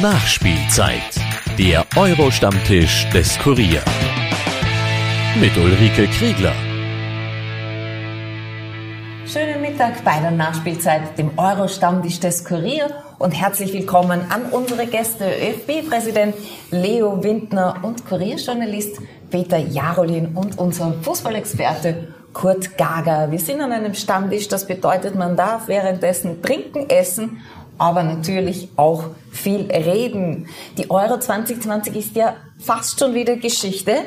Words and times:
Nachspielzeit. 0.00 1.20
Der 1.58 1.84
Euro-Stammtisch 1.94 3.06
des 3.10 3.38
Kurier. 3.38 3.82
Mit 5.38 5.54
Ulrike 5.58 6.06
Kriegler. 6.06 6.54
Schönen 9.26 9.60
Mittag 9.60 10.02
bei 10.02 10.18
der 10.20 10.30
Nachspielzeit, 10.30 11.18
dem 11.18 11.38
Euro-Stammtisch 11.38 12.18
des 12.18 12.46
Kurier 12.46 12.88
und 13.18 13.32
herzlich 13.32 13.74
willkommen 13.74 14.22
an 14.30 14.46
unsere 14.50 14.86
Gäste, 14.86 15.26
ÖFB-Präsident 15.26 16.34
Leo 16.70 17.22
Windner 17.22 17.80
und 17.82 18.06
Kurierjournalist 18.06 19.02
Peter 19.30 19.58
Jarolin 19.58 20.34
und 20.34 20.58
unser 20.58 20.94
Fußballexperte 21.02 22.14
Kurt 22.32 22.78
Gager. 22.78 23.30
Wir 23.30 23.38
sind 23.38 23.60
an 23.60 23.72
einem 23.72 23.92
Stammtisch, 23.94 24.48
das 24.48 24.66
bedeutet, 24.66 25.14
man 25.14 25.36
darf 25.36 25.68
währenddessen 25.68 26.40
trinken, 26.40 26.88
essen 26.88 27.42
aber 27.80 28.02
natürlich 28.02 28.68
auch 28.76 29.04
viel 29.30 29.62
reden. 29.70 30.46
Die 30.76 30.90
Euro 30.90 31.18
2020 31.18 31.96
ist 31.96 32.14
ja 32.14 32.34
fast 32.58 33.00
schon 33.00 33.14
wieder 33.14 33.36
Geschichte, 33.36 34.02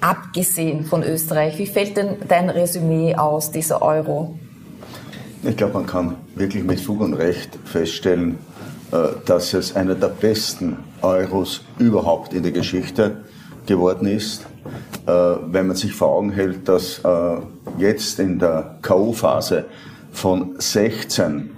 abgesehen 0.00 0.86
von 0.86 1.02
Österreich. 1.02 1.58
Wie 1.58 1.66
fällt 1.66 1.98
denn 1.98 2.16
dein 2.26 2.48
Resümee 2.48 3.14
aus, 3.14 3.50
dieser 3.50 3.82
Euro? 3.82 4.38
Ich 5.42 5.54
glaube, 5.54 5.74
man 5.74 5.86
kann 5.86 6.16
wirklich 6.34 6.64
mit 6.64 6.80
Fug 6.80 7.02
und 7.02 7.12
Recht 7.12 7.58
feststellen, 7.66 8.38
äh, 8.90 9.08
dass 9.26 9.52
es 9.52 9.76
einer 9.76 9.96
der 9.96 10.08
besten 10.08 10.78
Euros 11.02 11.60
überhaupt 11.78 12.32
in 12.32 12.42
der 12.42 12.52
Geschichte 12.52 13.24
geworden 13.66 14.08
ist. 14.08 14.46
Äh, 15.06 15.12
wenn 15.12 15.66
man 15.66 15.76
sich 15.76 15.92
vor 15.92 16.08
Augen 16.08 16.32
hält, 16.32 16.66
dass 16.66 17.00
äh, 17.04 17.36
jetzt 17.76 18.18
in 18.18 18.38
der 18.38 18.78
K.O.-Phase 18.80 19.64
von 20.10 20.54
16 20.58 21.50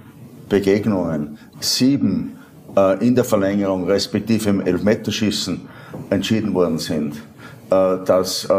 Begegnungen 0.49 1.39
sieben 1.59 2.37
äh, 2.75 3.05
in 3.05 3.15
der 3.15 3.23
Verlängerung 3.23 3.85
respektive 3.85 4.49
im 4.49 4.61
Elfmeterschießen 4.61 5.61
entschieden 6.09 6.53
worden 6.53 6.79
sind, 6.79 7.15
äh, 7.69 7.97
dass 8.05 8.45
äh, 8.45 8.53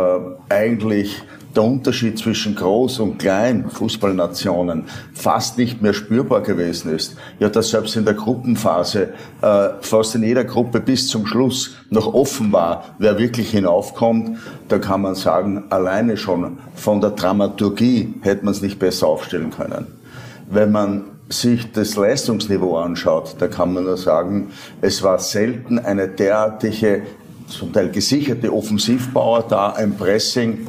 eigentlich 0.48 1.22
der 1.54 1.62
Unterschied 1.62 2.18
zwischen 2.18 2.56
Groß- 2.56 3.00
und 3.00 3.18
Klein 3.18 3.70
Fußballnationen 3.70 4.84
fast 5.12 5.56
nicht 5.58 5.82
mehr 5.82 5.92
spürbar 5.92 6.40
gewesen 6.40 6.92
ist. 6.92 7.16
Ja, 7.38 7.48
dass 7.48 7.70
selbst 7.70 7.96
in 7.96 8.04
der 8.04 8.14
Gruppenphase 8.14 9.14
äh, 9.40 9.68
fast 9.80 10.14
in 10.14 10.24
jeder 10.24 10.44
Gruppe 10.44 10.80
bis 10.80 11.08
zum 11.08 11.26
Schluss 11.26 11.76
noch 11.90 12.12
offen 12.12 12.52
war, 12.52 12.96
wer 12.98 13.18
wirklich 13.18 13.50
hinaufkommt, 13.50 14.38
da 14.68 14.78
kann 14.78 15.02
man 15.02 15.14
sagen, 15.14 15.64
alleine 15.70 16.16
schon 16.16 16.58
von 16.74 17.00
der 17.00 17.10
Dramaturgie 17.10 18.14
hätte 18.22 18.44
man 18.44 18.52
es 18.52 18.62
nicht 18.62 18.78
besser 18.78 19.06
aufstellen 19.06 19.50
können. 19.50 19.86
Wenn 20.50 20.72
man 20.72 21.04
sich 21.28 21.72
das 21.72 21.96
Leistungsniveau 21.96 22.76
anschaut, 22.76 23.36
da 23.38 23.48
kann 23.48 23.72
man 23.72 23.84
nur 23.84 23.96
sagen, 23.96 24.50
es 24.80 25.02
war 25.02 25.18
selten 25.18 25.78
eine 25.78 26.08
derartige, 26.08 27.02
zum 27.48 27.72
Teil 27.72 27.90
gesicherte 27.90 28.52
Offensivbauer 28.52 29.44
da, 29.48 29.70
ein 29.70 29.96
Pressing. 29.96 30.66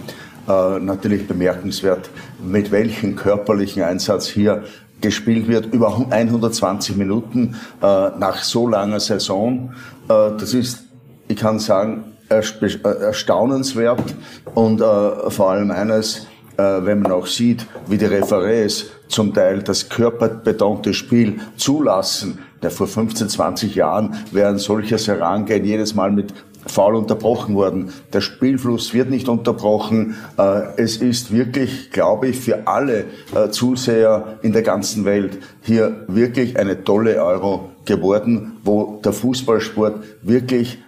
Äh, 0.47 0.79
natürlich 0.79 1.27
bemerkenswert, 1.27 2.09
mit 2.43 2.71
welchem 2.71 3.15
körperlichen 3.15 3.81
Einsatz 3.81 4.27
hier 4.27 4.63
gespielt 5.01 5.47
wird, 5.47 5.73
über 5.73 5.95
120 5.97 6.95
Minuten 6.97 7.55
äh, 7.81 7.85
nach 7.85 8.43
so 8.43 8.67
langer 8.67 8.99
Saison. 8.99 9.73
Äh, 10.07 10.37
das 10.37 10.53
ist, 10.53 10.83
ich 11.27 11.37
kann 11.37 11.59
sagen, 11.59 12.15
äh, 12.29 12.41
erstaunenswert 12.83 14.15
und 14.53 14.81
äh, 14.81 15.29
vor 15.29 15.51
allem 15.51 15.71
eines, 15.71 16.27
wenn 16.57 17.01
man 17.01 17.11
auch 17.11 17.27
sieht, 17.27 17.65
wie 17.87 17.97
die 17.97 18.05
Referés 18.05 18.85
zum 19.07 19.33
Teil 19.33 19.61
das 19.61 19.89
körperbetonte 19.89 20.93
Spiel 20.93 21.39
zulassen. 21.57 22.39
Der 22.61 22.71
vor 22.71 22.87
15, 22.87 23.29
20 23.29 23.75
Jahren 23.75 24.15
wäre 24.31 24.49
ein 24.49 24.57
solches 24.57 25.07
Herangehen 25.07 25.65
jedes 25.65 25.93
Mal 25.93 26.11
mit 26.11 26.33
faul 26.65 26.95
unterbrochen 26.95 27.55
worden. 27.55 27.93
Der 28.13 28.21
Spielfluss 28.21 28.93
wird 28.93 29.09
nicht 29.09 29.29
unterbrochen. 29.29 30.15
Äh, 30.37 30.61
es 30.77 30.97
ist 30.97 31.31
wirklich, 31.31 31.91
glaube 31.91 32.29
ich, 32.29 32.39
für 32.39 32.67
alle 32.67 33.05
äh, 33.35 33.49
Zuseher 33.49 34.39
in 34.41 34.51
der 34.51 34.63
ganzen 34.63 35.05
Welt 35.05 35.37
hier 35.61 36.05
wirklich 36.07 36.57
eine 36.57 36.83
tolle 36.83 37.23
Euro 37.23 37.69
geworden, 37.85 38.53
wo 38.63 38.99
der 39.03 39.13
Fußballsport 39.13 40.03
wirklich 40.23 40.79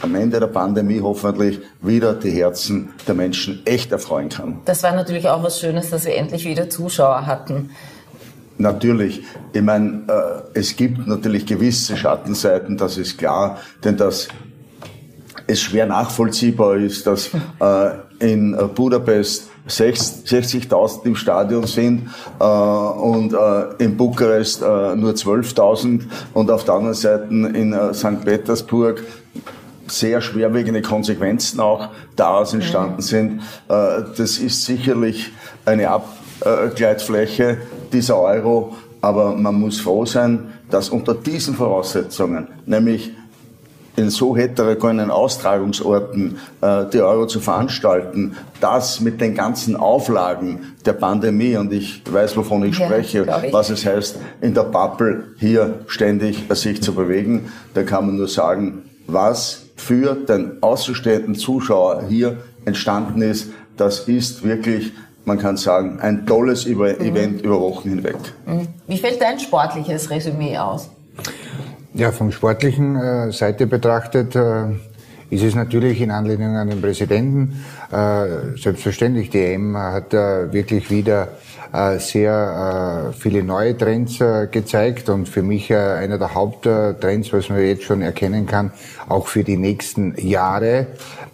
am 0.00 0.14
Ende 0.14 0.40
der 0.40 0.46
Pandemie 0.46 1.00
hoffentlich 1.00 1.60
wieder 1.80 2.14
die 2.14 2.30
Herzen 2.30 2.90
der 3.06 3.14
Menschen 3.14 3.62
echt 3.64 3.92
erfreuen 3.92 4.28
kann. 4.28 4.60
Das 4.64 4.82
war 4.82 4.94
natürlich 4.94 5.28
auch 5.28 5.42
was 5.42 5.60
Schönes, 5.60 5.90
dass 5.90 6.04
wir 6.04 6.16
endlich 6.16 6.44
wieder 6.44 6.70
Zuschauer 6.70 7.26
hatten. 7.26 7.70
Natürlich. 8.58 9.22
Ich 9.52 9.62
meine, 9.62 10.02
äh, 10.08 10.58
es 10.58 10.74
gibt 10.76 11.06
natürlich 11.06 11.46
gewisse 11.46 11.96
Schattenseiten, 11.96 12.76
das 12.76 12.98
ist 12.98 13.16
klar, 13.16 13.58
denn 13.84 13.96
dass 13.96 14.28
es 15.46 15.60
schwer 15.60 15.86
nachvollziehbar 15.86 16.76
ist, 16.76 17.06
dass 17.06 17.30
äh, 17.60 17.90
in 18.18 18.56
Budapest 18.74 19.48
60.000 19.68 21.04
im 21.04 21.14
Stadion 21.14 21.66
sind 21.66 22.08
äh, 22.40 22.44
und 22.44 23.32
äh, 23.34 23.84
in 23.84 23.96
Bukarest 23.96 24.62
äh, 24.62 24.96
nur 24.96 25.12
12.000 25.12 26.02
und 26.34 26.50
auf 26.50 26.64
der 26.64 26.74
anderen 26.74 26.94
Seite 26.94 27.24
in 27.30 27.72
äh, 27.72 27.94
St. 27.94 28.24
Petersburg 28.24 29.02
sehr 29.88 30.20
schwerwiegende 30.20 30.82
Konsequenzen 30.82 31.60
auch 31.60 31.88
daraus 32.16 32.54
entstanden 32.54 33.02
sind. 33.02 33.42
Äh, 33.68 34.02
das 34.16 34.38
ist 34.38 34.64
sicherlich 34.64 35.32
eine 35.64 35.88
Abgleitfläche 35.90 37.58
dieser 37.92 38.18
Euro, 38.18 38.76
aber 39.00 39.34
man 39.34 39.54
muss 39.54 39.80
froh 39.80 40.04
sein, 40.04 40.52
dass 40.70 40.88
unter 40.88 41.14
diesen 41.14 41.54
Voraussetzungen, 41.54 42.48
nämlich 42.66 43.12
in 43.98 44.10
so 44.10 44.36
heterogenen 44.36 45.10
Austragungsorten 45.10 46.38
äh, 46.60 46.84
die 46.92 47.00
Euro 47.00 47.26
zu 47.26 47.40
veranstalten, 47.40 48.36
das 48.60 49.00
mit 49.00 49.20
den 49.20 49.34
ganzen 49.34 49.74
Auflagen 49.74 50.74
der 50.86 50.92
Pandemie, 50.92 51.56
und 51.56 51.72
ich 51.72 52.02
weiß, 52.08 52.36
wovon 52.36 52.64
ich 52.64 52.78
ja, 52.78 52.86
spreche, 52.86 53.26
ich. 53.44 53.52
was 53.52 53.70
es 53.70 53.84
heißt, 53.84 54.20
in 54.40 54.54
der 54.54 54.62
Bubble 54.62 55.34
hier 55.38 55.80
ständig 55.88 56.44
sich 56.50 56.80
zu 56.80 56.94
bewegen, 56.94 57.52
da 57.74 57.82
kann 57.82 58.06
man 58.06 58.16
nur 58.16 58.28
sagen, 58.28 58.84
was 59.08 59.64
für 59.78 60.14
den 60.14 60.62
außenstehenden 60.62 61.34
Zuschauer 61.34 62.04
hier 62.08 62.36
entstanden 62.64 63.22
ist, 63.22 63.50
das 63.76 64.00
ist 64.00 64.44
wirklich, 64.44 64.92
man 65.24 65.38
kann 65.38 65.56
sagen, 65.56 66.00
ein 66.00 66.26
tolles 66.26 66.66
mhm. 66.66 66.82
Event 66.82 67.42
über 67.42 67.60
Wochen 67.60 67.88
hinweg. 67.88 68.16
Mhm. 68.46 68.68
Wie 68.86 68.98
fällt 68.98 69.20
dein 69.22 69.38
sportliches 69.38 70.10
Resümee 70.10 70.58
aus? 70.58 70.90
Ja, 71.94 72.12
vom 72.12 72.30
sportlichen 72.32 72.96
äh, 72.96 73.32
Seite 73.32 73.66
betrachtet 73.66 74.36
äh, 74.36 74.66
ist 75.30 75.42
es 75.42 75.54
natürlich 75.54 76.00
in 76.00 76.10
Anlehnung 76.10 76.56
an 76.56 76.68
den 76.68 76.80
Präsidenten. 76.80 77.64
Äh, 77.90 78.56
selbstverständlich, 78.56 79.30
die 79.30 79.38
EM 79.38 79.76
hat 79.76 80.14
äh, 80.14 80.52
wirklich 80.52 80.90
wieder 80.90 81.24
äh, 81.24 81.26
sehr 81.98 83.10
äh, 83.10 83.12
viele 83.12 83.42
neue 83.42 83.76
Trends 83.76 84.20
äh, 84.20 84.48
gezeigt 84.50 85.08
und 85.08 85.28
für 85.28 85.42
mich 85.42 85.74
einer 85.74 86.18
der 86.18 86.34
Haupttrends, 86.34 87.32
was 87.32 87.48
man 87.48 87.60
jetzt 87.60 87.84
schon 87.84 88.02
erkennen 88.02 88.46
kann, 88.46 88.72
auch 89.08 89.26
für 89.26 89.44
die 89.44 89.56
nächsten 89.56 90.14
Jahre, 90.16 90.86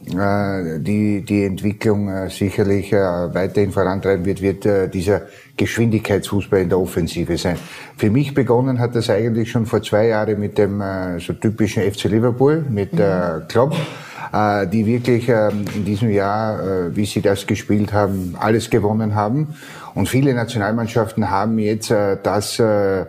die 0.06 1.24
die 1.24 1.44
Entwicklung 1.44 2.28
sicherlich 2.28 2.92
weiterhin 2.92 3.72
vorantreiben 3.72 4.26
wird, 4.26 4.42
wird 4.42 4.92
dieser 4.92 5.22
Geschwindigkeitsfußball 5.56 6.60
in 6.60 6.68
der 6.68 6.78
Offensive 6.78 7.38
sein. 7.38 7.56
Für 7.96 8.10
mich 8.10 8.34
begonnen 8.34 8.80
hat 8.80 8.94
das 8.94 9.08
eigentlich 9.08 9.50
schon 9.50 9.64
vor 9.64 9.82
zwei 9.82 10.08
Jahren 10.08 10.38
mit 10.38 10.58
dem 10.58 10.82
so 11.20 11.32
typischen 11.32 11.90
FC 11.90 12.04
Liverpool, 12.04 12.64
mit 12.68 12.92
mhm. 12.92 13.48
Klopp 13.48 13.74
äh, 14.34 14.66
die 14.66 14.84
wirklich 14.84 15.28
ähm, 15.28 15.64
in 15.76 15.84
diesem 15.84 16.10
Jahr, 16.10 16.60
äh, 16.60 16.96
wie 16.96 17.04
sie 17.04 17.20
das 17.20 17.46
gespielt 17.46 17.92
haben, 17.92 18.34
alles 18.38 18.68
gewonnen 18.68 19.14
haben. 19.14 19.54
Und 19.94 20.08
viele 20.08 20.34
Nationalmannschaften 20.34 21.30
haben 21.30 21.58
jetzt 21.58 21.90
äh, 21.90 22.16
das 22.22 22.58
äh, 22.58 23.06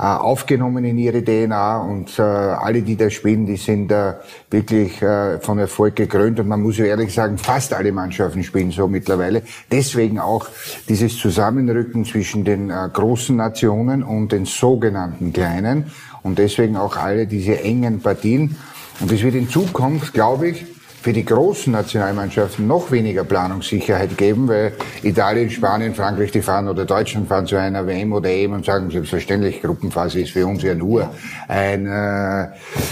äh, 0.00 0.02
aufgenommen 0.02 0.84
in 0.84 0.96
ihre 0.96 1.24
DNA 1.24 1.78
und 1.78 2.20
äh, 2.20 2.22
alle, 2.22 2.82
die 2.82 2.94
da 2.94 3.10
spielen, 3.10 3.46
die 3.46 3.56
sind 3.56 3.90
äh, 3.90 4.14
wirklich 4.48 5.02
äh, 5.02 5.40
von 5.40 5.58
Erfolg 5.58 5.96
gekrönt 5.96 6.38
und 6.38 6.46
man 6.46 6.62
muss 6.62 6.78
ja 6.78 6.84
ehrlich 6.84 7.12
sagen, 7.12 7.36
fast 7.36 7.74
alle 7.74 7.90
Mannschaften 7.90 8.44
spielen 8.44 8.70
so 8.70 8.86
mittlerweile. 8.86 9.42
Deswegen 9.72 10.20
auch 10.20 10.46
dieses 10.88 11.18
Zusammenrücken 11.18 12.04
zwischen 12.04 12.44
den 12.44 12.70
äh, 12.70 12.88
großen 12.92 13.34
Nationen 13.34 14.04
und 14.04 14.30
den 14.30 14.44
sogenannten 14.44 15.32
kleinen 15.32 15.90
und 16.22 16.38
deswegen 16.38 16.76
auch 16.76 16.96
alle 16.96 17.26
diese 17.26 17.60
engen 17.60 18.00
Partien. 18.00 18.56
Und 19.00 19.10
es 19.10 19.24
wird 19.24 19.34
in 19.34 19.48
Zukunft, 19.48 20.14
glaube 20.14 20.50
ich, 20.50 20.64
für 21.00 21.12
die 21.12 21.24
großen 21.24 21.72
Nationalmannschaften 21.72 22.66
noch 22.66 22.90
weniger 22.90 23.24
Planungssicherheit 23.24 24.16
geben, 24.16 24.48
weil 24.48 24.72
Italien, 25.02 25.50
Spanien, 25.50 25.94
Frankreich, 25.94 26.32
die 26.32 26.42
fahren 26.42 26.68
oder 26.68 26.84
Deutschland 26.84 27.28
fahren 27.28 27.46
zu 27.46 27.56
einer 27.56 27.86
WM 27.86 28.12
oder 28.12 28.28
EM 28.28 28.52
und 28.52 28.64
sagen, 28.64 28.90
selbstverständlich, 28.90 29.62
Gruppenphase 29.62 30.20
ist 30.20 30.32
für 30.32 30.46
uns 30.46 30.62
ja 30.62 30.74
nur 30.74 31.10
ein, 31.46 31.86
äh, 31.86 32.48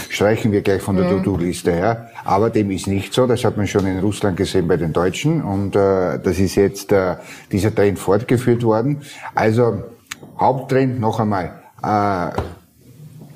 streichen 0.09 0.51
wir 0.51 0.61
gleich 0.61 0.81
von 0.81 0.95
der 0.95 1.05
mhm. 1.05 1.23
To-Do-Liste 1.23 1.71
her. 1.71 2.09
Aber 2.23 2.49
dem 2.49 2.71
ist 2.71 2.87
nicht 2.87 3.13
so, 3.13 3.27
das 3.27 3.43
hat 3.43 3.57
man 3.57 3.67
schon 3.67 3.85
in 3.85 3.99
Russland 3.99 4.37
gesehen 4.37 4.67
bei 4.67 4.77
den 4.77 4.93
Deutschen 4.93 5.43
und 5.43 5.75
äh, 5.75 6.19
das 6.19 6.39
ist 6.39 6.55
jetzt 6.55 6.91
äh, 6.91 7.15
dieser 7.51 7.73
Trend 7.73 7.99
fortgeführt 7.99 8.63
worden. 8.63 9.01
Also 9.35 9.83
Haupttrend 10.39 10.99
noch 10.99 11.19
einmal, 11.19 11.63
äh, 11.83 12.29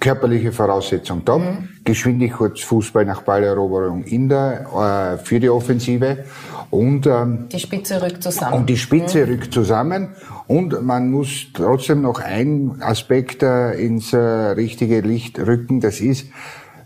körperliche 0.02 0.52
Voraussetzung 0.52 1.24
top. 1.24 1.42
Mhm. 1.42 1.70
Geschwindigkeitsfußball 1.86 3.06
nach 3.06 3.22
Balleroberung 3.22 4.04
in 4.04 4.28
der, 4.28 5.18
äh, 5.20 5.24
für 5.24 5.40
die 5.40 5.50
Offensive. 5.50 6.26
Und, 6.70 7.06
ähm, 7.06 7.48
die 7.50 7.60
Spitze 7.60 8.02
rückt 8.02 8.24
zusammen. 8.24 8.54
Und 8.54 8.70
die 8.70 8.78
Spitze 8.78 9.26
mhm. 9.26 9.32
rückt 9.32 9.54
zusammen. 9.54 10.10
Und 10.48 10.84
man 10.84 11.10
muss 11.12 11.48
trotzdem 11.54 12.02
noch 12.02 12.20
einen 12.20 12.82
Aspekt 12.82 13.44
äh, 13.44 13.74
ins 13.74 14.12
äh, 14.12 14.18
richtige 14.18 15.00
Licht 15.00 15.40
rücken. 15.40 15.80
Das 15.80 16.02
ist, 16.02 16.26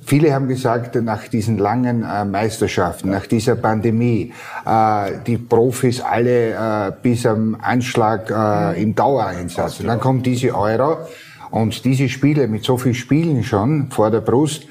Viele 0.08 0.36
haben 0.36 0.48
gesagt, 0.48 0.94
nach 1.02 1.28
diesen 1.30 1.58
langen 1.58 2.04
äh, 2.04 2.26
Meisterschaften, 2.26 3.10
nach 3.10 3.26
dieser 3.26 3.56
Pandemie, 3.56 4.34
äh, 4.64 5.14
die 5.26 5.40
Profis 5.40 6.00
alle 6.00 6.52
äh, 6.52 6.92
bis 7.02 7.26
am 7.26 7.58
Anschlag 7.60 8.30
äh, 8.30 8.84
im 8.84 8.94
Dauereinsatz. 8.94 9.80
Und 9.80 9.88
dann 9.88 10.00
kommt 10.00 10.28
diese 10.28 10.56
Euro 10.56 11.08
und 11.56 11.86
diese 11.86 12.10
Spiele 12.10 12.50
mit 12.50 12.66
so 12.66 12.76
vielen 12.76 12.96
Spielen 12.96 13.44
schon 13.46 13.90
vor 13.90 14.12
der 14.12 14.20
Brust 14.20 14.68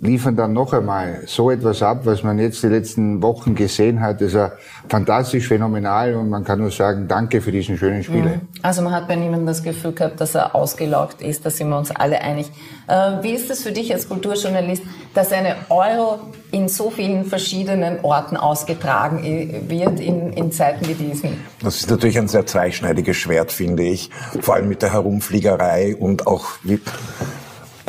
liefern 0.00 0.34
dann 0.34 0.52
noch 0.52 0.72
einmal 0.72 1.22
so 1.26 1.50
etwas 1.50 1.82
ab, 1.82 2.00
was 2.04 2.22
man 2.22 2.38
jetzt 2.38 2.62
die 2.62 2.68
letzten 2.68 3.22
Wochen 3.22 3.54
gesehen 3.54 4.00
hat. 4.00 4.20
Das 4.20 4.28
ist 4.28 4.34
ja 4.34 4.52
fantastisch, 4.88 5.48
phänomenal 5.48 6.14
und 6.14 6.30
man 6.30 6.42
kann 6.42 6.58
nur 6.58 6.70
sagen, 6.70 7.06
danke 7.06 7.42
für 7.42 7.52
diesen 7.52 7.76
schönen 7.76 8.02
Spiele. 8.02 8.28
Mhm. 8.28 8.40
Also 8.62 8.82
man 8.82 8.94
hat 8.94 9.08
bei 9.08 9.16
niemandem 9.16 9.46
das 9.46 9.62
Gefühl 9.62 9.92
gehabt, 9.92 10.20
dass 10.20 10.34
er 10.34 10.54
ausgelaugt 10.54 11.20
ist, 11.20 11.44
da 11.44 11.50
sind 11.50 11.68
wir 11.68 11.76
uns 11.76 11.90
alle 11.90 12.20
einig. 12.22 12.50
Äh, 12.88 13.22
wie 13.22 13.32
ist 13.32 13.50
es 13.50 13.62
für 13.62 13.72
dich 13.72 13.92
als 13.92 14.08
Kulturjournalist, 14.08 14.82
dass 15.12 15.32
eine 15.32 15.56
Euro 15.68 16.20
in 16.50 16.68
so 16.68 16.90
vielen 16.90 17.26
verschiedenen 17.26 18.00
Orten 18.02 18.36
ausgetragen 18.36 19.22
wird 19.68 20.00
in, 20.00 20.32
in 20.32 20.50
Zeiten 20.50 20.88
wie 20.88 20.94
diesen? 20.94 21.38
Das 21.62 21.76
ist 21.76 21.90
natürlich 21.90 22.18
ein 22.18 22.28
sehr 22.28 22.46
zweischneidiges 22.46 23.16
Schwert, 23.16 23.52
finde 23.52 23.82
ich. 23.82 24.10
Vor 24.40 24.54
allem 24.54 24.68
mit 24.68 24.80
der 24.80 24.94
Herumfliegerei 24.94 25.94
und 25.94 26.26
auch 26.26 26.46
wie 26.62 26.80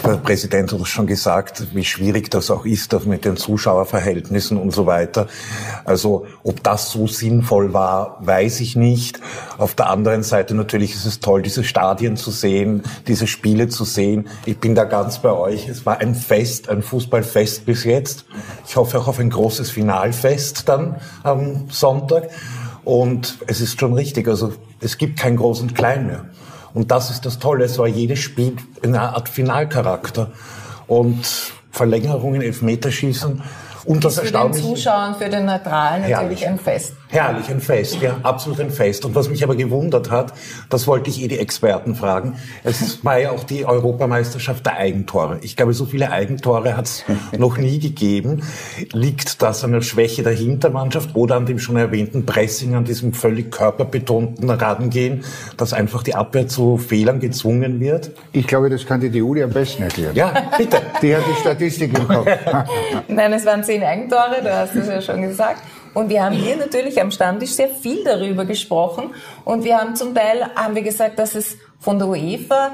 der 0.04 0.18
Präsident 0.18 0.72
hat 0.72 0.82
es 0.82 0.88
schon 0.88 1.08
gesagt, 1.08 1.76
wie 1.76 1.84
schwierig 1.84 2.30
das 2.32 2.50
auch 2.50 2.66
ist, 2.66 2.94
das 2.94 3.06
mit 3.06 3.26
den 3.26 3.38
Zuschauerverhältnissen 3.38 4.58
und 4.58 4.72
so 4.72 4.86
weiter. 4.86 5.28
Also 5.86 6.26
ob 6.44 6.64
das 6.64 6.92
so 6.92 7.08
sinnvoll 7.08 7.74
war, 7.74 8.18
weiß 8.22 8.62
ich 8.62 8.76
nicht. 8.76 9.20
Auf 9.58 9.76
der 9.76 9.90
anderen 9.90 10.24
Seite 10.24 10.56
natürlich 10.56 10.96
ist 10.96 11.06
es 11.06 11.20
toll, 11.20 11.42
diese 11.42 11.64
Stadien 11.64 12.18
zu 12.18 12.32
sehen, 12.32 12.84
diese 13.08 13.28
Spiele 13.28 13.70
zu 13.70 13.86
sehen. 13.86 14.28
Ich 14.46 14.58
bin 14.60 14.76
da 14.76 14.86
ganz 14.86 15.20
bei 15.20 15.32
euch. 15.32 15.68
Es 15.68 15.86
war 15.86 16.00
ein 16.00 16.16
Fest, 16.16 16.70
ein 16.70 16.82
Fußballfest 16.82 17.66
bis 17.66 17.84
jetzt. 17.84 18.26
Ich 18.68 18.76
hoffe 18.76 19.00
auch 19.00 19.08
auf 19.08 19.20
ein 19.20 19.30
großes 19.30 19.70
Finalfest 19.70 20.68
dann 20.68 20.98
am 21.24 21.70
Sonntag. 21.70 22.30
Und 22.84 23.38
es 23.48 23.62
ist 23.62 23.80
schon 23.80 23.94
richtig, 23.94 24.28
also 24.28 24.54
es 24.80 24.98
gibt 24.98 25.20
kein 25.20 25.36
Groß 25.38 25.62
und 25.62 25.76
Klein 25.76 26.08
mehr. 26.08 26.26
Und 26.74 26.92
das 26.92 27.10
ist 27.10 27.26
das 27.26 27.40
Tolle. 27.40 27.66
Es 27.66 27.78
war 27.78 27.88
jedes 27.88 28.20
Spiel 28.20 28.56
in 28.82 28.96
einer 28.96 29.16
Art 29.16 29.30
Finalcharakter. 29.30 30.32
Und 30.88 31.26
Verlängerungen, 31.72 32.42
Elfmeterschießen. 32.42 33.42
Und 33.86 34.04
das 34.04 34.18
ist 34.18 34.28
für 34.28 34.32
den 34.32 34.54
Zuschauern, 34.54 35.16
für 35.16 35.30
den 35.30 35.46
Neutralen 35.46 36.10
natürlich 36.10 36.46
ein 36.48 36.60
Fest. 36.60 36.94
Herrlich, 37.12 37.50
ein 37.50 37.60
Fest, 37.60 37.98
ja, 38.02 38.22
absolut 38.24 38.62
ein 38.62 38.72
Fest. 38.72 39.04
Und 39.04 39.16
was 39.16 39.30
mich 39.30 39.44
aber 39.44 39.58
gewundert 39.58 40.10
hat, 40.10 40.34
das 40.70 40.88
wollte 40.88 41.10
ich 41.10 41.22
eh 41.22 41.28
die 41.28 41.40
Experten 41.40 41.94
fragen, 41.94 42.38
es 42.64 43.04
war 43.04 43.20
ja 43.20 43.32
auch 43.32 43.44
die 43.44 43.66
Europameisterschaft 43.66 44.66
der 44.66 44.78
Eigentore. 44.78 45.40
Ich 45.42 45.58
glaube, 45.58 45.74
so 45.74 45.86
viele 45.86 46.10
Eigentore 46.10 46.78
hat 46.78 46.86
es 46.86 47.04
noch 47.38 47.58
nie 47.58 47.80
gegeben. 47.80 48.44
Liegt 48.94 49.42
das 49.42 49.66
an 49.66 49.74
der 49.74 49.82
Schwäche 49.82 50.24
der 50.24 50.32
Hintermannschaft 50.32 51.14
oder 51.14 51.36
an 51.36 51.46
dem 51.46 51.60
schon 51.60 51.76
erwähnten 51.76 52.26
Pressing, 52.26 52.76
an 52.76 52.86
diesem 52.86 53.12
völlig 53.12 53.52
körperbetonten 53.52 54.50
Rangehen, 54.50 55.26
dass 55.58 55.74
einfach 55.74 56.04
die 56.04 56.16
Abwehr 56.16 56.48
zu 56.48 56.78
Fehlern 56.78 57.20
gezwungen 57.20 57.82
wird? 57.82 58.12
Ich 58.32 58.48
glaube, 58.48 58.70
das 58.70 58.86
kann 58.86 59.02
die 59.02 59.08
Juli 59.08 59.44
am 59.44 59.52
besten 59.52 59.84
erklären. 59.84 60.16
Ja, 60.16 60.32
bitte. 60.58 60.82
Die 61.02 61.14
hat 61.14 61.24
die 61.30 61.42
Statistik 61.42 61.98
im 61.98 62.08
Kopf. 62.08 62.28
Nein, 63.10 63.34
es 63.34 63.46
waren 63.46 63.66
zehn 63.66 63.84
Eigentore, 63.84 64.42
du 64.42 64.56
hast 64.56 64.78
es 64.78 64.88
ja 64.88 65.02
schon 65.02 65.22
gesagt. 65.24 65.62
Und 65.94 66.10
wir 66.10 66.24
haben 66.24 66.36
hier 66.36 66.56
natürlich 66.56 67.02
am 67.02 67.12
Stammtisch 67.12 67.52
sehr 67.52 67.70
viel 67.70 68.04
darüber 68.04 68.46
gesprochen. 68.46 69.14
Und 69.46 69.64
wir 69.64 69.78
haben 69.78 69.96
zum 69.96 70.16
Teil, 70.16 70.50
haben 70.56 70.76
wir 70.76 70.82
gesagt, 70.82 71.20
dass 71.20 71.36
es 71.36 71.58
von 71.80 72.00
der 72.00 72.08
UEFA 72.08 72.72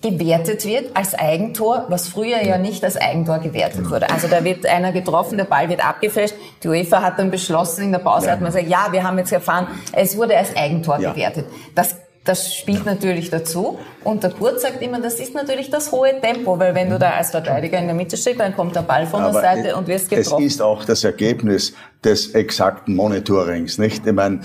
gewertet 0.00 0.64
wird 0.64 0.96
als 0.96 1.14
Eigentor, 1.14 1.86
was 1.88 2.08
früher 2.08 2.40
ja 2.42 2.56
nicht 2.56 2.84
als 2.84 2.96
Eigentor 2.96 3.40
gewertet 3.40 3.90
wurde. 3.90 4.08
Also 4.10 4.28
da 4.28 4.44
wird 4.44 4.64
einer 4.64 4.92
getroffen, 4.92 5.38
der 5.38 5.44
Ball 5.44 5.68
wird 5.68 5.84
abgefälscht. 5.84 6.34
Die 6.62 6.68
UEFA 6.68 7.02
hat 7.02 7.18
dann 7.18 7.32
beschlossen, 7.32 7.84
in 7.84 7.92
der 7.92 7.98
Pause 7.98 8.26
ja. 8.26 8.32
hat 8.32 8.40
man 8.40 8.52
gesagt, 8.52 8.68
ja, 8.68 8.88
wir 8.92 9.02
haben 9.02 9.18
jetzt 9.18 9.32
erfahren, 9.32 9.66
es 9.92 10.16
wurde 10.16 10.36
als 10.36 10.54
Eigentor 10.56 11.00
ja. 11.00 11.10
gewertet. 11.10 11.46
Das 11.74 11.96
das 12.28 12.54
spielt 12.54 12.84
natürlich 12.84 13.30
dazu. 13.30 13.78
Und 14.04 14.22
der 14.22 14.30
Kurt 14.30 14.60
sagt 14.60 14.82
immer, 14.82 15.00
das 15.00 15.18
ist 15.18 15.34
natürlich 15.34 15.70
das 15.70 15.90
hohe 15.92 16.20
Tempo, 16.20 16.58
weil 16.58 16.74
wenn 16.74 16.90
du 16.90 16.98
da 16.98 17.12
als 17.12 17.30
Verteidiger 17.30 17.78
in 17.78 17.86
der 17.86 17.94
Mitte 17.94 18.18
stehst, 18.18 18.38
dann 18.38 18.54
kommt 18.54 18.76
der 18.76 18.82
Ball 18.82 19.06
von 19.06 19.22
Aber 19.22 19.32
der 19.32 19.40
Seite 19.40 19.76
und 19.76 19.88
wirst 19.88 20.10
getroffen. 20.10 20.44
Es 20.44 20.54
ist 20.54 20.62
auch 20.62 20.84
das 20.84 21.04
Ergebnis 21.04 21.72
des 22.04 22.34
exakten 22.34 22.94
Monitorings, 22.94 23.78
nicht? 23.78 24.06
Ich 24.06 24.12
meine, 24.12 24.40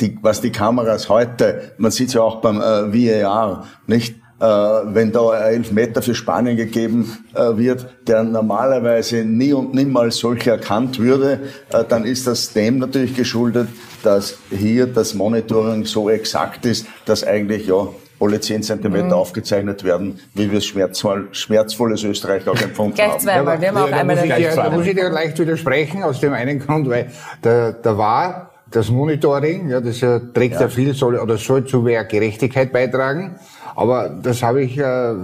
die, 0.00 0.18
was 0.22 0.40
die 0.40 0.50
Kameras 0.50 1.08
heute, 1.08 1.72
man 1.78 1.92
sieht 1.92 2.08
es 2.08 2.14
ja 2.14 2.22
auch 2.22 2.40
beim 2.40 2.60
äh, 2.60 3.22
VAR, 3.22 3.66
nicht? 3.86 4.16
Äh, 4.40 4.44
wenn 4.44 5.12
da 5.12 5.30
ein 5.32 5.56
Elfmeter 5.56 6.00
für 6.00 6.14
Spanien 6.14 6.56
gegeben 6.56 7.26
äh, 7.34 7.58
wird, 7.58 7.86
der 8.06 8.22
normalerweise 8.22 9.22
nie 9.22 9.52
und 9.52 9.74
niemals 9.74 10.16
solch 10.16 10.46
erkannt 10.46 10.98
würde, 10.98 11.40
äh, 11.70 11.84
dann 11.86 12.06
ist 12.06 12.26
das 12.26 12.50
dem 12.54 12.78
natürlich 12.78 13.14
geschuldet, 13.14 13.68
dass 14.02 14.38
hier 14.50 14.86
das 14.86 15.12
Monitoring 15.12 15.84
so 15.84 16.08
exakt 16.08 16.64
ist, 16.64 16.86
dass 17.04 17.22
eigentlich 17.22 17.66
ja 17.66 17.88
alle 18.18 18.40
10 18.40 18.62
Zentimeter 18.62 19.06
mhm. 19.06 19.12
aufgezeichnet 19.12 19.84
werden, 19.84 20.18
wie 20.34 20.50
wir 20.50 20.58
es 20.58 20.64
schmerzvoll, 20.64 21.28
schmerzvolles 21.32 22.02
Österreich 22.04 22.48
auch 22.48 22.60
empfunden 22.60 22.94
gleich 22.94 23.10
haben. 23.10 23.20
Zweimal. 23.20 23.60
Wir 23.60 23.68
haben 23.68 23.76
auch 23.76 23.90
ja, 23.90 23.96
einmal 23.96 24.16
da, 24.16 24.22
muss 24.22 24.38
ich, 24.38 24.54
da 24.54 24.70
muss 24.70 24.86
ich 24.86 24.94
dir 24.94 25.10
leicht 25.10 25.38
widersprechen, 25.38 26.02
aus 26.02 26.18
dem 26.20 26.32
einen 26.32 26.60
Grund, 26.60 26.88
weil 26.88 27.10
da, 27.42 27.72
da 27.72 27.98
war 27.98 28.49
das 28.70 28.90
Monitoring, 28.90 29.68
ja, 29.68 29.80
das 29.80 30.00
ja, 30.00 30.18
trägt 30.18 30.54
ja. 30.54 30.62
ja 30.62 30.68
viel, 30.68 30.94
soll, 30.94 31.18
oder 31.18 31.36
soll 31.36 31.64
zu 31.64 31.80
mehr 31.80 32.04
Gerechtigkeit 32.04 32.72
beitragen. 32.72 33.36
Aber 33.74 34.08
das 34.08 34.42
habe 34.42 34.62
ich 34.62 34.78
äh, 34.78 35.14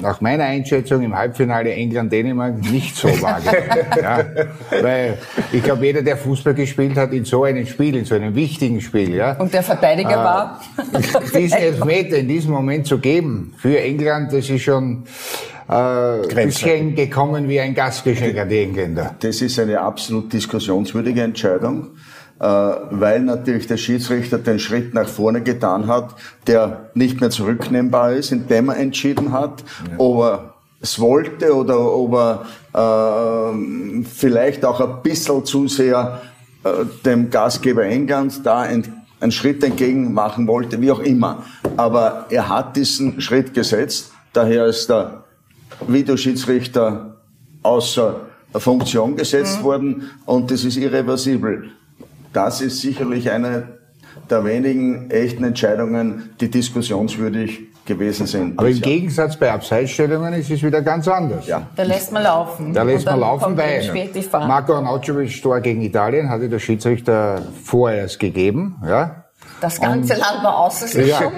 nach 0.00 0.20
meiner 0.20 0.44
Einschätzung 0.44 1.02
im 1.02 1.16
Halbfinale 1.16 1.72
England-Dänemark 1.72 2.60
nicht 2.60 2.96
so 2.96 3.08
wahrgenommen. 3.22 3.86
ja, 4.02 4.24
weil 4.82 5.18
ich 5.52 5.62
glaube, 5.62 5.86
jeder, 5.86 6.02
der 6.02 6.16
Fußball 6.16 6.54
gespielt 6.54 6.96
hat, 6.96 7.12
in 7.12 7.24
so 7.24 7.44
einem 7.44 7.66
Spiel, 7.66 7.96
in 7.96 8.04
so 8.04 8.14
einem 8.14 8.34
wichtigen 8.34 8.80
Spiel, 8.80 9.14
ja. 9.14 9.32
Und 9.38 9.52
der 9.52 9.62
Verteidiger 9.62 10.10
äh, 10.10 10.16
war? 10.16 10.60
diesen 11.34 11.58
Elfmeter 11.58 12.18
in 12.18 12.28
diesem 12.28 12.52
Moment 12.52 12.86
zu 12.86 12.98
geben 12.98 13.54
für 13.56 13.78
England, 13.78 14.32
das 14.32 14.50
ist 14.50 14.62
schon 14.62 15.04
äh, 15.68 15.72
ein 15.72 16.46
bisschen 16.46 16.94
gekommen 16.94 17.48
wie 17.48 17.60
ein 17.60 17.74
Gastgeschenk 17.74 18.36
an 18.38 18.48
die 18.48 18.58
Engländer. 18.58 19.14
Das 19.20 19.40
ist 19.40 19.58
eine 19.58 19.80
absolut 19.80 20.32
diskussionswürdige 20.32 21.22
Entscheidung. 21.22 21.88
Äh, 22.40 22.44
weil 22.44 23.20
natürlich 23.20 23.66
der 23.66 23.76
Schiedsrichter 23.76 24.38
den 24.38 24.58
Schritt 24.58 24.94
nach 24.94 25.08
vorne 25.08 25.42
getan 25.42 25.86
hat, 25.88 26.14
der 26.46 26.90
nicht 26.94 27.20
mehr 27.20 27.28
zurücknehmbar 27.28 28.12
ist, 28.12 28.32
indem 28.32 28.70
er 28.70 28.78
entschieden 28.78 29.32
hat, 29.32 29.62
ja. 29.90 29.98
ob 29.98 30.22
er 30.22 30.54
es 30.80 30.98
wollte 30.98 31.54
oder 31.54 31.78
ob 31.92 32.14
er 32.14 33.52
äh, 33.52 34.04
vielleicht 34.04 34.64
auch 34.64 34.80
ein 34.80 35.02
bisschen 35.02 35.44
zu 35.44 35.68
sehr 35.68 36.22
äh, 36.64 36.70
dem 37.04 37.28
Gastgeber 37.28 37.84
England 37.84 38.40
da 38.46 38.64
ent, 38.64 38.90
einen 39.20 39.32
Schritt 39.32 39.62
entgegen 39.62 40.14
machen 40.14 40.46
wollte, 40.46 40.80
wie 40.80 40.90
auch 40.90 41.00
immer. 41.00 41.42
Aber 41.76 42.24
er 42.30 42.48
hat 42.48 42.74
diesen 42.74 43.20
Schritt 43.20 43.52
gesetzt, 43.52 44.12
daher 44.32 44.64
ist 44.64 44.88
der 44.88 45.24
Videoschiedsrichter 45.86 47.18
außer 47.62 48.16
Funktion 48.54 49.14
gesetzt 49.14 49.58
mhm. 49.58 49.64
worden 49.64 50.10
und 50.24 50.50
das 50.50 50.64
ist 50.64 50.78
irreversibel. 50.78 51.72
Das 52.32 52.60
ist 52.60 52.80
sicherlich 52.80 53.30
eine 53.30 53.80
der 54.28 54.44
wenigen 54.44 55.10
echten 55.10 55.44
Entscheidungen, 55.44 56.30
die 56.40 56.50
diskussionswürdig 56.50 57.70
gewesen 57.84 58.26
sind. 58.26 58.58
Aber 58.58 58.68
im 58.68 58.80
Gegensatz 58.80 59.36
bei 59.36 59.50
Abseitsstellungen 59.50 60.34
ist 60.34 60.50
es 60.50 60.62
wieder 60.62 60.82
ganz 60.82 61.08
anders. 61.08 61.46
Ja. 61.46 61.66
Da 61.74 61.82
lässt 61.82 62.12
man 62.12 62.22
laufen. 62.22 62.72
Da 62.72 62.82
lässt 62.82 63.06
man 63.06 63.20
laufen, 63.20 63.56
weil 63.56 64.10
Marco 64.46 64.74
Arnautovic 64.74 65.42
Tor 65.42 65.60
gegen 65.60 65.82
Italien 65.82 66.28
hatte 66.28 66.48
der 66.48 66.58
Schiedsrichter 66.58 67.42
vorerst 67.64 68.18
gegeben. 68.18 68.76
Ja. 68.86 69.24
Das 69.60 69.80
ganze 69.80 70.14
und, 70.14 70.20
Land 70.20 70.42
war 70.42 70.58
außer 70.58 71.00
ja. 71.02 71.20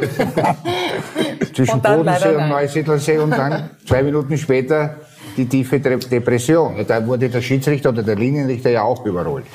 Zwischen 1.55 1.81
Bodensee 1.81 2.37
und 2.37 2.49
Neusiedlersee 2.49 3.19
und 3.19 3.31
dann 3.31 3.71
zwei 3.87 4.03
Minuten 4.03 4.37
später 4.39 4.97
die 5.37 5.47
tiefe 5.47 5.81
Depression. 5.81 6.85
Da 6.87 7.05
wurde 7.07 7.29
der 7.29 7.41
Schiedsrichter 7.41 7.89
oder 7.89 8.03
der 8.03 8.17
Linienrichter 8.17 8.71
ja 8.71 8.83
auch 8.83 9.05
überrollt. 9.05 9.47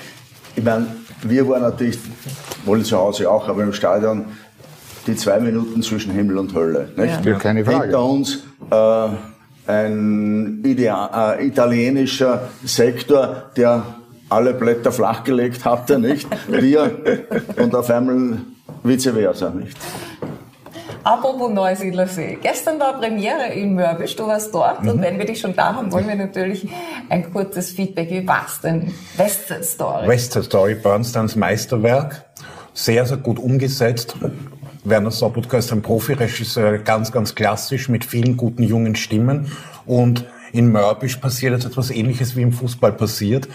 Ich 0.58 0.64
meine, 0.64 0.88
wir 1.22 1.48
waren 1.48 1.62
natürlich, 1.62 2.00
wohl 2.66 2.84
zu 2.84 2.98
Hause 2.98 3.30
auch, 3.30 3.48
aber 3.48 3.62
im 3.62 3.74
Stadion 3.74 4.26
die 5.06 5.16
zwei 5.16 5.40
Minuten 5.40 5.84
zwischen 5.84 6.12
Himmel 6.12 6.40
und 6.40 6.56
Hölle. 6.56 6.90
Nicht? 6.98 7.24
Ja. 7.24 7.36
Keine 7.36 7.64
Frage. 7.64 7.84
Hinter 7.84 8.04
uns 8.04 8.44
äh, 8.72 9.08
ein 9.72 10.64
Idea 10.66 11.36
äh, 11.36 11.48
italienischer 11.48 12.50
Sektor, 12.66 13.52
der 13.56 13.84
alle 14.30 14.56
Blätter 14.56 14.92
flachgelegt 14.92 15.64
hatte, 15.64 16.00
nicht? 16.00 16.28
Wir 16.48 16.92
und 17.58 17.76
auf 17.76 17.92
einmal 17.92 18.40
vice 18.84 19.12
versa, 19.12 19.52
nicht? 19.52 19.78
Apropos 21.08 21.50
Neusiedlersee. 21.50 22.38
Gestern 22.42 22.82
war 22.82 23.00
Premiere 23.00 23.54
in 23.54 23.76
Mörbisch, 23.76 24.18
du 24.18 24.28
warst 24.28 24.54
dort 24.54 24.84
mhm. 24.84 24.90
und 24.90 25.02
wenn 25.02 25.18
wir 25.18 25.26
dich 25.26 25.40
schon 25.40 25.56
da 25.56 25.74
haben, 25.74 25.90
wollen 25.94 26.06
wir 26.06 26.16
natürlich 26.16 26.68
ein 27.08 27.32
kurzes 27.32 27.72
Feedback. 27.72 28.12
Wie 28.12 28.28
war's 28.28 28.60
denn? 28.60 28.94
West 29.16 29.48
Side 29.48 29.64
Story. 29.64 30.06
West 30.06 30.34
Side 30.34 30.44
Story, 30.44 30.76
Bernsteins 30.76 31.38
Meisterwerk. 31.38 32.26
Sehr, 32.74 33.06
sehr 33.06 33.16
gut 33.16 33.40
umgesetzt. 33.40 34.18
Werner 34.84 35.12
Sobotka 35.12 35.58
ist 35.60 35.72
ein 35.72 35.82
Profiregisseur, 35.82 36.80
ganz, 36.80 37.14
ganz 37.14 37.36
klassisch 37.36 37.88
mit 37.88 38.04
vielen 38.04 38.36
guten 38.36 38.64
jungen 38.64 38.98
Stimmen 38.98 39.50
und 39.86 40.26
in 40.54 40.72
Mörbisch 40.72 41.18
passiert 41.18 41.54
jetzt 41.54 41.66
etwas 41.66 41.92
Ähnliches 41.92 42.36
wie 42.36 42.42
im 42.42 42.54
Fußball 42.54 42.94
passiert, 42.94 43.48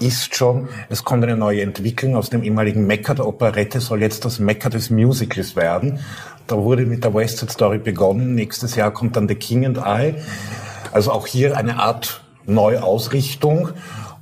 ist 0.00 0.34
schon, 0.36 0.68
es 0.88 1.04
kommt 1.04 1.24
eine 1.24 1.36
neue 1.36 1.62
Entwicklung 1.62 2.16
aus 2.16 2.30
dem 2.30 2.42
ehemaligen 2.42 2.86
Mekka 2.86 3.14
der 3.14 3.26
Operette, 3.26 3.80
soll 3.80 4.02
jetzt 4.02 4.24
das 4.24 4.38
Mekka 4.38 4.68
des 4.68 4.90
Musicals 4.90 5.56
werden. 5.56 6.00
Da 6.46 6.56
wurde 6.56 6.84
mit 6.86 7.04
der 7.04 7.14
West 7.14 7.38
Side 7.38 7.52
Story 7.52 7.78
begonnen. 7.78 8.34
Nächstes 8.34 8.74
Jahr 8.76 8.90
kommt 8.90 9.16
dann 9.16 9.28
The 9.28 9.34
King 9.34 9.64
and 9.64 9.78
I. 9.78 10.14
Also 10.92 11.12
auch 11.12 11.26
hier 11.26 11.56
eine 11.56 11.78
Art 11.78 12.22
Neuausrichtung. 12.46 13.70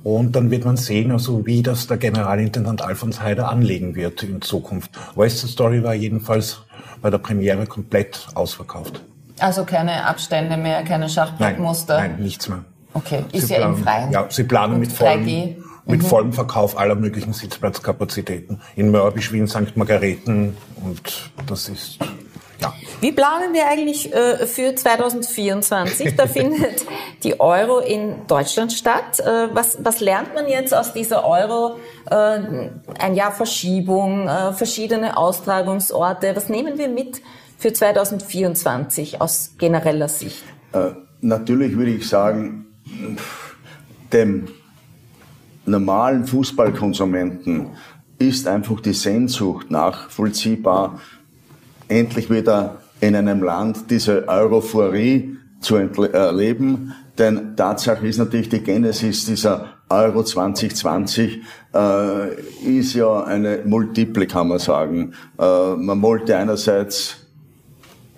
Und 0.03 0.35
dann 0.35 0.51
wird 0.51 0.65
man 0.65 0.75
sehen, 0.75 1.11
also 1.11 1.45
wie 1.45 1.63
das 1.63 1.87
der 1.87 1.97
Generalintendant 1.97 2.81
Alfons 2.81 3.21
Heider 3.21 3.49
anlegen 3.49 3.95
wird 3.95 4.23
in 4.23 4.41
Zukunft. 4.41 4.91
West 5.15 5.39
Side 5.39 5.51
Story 5.51 5.83
war 5.83 5.93
jedenfalls 5.93 6.61
bei 7.01 7.09
der 7.09 7.19
Premiere 7.19 7.65
komplett 7.67 8.27
ausverkauft. 8.33 9.01
Also 9.39 9.63
keine 9.65 10.05
Abstände 10.05 10.57
mehr, 10.57 10.83
keine 10.83 11.09
Schachbrettmuster? 11.09 11.97
Nein, 11.97 12.11
nein, 12.11 12.23
nichts 12.23 12.49
mehr. 12.49 12.63
Okay, 12.93 13.23
ist 13.31 13.47
sie 13.47 13.53
ja 13.53 13.59
planen, 13.59 13.77
im 13.77 13.83
Freien. 13.83 14.11
Ja, 14.11 14.25
sie 14.29 14.43
planen 14.43 14.79
mit 14.79 14.91
vollem, 14.91 15.55
mit 15.85 16.01
mhm. 16.01 16.05
vollem 16.05 16.33
Verkauf 16.33 16.77
aller 16.77 16.95
möglichen 16.95 17.33
Sitzplatzkapazitäten. 17.33 18.61
In 18.75 18.91
Mörbisch 18.91 19.31
wie 19.31 19.39
in 19.39 19.47
St. 19.47 19.75
Margareten 19.75 20.55
und 20.83 21.31
das 21.47 21.69
ist 21.69 21.99
ja. 22.63 22.73
Wie 23.01 23.11
planen 23.11 23.53
wir 23.53 23.67
eigentlich 23.67 24.13
äh, 24.13 24.45
für 24.45 24.73
2024? 24.73 26.15
Da 26.15 26.27
findet 26.27 26.85
die 27.23 27.39
Euro 27.39 27.79
in 27.79 28.25
Deutschland 28.27 28.71
statt. 28.71 29.19
Äh, 29.19 29.53
was, 29.53 29.83
was 29.83 29.99
lernt 29.99 30.33
man 30.33 30.47
jetzt 30.47 30.73
aus 30.73 30.93
dieser 30.93 31.25
Euro? 31.25 31.79
Äh, 32.09 32.69
ein 32.99 33.15
Jahr 33.15 33.33
Verschiebung, 33.33 34.27
äh, 34.27 34.53
verschiedene 34.53 35.17
Austragungsorte. 35.17 36.35
Was 36.35 36.47
nehmen 36.47 36.77
wir 36.77 36.87
mit 36.87 37.21
für 37.57 37.73
2024 37.73 39.19
aus 39.19 39.55
genereller 39.57 40.07
Sicht? 40.07 40.43
Äh, 40.71 40.91
natürlich 41.21 41.75
würde 41.75 41.91
ich 41.91 42.07
sagen, 42.07 42.67
dem 44.13 44.47
normalen 45.65 46.25
Fußballkonsumenten 46.25 47.67
ist 48.19 48.47
einfach 48.47 48.79
die 48.79 48.93
Sehnsucht 48.93 49.71
nachvollziehbar, 49.71 50.99
endlich 51.87 52.29
wieder 52.29 52.81
in 53.01 53.15
einem 53.15 53.43
Land 53.43 53.89
diese 53.89 54.27
Europhorie 54.27 55.37
zu 55.59 55.75
erleben. 55.75 56.93
Denn 57.17 57.55
Tatsache 57.55 58.07
ist 58.07 58.17
natürlich 58.17 58.49
die 58.49 58.61
Genesis 58.61 59.25
dieser 59.25 59.69
Euro 59.89 60.23
2020 60.23 61.41
äh, 61.73 62.33
ist 62.65 62.93
ja 62.93 63.23
eine 63.23 63.59
multiple, 63.65 64.25
kann 64.25 64.47
man 64.47 64.59
sagen. 64.59 65.13
Äh, 65.37 65.75
man 65.75 66.01
wollte 66.01 66.35
einerseits 66.35 67.17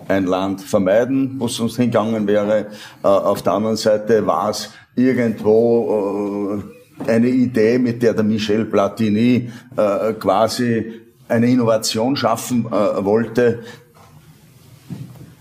ein 0.08 0.26
Land 0.26 0.62
vermeiden, 0.62 1.34
wo 1.38 1.46
es 1.46 1.56
sonst 1.56 1.76
hingegangen 1.76 2.26
wäre. 2.26 2.68
Äh, 3.02 3.06
auf 3.06 3.42
der 3.42 3.52
anderen 3.54 3.76
Seite 3.76 4.26
war 4.26 4.50
es 4.50 4.70
irgendwo 4.94 6.62
äh, 6.62 6.75
eine 7.06 7.28
Idee, 7.28 7.78
mit 7.78 8.02
der 8.02 8.14
der 8.14 8.24
Michel 8.24 8.64
Platini 8.64 9.50
äh, 9.76 10.12
quasi 10.14 10.92
eine 11.28 11.50
Innovation 11.50 12.16
schaffen 12.16 12.64
wollte. 12.70 13.64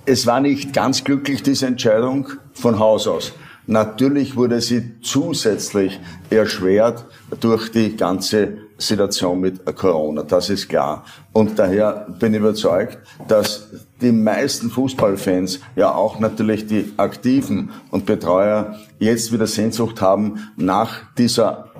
Es 0.06 0.26
war 0.26 0.40
nicht 0.40 0.74
ganz 0.74 1.04
glücklich, 1.04 1.44
diese 1.44 1.68
Entscheidung 1.68 2.28
von 2.54 2.80
Haus 2.80 3.08
aus. 3.08 3.34
Natürlich 3.68 4.36
wurde 4.36 4.62
sie 4.62 5.00
zusätzlich 5.02 6.00
erschwert 6.30 7.06
durch 7.40 7.72
die 7.72 7.96
ganze 7.96 8.58
Situation 8.78 9.40
mit 9.40 9.66
Corona, 9.76 10.24
das 10.24 10.50
ist 10.50 10.68
klar. 10.68 11.04
Und 11.34 11.58
daher 11.58 12.08
bin 12.20 12.34
ich 12.34 12.40
überzeugt, 12.40 13.00
dass 13.28 13.70
die 14.06 14.12
meisten 14.12 14.70
Fußballfans, 14.70 15.60
ja 15.76 15.92
auch 15.92 16.20
natürlich 16.20 16.68
die 16.68 16.94
Aktiven 16.98 17.72
und 17.90 18.06
Betreuer, 18.06 18.76
jetzt 19.00 19.34
wieder 19.34 19.48
Sehnsucht 19.48 20.00
haben 20.00 20.48
nach 20.56 21.02
dieser 21.18 21.72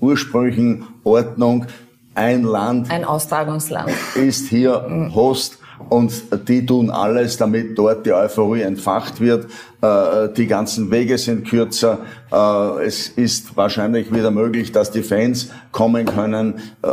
ursprünglichen 0.00 0.84
Ordnung. 1.04 1.66
Ein 2.14 2.42
Land. 2.42 2.90
Ein 2.90 3.04
Austragungsland. 3.04 3.92
Ist 4.16 4.48
hier 4.48 5.10
Host 5.14 5.58
und 5.88 6.12
die 6.48 6.66
tun 6.66 6.90
alles, 6.90 7.36
damit 7.36 7.78
dort 7.78 8.04
die 8.04 8.12
Euphorie 8.12 8.62
entfacht 8.62 9.20
wird. 9.20 9.46
Äh, 9.80 10.28
die 10.36 10.48
ganzen 10.48 10.90
Wege 10.90 11.16
sind 11.16 11.48
kürzer. 11.48 11.98
Äh, 12.32 12.86
es 12.86 13.08
ist 13.08 13.56
wahrscheinlich 13.56 14.12
wieder 14.12 14.32
möglich, 14.32 14.72
dass 14.72 14.90
die 14.90 15.04
Fans 15.04 15.50
kommen 15.70 16.06
können. 16.06 16.54
Äh, 16.82 16.88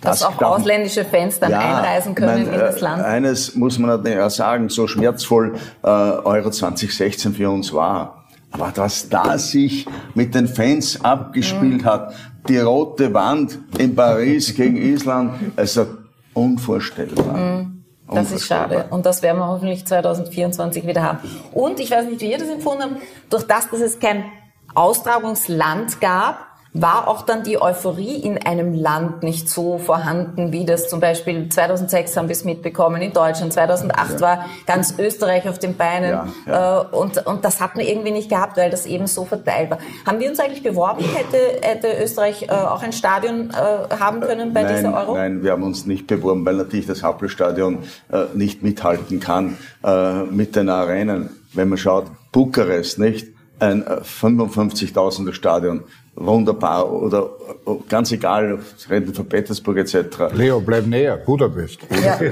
dass 0.00 0.22
auch 0.22 0.40
ausländische 0.40 1.04
Fans 1.04 1.38
dann 1.38 1.50
ja, 1.50 1.58
einreisen 1.60 2.14
können 2.14 2.44
mein, 2.44 2.54
in 2.54 2.58
das 2.58 2.80
Land. 2.80 3.02
Eines 3.02 3.54
muss 3.54 3.78
man 3.78 3.90
natürlich 3.90 4.32
sagen, 4.34 4.68
so 4.68 4.86
schmerzvoll 4.86 5.54
Euro 5.82 6.50
2016 6.50 7.34
für 7.34 7.50
uns 7.50 7.72
war. 7.72 8.24
Aber 8.52 8.72
was 8.74 9.08
da 9.08 9.38
sich 9.38 9.86
mit 10.14 10.34
den 10.34 10.48
Fans 10.48 11.04
abgespielt 11.04 11.82
mhm. 11.82 11.84
hat, 11.84 12.14
die 12.48 12.58
rote 12.58 13.12
Wand 13.14 13.58
in 13.78 13.94
Paris 13.94 14.54
gegen 14.56 14.76
Island, 14.76 15.34
also 15.56 15.86
unvorstellbar. 16.34 17.36
Mhm. 17.36 17.84
Das 18.12 18.32
ist 18.32 18.46
schade. 18.46 18.86
Und 18.90 19.06
das 19.06 19.22
werden 19.22 19.38
wir 19.38 19.46
hoffentlich 19.46 19.86
2024 19.86 20.84
wieder 20.84 21.02
haben. 21.02 21.18
Und 21.52 21.78
ich 21.78 21.92
weiß 21.92 22.06
nicht, 22.06 22.20
wie 22.20 22.32
ihr 22.32 22.38
das 22.38 22.48
empfunden 22.48 22.82
habt, 22.82 22.96
durch 23.30 23.44
das, 23.44 23.70
dass 23.70 23.80
es 23.80 24.00
kein 24.00 24.24
Austragungsland 24.74 26.00
gab, 26.00 26.49
war 26.72 27.08
auch 27.08 27.22
dann 27.22 27.42
die 27.42 27.60
Euphorie 27.60 28.16
in 28.16 28.38
einem 28.38 28.74
Land 28.74 29.24
nicht 29.24 29.48
so 29.48 29.78
vorhanden, 29.78 30.52
wie 30.52 30.64
das 30.64 30.88
zum 30.88 31.00
Beispiel 31.00 31.48
2006 31.48 32.16
haben 32.16 32.28
wir 32.28 32.32
es 32.32 32.44
mitbekommen 32.44 33.02
in 33.02 33.12
Deutschland, 33.12 33.52
2008 33.52 34.12
ja. 34.12 34.20
war 34.20 34.46
ganz 34.66 34.94
Österreich 34.96 35.48
auf 35.48 35.58
den 35.58 35.76
Beinen 35.76 36.10
ja, 36.10 36.28
ja. 36.46 36.80
Äh, 36.82 36.96
und, 36.96 37.26
und 37.26 37.44
das 37.44 37.60
hat 37.60 37.74
man 37.74 37.84
irgendwie 37.84 38.12
nicht 38.12 38.28
gehabt, 38.28 38.56
weil 38.56 38.70
das 38.70 38.86
eben 38.86 39.08
so 39.08 39.24
verteilt 39.24 39.70
war. 39.70 39.78
Haben 40.06 40.20
wir 40.20 40.30
uns 40.30 40.38
eigentlich 40.38 40.62
beworben? 40.62 41.02
Hätte, 41.02 41.66
hätte 41.66 41.88
Österreich 42.02 42.42
äh, 42.42 42.52
auch 42.52 42.82
ein 42.82 42.92
Stadion 42.92 43.50
äh, 43.50 43.96
haben 43.98 44.20
können 44.20 44.52
bei 44.52 44.62
nein, 44.62 44.76
dieser 44.76 44.96
Euro? 44.96 45.14
Nein, 45.14 45.42
wir 45.42 45.50
haben 45.50 45.64
uns 45.64 45.86
nicht 45.86 46.06
beworben, 46.06 46.46
weil 46.46 46.54
natürlich 46.54 46.86
das 46.86 47.02
Hauptstadion 47.02 47.78
nicht 48.34 48.62
mithalten 48.62 49.20
kann 49.20 49.56
mit 50.30 50.56
den 50.56 50.68
Arenen. 50.68 51.30
Wenn 51.52 51.68
man 51.68 51.78
schaut, 51.78 52.06
Bukarest, 52.32 52.98
nicht? 52.98 53.28
Ein 53.58 53.84
55.000er 53.84 55.32
Stadion 55.32 55.84
wunderbar 56.20 56.90
oder 56.92 57.30
ganz 57.88 58.12
egal, 58.12 58.58
reden 58.88 59.12
von 59.14 59.26
Petersburg 59.26 59.78
etc. 59.78 60.32
Leo, 60.34 60.60
bleib 60.60 60.86
näher, 60.86 61.16
Budapest. 61.16 61.80
Ja. 61.90 62.18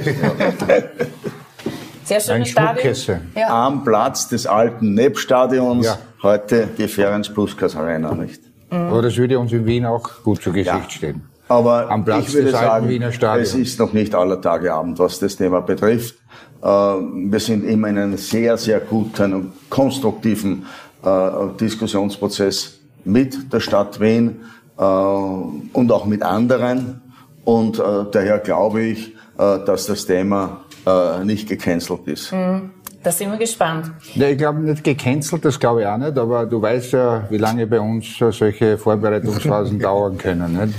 Sehr 2.05 2.21
schönes 2.21 2.49
Stadion. 2.49 2.95
Ja. 3.35 3.67
Am 3.67 3.85
Platz 3.85 4.29
des 4.29 4.47
alten 4.47 4.95
NEP-Stadions, 4.95 5.85
ja. 5.85 5.99
heute 6.23 6.69
die 6.79 6.89
Ferenc 6.89 7.35
Puskas 7.35 7.77
Arena, 7.77 8.15
nicht? 8.15 8.41
Mhm. 8.71 8.79
Aber 8.79 9.03
das 9.03 9.17
würde 9.17 9.39
uns 9.39 9.53
in 9.53 9.67
Wien 9.67 9.85
auch 9.85 10.23
gut 10.23 10.43
zu 10.43 10.53
Gesicht 10.53 10.67
ja. 10.67 10.89
stehen. 10.89 11.23
Aber 11.49 11.91
Am 11.91 12.05
Platz 12.05 12.29
ich 12.29 12.35
würde 12.35 12.51
sagen, 12.51 13.03
es 13.41 13.55
ist 13.55 13.79
noch 13.79 13.93
nicht 13.93 14.15
aller 14.15 14.41
Tage 14.41 14.73
Abend, 14.73 14.99
was 14.99 15.19
das 15.19 15.37
Thema 15.37 15.61
betrifft. 15.61 16.15
Äh, 16.63 16.67
wir 16.67 17.41
sind 17.41 17.65
immer 17.65 17.89
in 17.89 17.99
einem 17.99 18.17
sehr, 18.17 18.57
sehr 18.57 18.81
guten 18.81 19.33
und 19.33 19.53
konstruktiven 19.71 20.67
äh, 21.03 21.31
Diskussionsprozess 21.61 22.78
mit 23.05 23.53
der 23.53 23.61
Stadt 23.61 24.01
Wien 24.01 24.41
äh, 24.79 24.83
und 24.83 25.93
auch 25.93 26.05
mit 26.07 26.23
anderen. 26.23 27.01
Und 27.45 27.79
äh, 27.79 27.83
daher 28.13 28.39
glaube 28.39 28.83
ich, 28.83 29.15
äh, 29.39 29.59
dass 29.65 29.87
das 29.87 30.07
Thema 30.07 30.65
äh, 30.87 31.25
nicht 31.25 31.49
gecancelt 31.49 32.07
ist. 32.07 32.33
Mhm. 32.33 32.71
Da 33.03 33.13
sind 33.13 33.31
wir 33.31 33.39
gespannt. 33.39 33.93
Ja, 34.15 34.29
ich 34.29 34.37
glaube 34.37 34.59
nicht 34.59 34.83
gecancelt, 34.83 35.45
das 35.45 35.59
glaube 35.59 35.83
ich 35.83 35.87
auch 35.87 35.97
nicht, 35.99 36.19
aber 36.19 36.45
du 36.47 36.61
weißt 36.61 36.93
ja, 36.93 37.25
wie 37.31 37.39
lange 37.39 37.67
bei 37.67 37.79
uns 37.79 38.19
solche 38.19 38.77
Vorbereitungsphasen 38.77 39.79
dauern 39.81 40.19
können. 40.19 40.59
Nicht? 40.61 40.75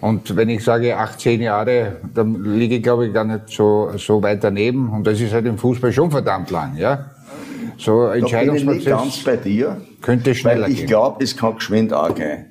Und 0.00 0.34
wenn 0.34 0.48
ich 0.48 0.64
sage 0.64 0.96
18 0.96 1.40
Jahre, 1.40 1.96
dann 2.14 2.42
liege 2.42 2.76
ich, 2.76 2.82
glaube 2.82 3.06
ich, 3.06 3.12
gar 3.12 3.24
nicht 3.24 3.50
so, 3.50 3.90
so 3.96 4.22
weit 4.22 4.42
daneben. 4.42 4.88
Und 4.88 5.06
das 5.06 5.20
ist 5.20 5.32
halt 5.32 5.46
im 5.46 5.58
Fußball 5.58 5.92
schon 5.92 6.10
verdammt 6.10 6.50
lang, 6.50 6.76
ja. 6.76 7.06
So 7.80 8.08
Entscheidungsprozess. 8.08 8.64
Da 8.64 8.70
bin 8.70 8.78
ich 8.78 8.86
nicht 8.86 8.86
ganz 8.86 9.24
bei 9.24 9.36
dir. 9.36 9.80
Könnte 10.02 10.34
schneller 10.34 10.66
weil 10.66 10.72
ich 10.72 10.86
glaube, 10.86 11.24
es 11.24 11.36
kann 11.36 11.54
geschwind 11.54 11.92
auch 11.92 12.14
gehen. 12.14 12.46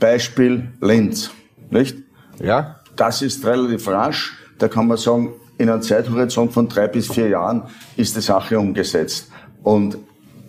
Beispiel 0.00 0.68
Linz, 0.80 1.30
nicht? 1.70 1.96
Ja. 2.42 2.80
Das 2.96 3.20
ist 3.20 3.44
relativ 3.44 3.86
rasch. 3.88 4.32
Da 4.58 4.68
kann 4.68 4.86
man 4.86 4.96
sagen, 4.96 5.34
in 5.58 5.68
einem 5.68 5.82
Zeithorizont 5.82 6.52
von 6.52 6.68
drei 6.68 6.86
bis 6.88 7.12
vier 7.12 7.28
Jahren 7.28 7.64
ist 7.96 8.16
die 8.16 8.20
Sache 8.20 8.58
umgesetzt. 8.58 9.30
Und 9.62 9.98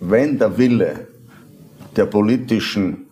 wenn 0.00 0.38
der 0.38 0.56
Wille 0.56 1.08
der 1.96 2.06
politischen 2.06 3.06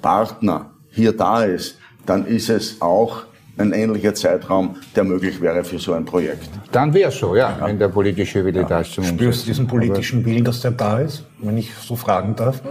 Partner 0.00 0.70
hier 0.90 1.12
da 1.12 1.42
ist, 1.44 1.78
dann 2.06 2.26
ist 2.26 2.48
es 2.48 2.80
auch 2.80 3.24
ein 3.58 3.72
ähnlicher 3.72 4.14
Zeitraum, 4.14 4.76
der 4.94 5.04
möglich 5.04 5.40
wäre 5.40 5.64
für 5.64 5.78
so 5.78 5.92
ein 5.92 6.04
Projekt. 6.04 6.48
Dann 6.72 6.94
wäre 6.94 7.10
es 7.10 7.18
so, 7.18 7.34
ja, 7.34 7.56
ja, 7.58 7.66
wenn 7.66 7.78
der 7.78 7.88
politische 7.88 8.44
Wille 8.44 8.60
ja. 8.60 8.66
da 8.66 8.80
ist. 8.80 8.92
Zum 8.92 9.04
Spürst 9.04 9.42
du 9.42 9.46
diesen 9.46 9.66
politischen 9.66 10.24
Willen, 10.24 10.44
dass 10.44 10.60
der 10.60 10.72
da 10.72 11.00
ist, 11.00 11.24
wenn 11.38 11.56
ich 11.56 11.72
so 11.74 11.96
fragen 11.96 12.36
darf? 12.36 12.62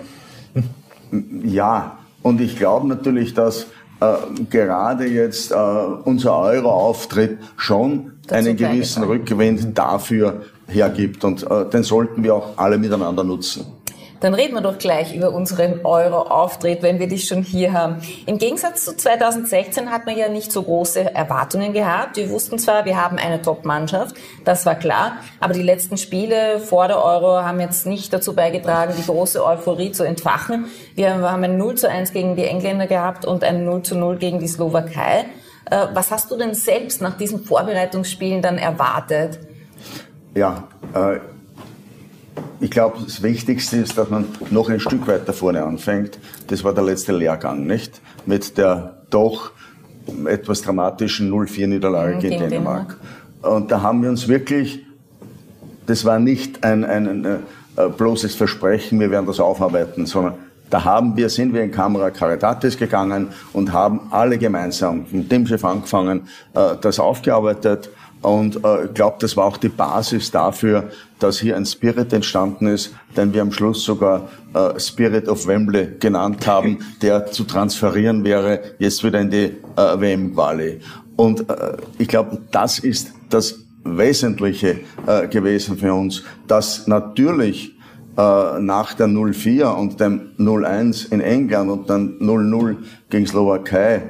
Ja, 1.44 2.00
und 2.22 2.41
ich 2.41 2.58
glaube 2.58 2.88
natürlich, 2.88 3.34
dass 3.34 3.67
äh, 4.00 4.15
gerade 4.50 5.08
jetzt 5.08 5.51
äh, 5.51 5.56
unser 5.56 6.38
Euro-Auftritt 6.38 7.39
schon 7.56 8.13
einen 8.29 8.58
gewissen 8.58 9.03
Rückgewinn 9.03 9.74
dafür 9.74 10.41
hergibt. 10.67 11.24
Und 11.24 11.50
äh, 11.50 11.70
den 11.70 11.84
sollten 11.84 12.24
wir 12.24 12.36
auch 12.36 12.58
alle 12.58 12.77
miteinander 12.77 13.24
nutzen. 13.24 13.65
Dann 14.19 14.33
reden 14.33 14.55
wir 14.55 14.62
doch 14.62 14.77
gleich 14.77 15.15
über 15.15 15.31
unseren 15.31 15.86
Euro-Auftritt, 15.86 16.81
wenn 16.81 17.00
wir 17.00 17.07
dich 17.07 17.27
schon 17.27 17.43
hier 17.43 17.74
haben. 17.74 17.97
Im 18.25 18.38
Gegensatz 18.38 18.86
zu 18.86 18.95
2016 18.95 19.91
hat 19.91 20.05
man 20.05 20.17
ja 20.17 20.27
nicht 20.29 20.51
so 20.51 20.63
große 20.63 21.13
Erwartungen 21.13 21.74
gehabt. 21.74 22.17
Wir 22.17 22.29
wussten 22.29 22.57
zwar, 22.57 22.86
wir 22.86 23.01
haben 23.01 23.17
eine 23.17 23.41
Top-Mannschaft, 23.41 24.15
das 24.43 24.65
war 24.65 24.75
klar, 24.75 25.17
aber 25.39 25.53
die 25.53 25.62
letzten 25.62 25.97
Spiele 25.97 26.59
vor 26.59 26.88
der 26.88 27.03
Euro 27.03 27.43
haben 27.43 27.59
jetzt 27.59 27.86
nicht 27.86 28.12
dazu 28.12 28.33
beigetragen, 28.33 28.93
die 28.97 29.05
große 29.05 29.43
Euphorie 29.43 29.91
zu 29.91 30.03
entfachen. 30.03 30.65
Wir 30.95 31.15
haben 31.15 31.43
ein 31.43 31.57
0 31.57 31.75
zu 31.75 31.89
1 31.89 32.12
gegen 32.13 32.36
die 32.36 32.45
Engländer 32.45 32.88
gehabt 32.88 33.25
und 33.25 33.43
ein 33.43 33.65
0 33.65 33.83
zu 33.83 33.95
0 33.95 34.17
gegen 34.17 34.39
die 34.39 34.47
Slowakei. 34.47 35.25
Äh, 35.69 35.88
was 35.93 36.12
hast 36.12 36.31
du 36.31 36.38
denn 36.38 36.53
selbst 36.53 37.01
nach 37.01 37.17
diesen 37.17 37.43
Vorbereitungsspielen 37.43 38.41
dann 38.41 38.57
erwartet? 38.57 39.39
Ja, 40.33 40.63
äh 40.93 41.19
ich 42.60 42.72
glaube, 42.72 42.98
das 43.03 43.22
Wichtigste 43.24 43.77
ist, 43.77 43.98
dass 43.98 44.10
man 44.10 44.25
noch 44.51 44.70
ein 44.70 44.79
Stück 44.79 45.08
weiter 45.08 45.34
vorne 45.34 45.63
anfängt. 45.63 46.20
Das 46.48 46.63
war 46.63 46.74
der 46.74 46.84
letzte 46.84 47.12
Lehrgang, 47.12 47.65
nicht? 47.65 48.01
Mit 48.25 48.58
der 48.58 48.98
doch 49.10 49.51
etwas 50.25 50.62
dramatischen 50.62 51.32
0-4-Niederlage 51.32 52.15
mhm, 52.15 52.20
gegen, 52.20 52.39
Dänemark. 52.39 52.98
Und 53.41 53.72
da 53.72 53.82
haben 53.82 54.01
wir 54.01 54.10
uns 54.10 54.27
wirklich, 54.27 54.86
das 55.86 56.06
war 56.06 56.20
nicht 56.20 56.63
ein, 56.63 56.84
ein, 56.84 57.08
ein, 57.08 57.25
ein 57.25 57.39
äh, 57.77 57.89
bloßes 57.89 58.36
Versprechen, 58.36 59.00
wir 59.00 59.12
werden 59.12 59.25
das 59.25 59.39
aufarbeiten, 59.39 60.06
sondern 60.06 60.36
da 60.70 60.84
haben 60.84 61.15
wir, 61.15 61.29
sind 61.29 61.53
wir 61.53 61.63
in 61.63 61.72
Kamera 61.72 62.10
Caritatis 62.10 62.77
gegangen 62.77 63.29
und 63.53 63.72
haben 63.72 64.01
alle 64.12 64.38
gemeinsam, 64.38 65.06
vom 65.06 65.27
Teamchef 65.27 65.63
angefangen, 65.63 66.27
äh, 66.53 66.75
das 66.82 67.00
aufgearbeitet 67.00 67.89
und 68.21 68.63
äh, 68.63 68.86
ich 68.86 68.93
glaube, 68.93 69.17
das 69.19 69.38
war 69.38 69.45
auch 69.45 69.57
die 69.57 69.69
Basis 69.69 70.31
dafür, 70.31 70.89
dass 71.19 71.39
hier 71.39 71.55
ein 71.55 71.65
Spirit 71.65 72.13
entstanden 72.13 72.67
ist, 72.67 72.93
den 73.15 73.33
wir 73.33 73.41
am 73.41 73.51
Schluss 73.51 73.83
sogar 73.83 74.29
äh, 74.53 74.79
Spirit 74.79 75.27
of 75.27 75.47
Wembley 75.47 75.97
genannt 76.00 76.45
haben, 76.47 76.79
der 77.01 77.27
zu 77.27 77.43
transferieren 77.43 78.24
wäre, 78.24 78.62
jetzt 78.79 79.03
wieder 79.03 79.19
in 79.21 79.29
die 79.29 79.53
äh, 79.75 80.00
WM-Quali. 80.00 80.79
Und 81.15 81.50
äh, 81.50 81.77
ich 81.97 82.07
glaube, 82.07 82.39
das 82.51 82.79
ist 82.79 83.13
das 83.29 83.59
Wesentliche 83.83 84.79
äh, 85.05 85.27
gewesen 85.27 85.77
für 85.77 85.93
uns, 85.93 86.24
dass 86.47 86.88
natürlich 86.88 87.75
äh, 88.17 88.60
nach 88.60 88.93
der 88.93 89.08
0-4 89.08 89.65
und 89.75 89.99
dem 89.99 90.32
0-1 90.38 91.12
in 91.12 91.21
England 91.21 91.69
und 91.69 91.89
dann 91.89 92.19
0-0 92.19 92.77
gegen 93.10 93.25
Slowakei 93.25 94.03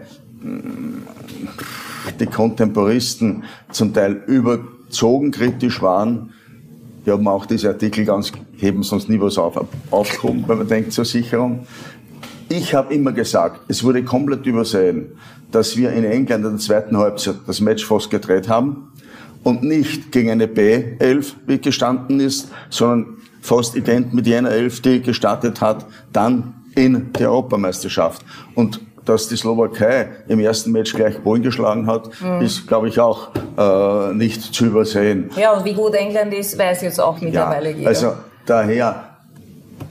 die 2.12 2.26
Kontemporisten 2.26 3.44
zum 3.72 3.94
Teil 3.94 4.24
überzogen 4.28 5.32
kritisch 5.32 5.82
waren. 5.82 6.34
Wir 7.04 7.14
haben 7.14 7.28
auch 7.28 7.46
diese 7.46 7.70
Artikel 7.70 8.06
ganz, 8.06 8.32
heben 8.58 8.84
sonst 8.84 9.10
nie 9.10 9.20
was 9.20 9.38
auf, 9.38 9.60
aufgehoben, 9.92 10.44
wenn 10.48 10.58
man 10.58 10.68
denkt 10.68 10.94
zur 10.94 11.06
Sicherung. 11.06 11.66
Ich 12.50 12.74
habe 12.74 12.94
immer 12.94 13.12
gesagt, 13.12 13.62
es 13.68 13.84
wurde 13.84 14.04
komplett 14.04 14.46
übersehen, 14.46 15.12
dass 15.52 15.78
wir 15.78 15.92
in 15.92 16.04
England 16.04 16.46
in 16.46 16.52
der 16.52 16.60
zweiten 16.60 16.98
Halbzeit 16.98 17.36
das 17.46 17.62
Match 17.62 17.86
fast 17.86 18.10
gedreht 18.10 18.50
haben 18.50 18.92
und 19.44 19.64
nicht 19.64 20.12
gegen 20.12 20.30
eine 20.30 20.48
B11, 20.48 21.34
wie 21.46 21.60
gestanden 21.60 22.20
ist, 22.20 22.50
sondern 22.70 23.18
fast 23.42 23.76
ident 23.76 24.14
mit 24.14 24.28
jener 24.28 24.52
Elf, 24.52 24.82
die 24.82 25.02
gestartet 25.02 25.62
hat, 25.62 25.86
dann 26.12 26.54
in 26.76 27.12
der 27.14 27.32
Europameisterschaft. 27.32 28.24
Und 28.56 28.82
dass 29.08 29.28
die 29.28 29.38
Slowakei 29.38 30.10
im 30.28 30.40
ersten 30.40 30.72
Match 30.72 30.94
gleich 30.94 31.22
Polen 31.24 31.42
geschlagen 31.42 31.88
hat, 31.88 32.10
mhm. 32.22 32.42
ist, 32.42 32.68
glaube 32.68 32.90
ich, 32.90 33.00
auch 33.00 33.30
äh, 33.58 34.14
nicht 34.14 34.42
zu 34.54 34.66
übersehen. 34.66 35.30
Ja, 35.36 35.54
und 35.54 35.66
wie 35.66 35.74
gut 35.74 35.94
England 35.94 36.34
ist, 36.34 36.58
weiß 36.58 36.82
jetzt 36.82 37.00
auch 37.00 37.20
mittlerweile 37.22 37.72
ja, 37.72 37.78
jeder. 37.78 37.90
Also 37.90 38.14
daher, 38.46 39.04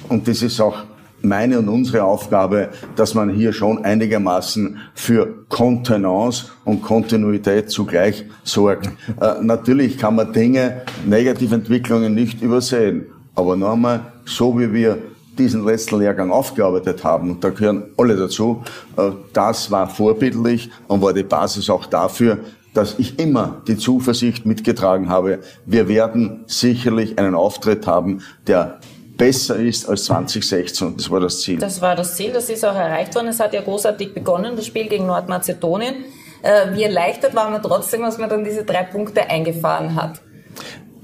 und 0.09 0.27
das 0.29 0.43
ist 0.43 0.61
auch 0.61 0.77
meine 1.23 1.59
und 1.59 1.69
unsere 1.69 2.05
Aufgabe, 2.05 2.69
dass 2.95 3.15
man 3.15 3.31
hier 3.31 3.53
schon 3.53 3.85
einigermaßen 3.85 4.79
für 4.95 5.45
Kontenance 5.49 6.47
und 6.65 6.83
Kontinuität 6.83 7.71
zugleich 7.71 8.25
sorgt. 8.45 8.87
Äh, 9.21 9.43
natürlich 9.43 9.99
kann 9.99 10.17
man 10.17 10.33
Dinge, 10.33 10.83
Negativentwicklungen 11.05 12.15
nicht 12.15 12.43
übersehen. 12.43 13.07
Aber 13.35 13.57
noch 13.57 13.73
einmal, 13.73 14.13
so 14.25 14.59
wie 14.59 14.73
wir 14.73 14.99
diesen 15.39 15.65
letzten 15.65 15.99
Lehrgang 15.99 16.31
aufgearbeitet 16.31 17.05
haben, 17.05 17.31
und 17.31 17.45
da 17.45 17.51
gehören 17.51 17.85
alle 17.97 18.17
dazu, 18.17 18.63
äh, 18.97 19.11
das 19.33 19.71
war 19.71 19.89
vorbildlich 19.89 20.71
und 20.89 21.03
war 21.03 21.13
die 21.13 21.23
Basis 21.23 21.71
auch 21.71 21.87
dafür, 21.87 22.39
dass 22.75 22.99
ich 22.99 23.19
immer 23.19 23.63
die 23.67 23.79
Zuversicht 23.79 24.45
mitgetragen 24.45 25.09
habe, 25.09 25.41
wir 25.65 25.89
werden 25.89 26.45
sicherlich 26.47 27.19
einen 27.19 27.35
Auftritt 27.35 27.87
haben, 27.87 28.23
der 28.47 28.81
besser 29.17 29.57
ist 29.57 29.89
als 29.89 30.05
2016. 30.05 30.97
Das 30.97 31.11
war 31.11 31.21
das 31.21 31.41
Ziel. 31.41 31.59
Das 31.59 31.81
war 31.81 31.97
das 31.97 32.17
Ziel, 32.17 32.33
das 32.33 32.51
ist 32.51 32.65
auch 32.65 32.75
erreicht 32.75 33.15
worden. 33.15 33.29
Es 33.29 33.41
hat 33.41 33.55
ja 33.55 33.63
großartig 33.63 34.13
begonnen, 34.13 34.57
das 34.57 34.67
Spiel 34.67 34.89
gegen 34.89 35.07
Nordmazedonien. 35.07 36.05
Äh, 36.43 36.75
wie 36.75 36.83
erleichtert 36.83 37.35
war 37.35 37.51
man 37.51 37.63
trotzdem, 37.63 38.05
als 38.05 38.19
man 38.19 38.29
dann 38.29 38.45
diese 38.45 38.65
drei 38.65 38.83
Punkte 38.83 39.29
eingefahren 39.29 39.95
hat? 39.95 40.21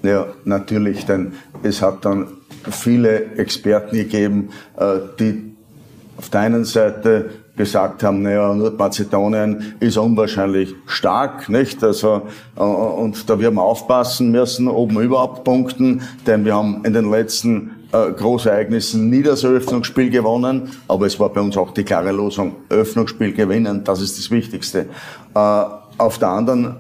Ja, 0.03 0.27
natürlich, 0.45 1.07
denn 1.07 1.35
es 1.63 1.81
hat 1.81 2.05
dann 2.05 2.29
viele 2.71 3.37
Experten 3.37 3.97
gegeben, 3.97 4.51
äh, 4.77 4.99
die 5.19 5.53
auf 6.17 6.31
der 6.31 6.41
einen 6.43 6.65
Seite 6.65 7.31
gesagt 7.57 8.03
haben, 8.03 8.23
naja, 8.23 8.55
Nordmazedonien 8.55 9.75
ist 9.81 9.99
unwahrscheinlich 9.99 10.75
stark, 10.87 11.49
nicht? 11.49 11.83
Also, 11.85 12.23
äh, 12.57 12.63
und 12.63 13.29
da 13.29 13.39
werden 13.39 13.55
wir 13.55 13.63
aufpassen 13.63 14.31
müssen, 14.31 14.69
ob 14.69 14.93
wir 14.93 15.01
überhaupt 15.01 15.45
punkten, 15.45 16.03
denn 16.27 16.45
wir 16.45 16.55
haben 16.55 16.85
in 16.85 16.93
den 16.93 17.11
letzten 17.11 17.73
äh, 17.93 18.11
Großereignissen 18.13 19.11
nie 19.11 19.23
das 19.23 19.45
Eröffnungsspiel 19.45 20.11
gewonnen, 20.11 20.71
aber 20.89 21.07
es 21.07 21.21
war 21.21 21.29
bei 21.29 21.41
uns 21.41 21.57
auch 21.57 21.73
die 21.73 21.85
klare 21.85 22.13
Losung, 22.13 22.57
Eröffnungsspiel 22.71 23.33
gewinnen, 23.33 23.85
das 23.85 24.01
ist 24.01 24.19
das 24.19 24.31
Wichtigste. 24.31 24.87
Auf 25.35 26.19
der 26.19 26.29
anderen 26.29 26.77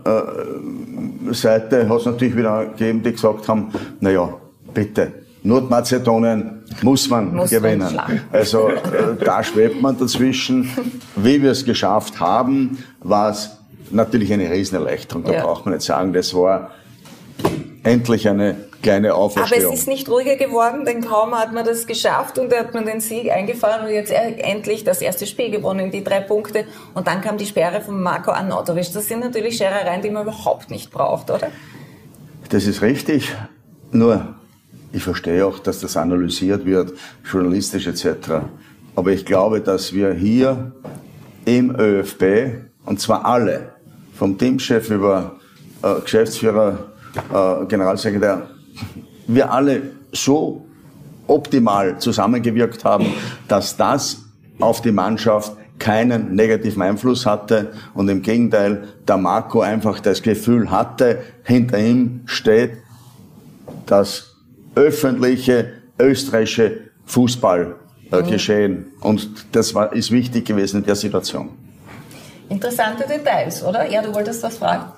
Seite 1.30 1.88
hat 1.88 2.00
es 2.00 2.06
natürlich 2.06 2.36
wieder 2.36 2.66
gegeben, 2.66 3.02
die 3.02 3.12
gesagt 3.12 3.46
haben, 3.48 3.68
naja, 4.00 4.34
bitte, 4.74 5.12
Nordmazedonien 5.44 6.62
muss 6.82 7.08
man 7.08 7.34
muss 7.34 7.50
gewinnen. 7.50 7.94
Man 7.94 8.20
also 8.30 8.68
äh, 8.68 9.16
da 9.24 9.42
schwebt 9.42 9.80
man 9.82 9.98
dazwischen. 9.98 10.70
Wie 11.16 11.42
wir 11.42 11.50
es 11.50 11.64
geschafft 11.64 12.20
haben, 12.20 12.78
war 13.00 13.30
es 13.30 13.50
natürlich 13.90 14.32
eine 14.32 14.50
Riesenerleichterung. 14.50 15.24
Da 15.24 15.32
ja. 15.32 15.42
braucht 15.44 15.66
man 15.66 15.74
nicht 15.74 15.84
sagen, 15.84 16.12
das 16.12 16.32
war 16.34 16.70
endlich 17.82 18.28
eine 18.28 18.56
kleine 18.82 19.14
Auferstehung. 19.14 19.64
Aber 19.64 19.74
es 19.74 19.80
ist 19.80 19.88
nicht 19.88 20.08
ruhiger 20.08 20.36
geworden, 20.36 20.84
denn 20.84 21.00
kaum 21.00 21.34
hat 21.34 21.52
man 21.52 21.64
das 21.64 21.86
geschafft 21.86 22.38
und 22.38 22.50
da 22.52 22.58
hat 22.58 22.74
man 22.74 22.84
den 22.84 23.00
Sieg 23.00 23.30
eingefahren 23.30 23.86
und 23.86 23.92
jetzt 23.92 24.12
endlich 24.12 24.84
das 24.84 25.00
erste 25.00 25.26
Spiel 25.26 25.50
gewonnen, 25.50 25.90
die 25.90 26.04
drei 26.04 26.20
Punkte. 26.20 26.66
Und 26.94 27.06
dann 27.06 27.20
kam 27.20 27.36
die 27.36 27.46
Sperre 27.46 27.80
von 27.80 28.00
Marco 28.00 28.30
Arnautovic. 28.30 28.92
Das 28.92 29.08
sind 29.08 29.20
natürlich 29.20 29.56
Scherereien, 29.56 30.02
die 30.02 30.10
man 30.10 30.22
überhaupt 30.22 30.70
nicht 30.70 30.90
braucht, 30.90 31.30
oder? 31.30 31.48
Das 32.48 32.66
ist 32.66 32.82
richtig. 32.82 33.32
Nur 33.92 34.34
ich 34.92 35.02
verstehe 35.02 35.46
auch, 35.46 35.58
dass 35.58 35.80
das 35.80 35.96
analysiert 35.96 36.66
wird, 36.66 36.92
journalistisch 37.30 37.86
etc. 37.86 38.44
Aber 38.94 39.10
ich 39.10 39.24
glaube, 39.24 39.60
dass 39.60 39.92
wir 39.92 40.12
hier 40.12 40.72
im 41.44 41.74
ÖFB, 41.74 42.68
und 42.84 43.00
zwar 43.00 43.24
alle, 43.24 43.72
vom 44.14 44.36
Teamchef 44.36 44.90
über 44.90 45.36
äh, 45.82 46.00
Geschäftsführer, 46.00 46.90
äh, 47.32 47.66
Generalsekretär, 47.66 48.48
wir 49.26 49.50
alle 49.50 49.82
so 50.12 50.66
optimal 51.26 51.98
zusammengewirkt 51.98 52.84
haben, 52.84 53.06
dass 53.48 53.76
das 53.76 54.24
auf 54.58 54.82
die 54.82 54.92
Mannschaft 54.92 55.56
keinen 55.78 56.34
negativen 56.34 56.82
Einfluss 56.82 57.26
hatte 57.26 57.72
und 57.94 58.08
im 58.08 58.22
Gegenteil 58.22 58.88
der 59.08 59.16
Marco 59.16 59.60
einfach 59.60 59.98
das 60.00 60.22
Gefühl 60.22 60.70
hatte, 60.70 61.20
hinter 61.42 61.78
ihm 61.78 62.20
steht 62.26 62.78
das 63.86 64.31
öffentliche 64.74 65.72
österreichische 65.98 66.90
Fußballgeschehen. 67.06 68.72
Mhm. 68.72 68.86
Und 69.00 69.28
das 69.52 69.74
war, 69.74 69.92
ist 69.92 70.10
wichtig 70.10 70.46
gewesen 70.46 70.78
in 70.78 70.86
der 70.86 70.96
Situation. 70.96 71.50
Interessante 72.48 73.06
Details, 73.06 73.62
oder? 73.62 73.88
Ja, 73.90 74.02
du 74.02 74.14
wolltest 74.14 74.42
was 74.42 74.58
fragen. 74.58 74.92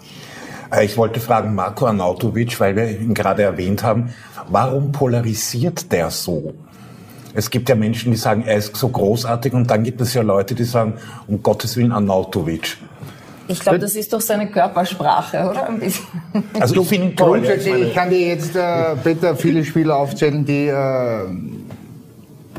Äh, 0.72 0.86
ich 0.86 0.96
wollte 0.96 1.20
fragen, 1.20 1.54
Marco 1.54 1.86
Arnautovic, 1.86 2.58
weil 2.58 2.76
wir 2.76 2.88
ihn 2.88 3.14
gerade 3.14 3.42
erwähnt 3.42 3.82
haben, 3.82 4.12
warum 4.48 4.92
polarisiert 4.92 5.90
der 5.92 6.10
so? 6.10 6.54
Es 7.36 7.50
gibt 7.50 7.68
ja 7.68 7.74
Menschen, 7.74 8.12
die 8.12 8.16
sagen, 8.16 8.44
er 8.46 8.56
ist 8.56 8.76
so 8.76 8.88
großartig 8.88 9.52
und 9.52 9.68
dann 9.68 9.82
gibt 9.82 10.00
es 10.00 10.14
ja 10.14 10.22
Leute, 10.22 10.54
die 10.54 10.64
sagen, 10.64 10.94
um 11.26 11.42
Gottes 11.42 11.76
Willen 11.76 11.90
Arnautovic. 11.90 12.76
Ich 13.48 13.60
glaube, 13.60 13.78
das 13.78 13.94
ist 13.94 14.12
doch 14.12 14.20
seine 14.20 14.48
Körpersprache, 14.48 15.50
oder? 15.50 15.68
Ein 15.68 15.80
bisschen. 15.80 16.04
Also 16.58 16.80
ich 16.80 16.88
finde 16.88 17.14
Grundsätzlich, 17.14 17.88
ich 17.88 17.94
kann 17.94 18.10
dir 18.10 18.28
jetzt, 18.28 18.56
äh, 18.56 18.96
Peter, 19.02 19.36
viele 19.36 19.64
Spieler 19.64 19.96
aufzählen, 19.96 20.44
die 20.44 20.68
äh, 20.68 21.26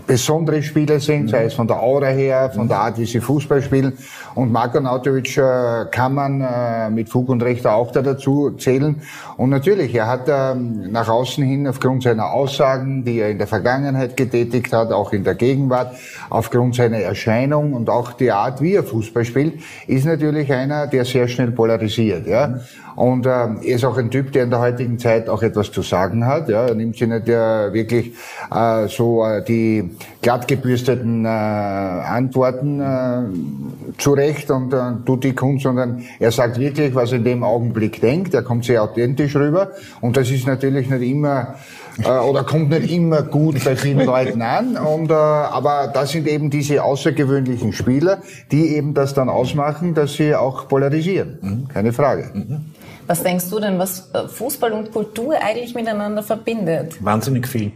besondere 0.06 0.62
Spieler 0.64 1.00
sind, 1.00 1.30
sei 1.30 1.46
es 1.46 1.54
von 1.54 1.68
der 1.68 1.82
Aura 1.82 2.08
her, 2.08 2.52
von 2.54 2.68
der 2.68 2.78
Art, 2.78 2.98
wie 2.98 3.06
sie 3.06 3.20
Fußball 3.20 3.62
spielen. 3.62 3.94
Und 4.36 4.52
Marko 4.52 4.80
Nautovic 4.80 5.38
äh, 5.38 5.86
kann 5.92 6.14
man 6.14 6.42
äh, 6.42 6.90
mit 6.90 7.10
Fug 7.10 7.30
und 7.30 7.42
Recht 7.42 7.66
auch 7.66 7.92
da 7.92 8.02
dazu 8.02 8.52
zählen. 8.52 9.02
Und 9.38 9.50
natürlich, 9.50 9.96
er 9.96 10.08
hat 10.08 10.28
ähm, 10.28 10.92
nach 10.92 11.08
außen 11.08 11.44
hin 11.44 11.68
aufgrund 11.68 12.04
seiner 12.04 12.32
Aussagen, 12.32 13.04
die 13.04 13.20
er 13.20 13.30
in 13.30 13.38
der 13.38 13.48
Vergangenheit 13.48 14.18
getätigt 14.18 14.74
hat, 14.74 14.92
auch 14.92 15.14
in 15.14 15.24
der 15.24 15.36
Gegenwart, 15.36 15.96
aufgrund 16.30 16.76
seiner 16.76 17.00
Erscheinung 17.00 17.74
und 17.74 17.90
auch 17.90 18.14
die 18.14 18.32
Art, 18.32 18.62
wie 18.62 18.76
er 18.76 18.84
Fußball 18.84 19.26
spielt, 19.26 19.62
ist 19.88 20.06
natürlich 20.06 20.52
einer, 20.52 20.88
der 20.88 21.06
sehr 21.06 21.28
schnell 21.28 21.52
polarisiert. 21.52 22.28
Ja? 22.28 22.60
Und 22.96 23.26
äh, 23.26 23.30
er 23.30 23.62
ist 23.64 23.84
auch 23.84 23.98
ein 23.98 24.10
Typ, 24.10 24.32
der 24.32 24.44
in 24.44 24.50
der 24.50 24.60
heutigen 24.60 25.00
Zeit 25.00 25.30
auch 25.30 25.44
etwas 25.44 25.72
zu 25.72 25.82
sagen 25.82 26.26
hat. 26.26 26.50
Ja? 26.50 26.66
Er 26.66 26.76
nimmt 26.76 26.98
sich 26.98 27.08
nicht 27.08 27.28
äh, 27.28 27.74
wirklich 27.74 28.14
äh, 28.54 28.88
so 28.88 29.26
äh, 29.26 29.44
die 29.44 29.92
glatt 30.22 30.48
gebürsteten 30.48 31.26
äh, 31.26 31.28
Antworten 31.28 32.80
äh, 32.80 33.98
zurecht 33.98 34.50
und 34.52 34.74
äh, 34.74 34.78
tut 35.06 35.24
die 35.24 35.34
Kunst, 35.34 35.64
sondern 35.64 36.04
er 36.20 36.32
sagt 36.32 36.60
wirklich, 36.60 36.96
was 36.96 37.12
er 37.12 37.18
in 37.18 37.26
dem 37.26 37.44
Augenblick 37.44 38.00
denkt. 38.02 38.34
Er 38.34 38.44
kommt 38.44 38.66
sehr 38.66 38.84
authentisch 38.84 39.36
rüber. 39.36 39.72
Und 40.02 40.18
das 40.18 40.32
ist 40.32 40.48
natürlich 40.48 40.90
nicht 40.90 41.02
immer 41.02 41.56
äh, 42.04 42.10
oder 42.10 42.44
kommt 42.44 42.70
nicht 42.70 42.92
immer 42.92 43.22
gut 43.24 43.64
bei 43.64 43.76
vielen 43.76 44.06
Leuten 44.06 44.42
an. 44.42 44.78
Und, 44.78 45.12
äh, 45.12 45.14
aber 45.14 45.92
das 45.94 46.12
sind 46.12 46.28
eben 46.28 46.50
diese 46.50 46.84
außergewöhnlichen 46.84 47.74
Spieler, 47.74 48.20
die 48.52 48.76
eben 48.76 48.94
das 48.94 49.14
dann 49.14 49.30
ausmachen, 49.30 49.94
dass 49.94 50.14
sie 50.14 50.36
auch 50.36 50.68
polarisieren. 50.68 51.38
Mhm. 51.42 51.68
Keine 51.68 51.94
Frage. 51.94 52.30
Mhm. 52.34 52.66
Was 53.08 53.22
denkst 53.22 53.50
du 53.52 53.60
denn, 53.60 53.78
was 53.78 54.10
äh, 54.14 54.28
Fußball 54.28 54.74
und 54.74 54.92
Kultur 54.92 55.36
eigentlich 55.40 55.76
miteinander 55.76 56.24
verbindet? 56.24 56.96
Wahnsinnig 57.04 57.48
viel. 57.48 57.72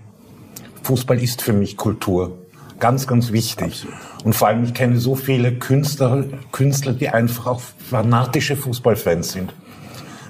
Fußball 0.83 1.21
ist 1.21 1.43
für 1.43 1.53
mich 1.53 1.77
Kultur. 1.77 2.37
Ganz, 2.79 3.05
ganz 3.05 3.31
wichtig. 3.31 3.85
Absolut. 3.85 4.25
Und 4.25 4.33
vor 4.33 4.47
allem, 4.47 4.63
ich 4.63 4.73
kenne 4.73 4.97
so 4.97 5.15
viele 5.15 5.53
Künstler, 5.53 6.23
Künstler, 6.51 6.93
die 6.93 7.09
einfach 7.09 7.45
auch 7.45 7.61
fanatische 7.89 8.55
Fußballfans 8.55 9.33
sind. 9.33 9.53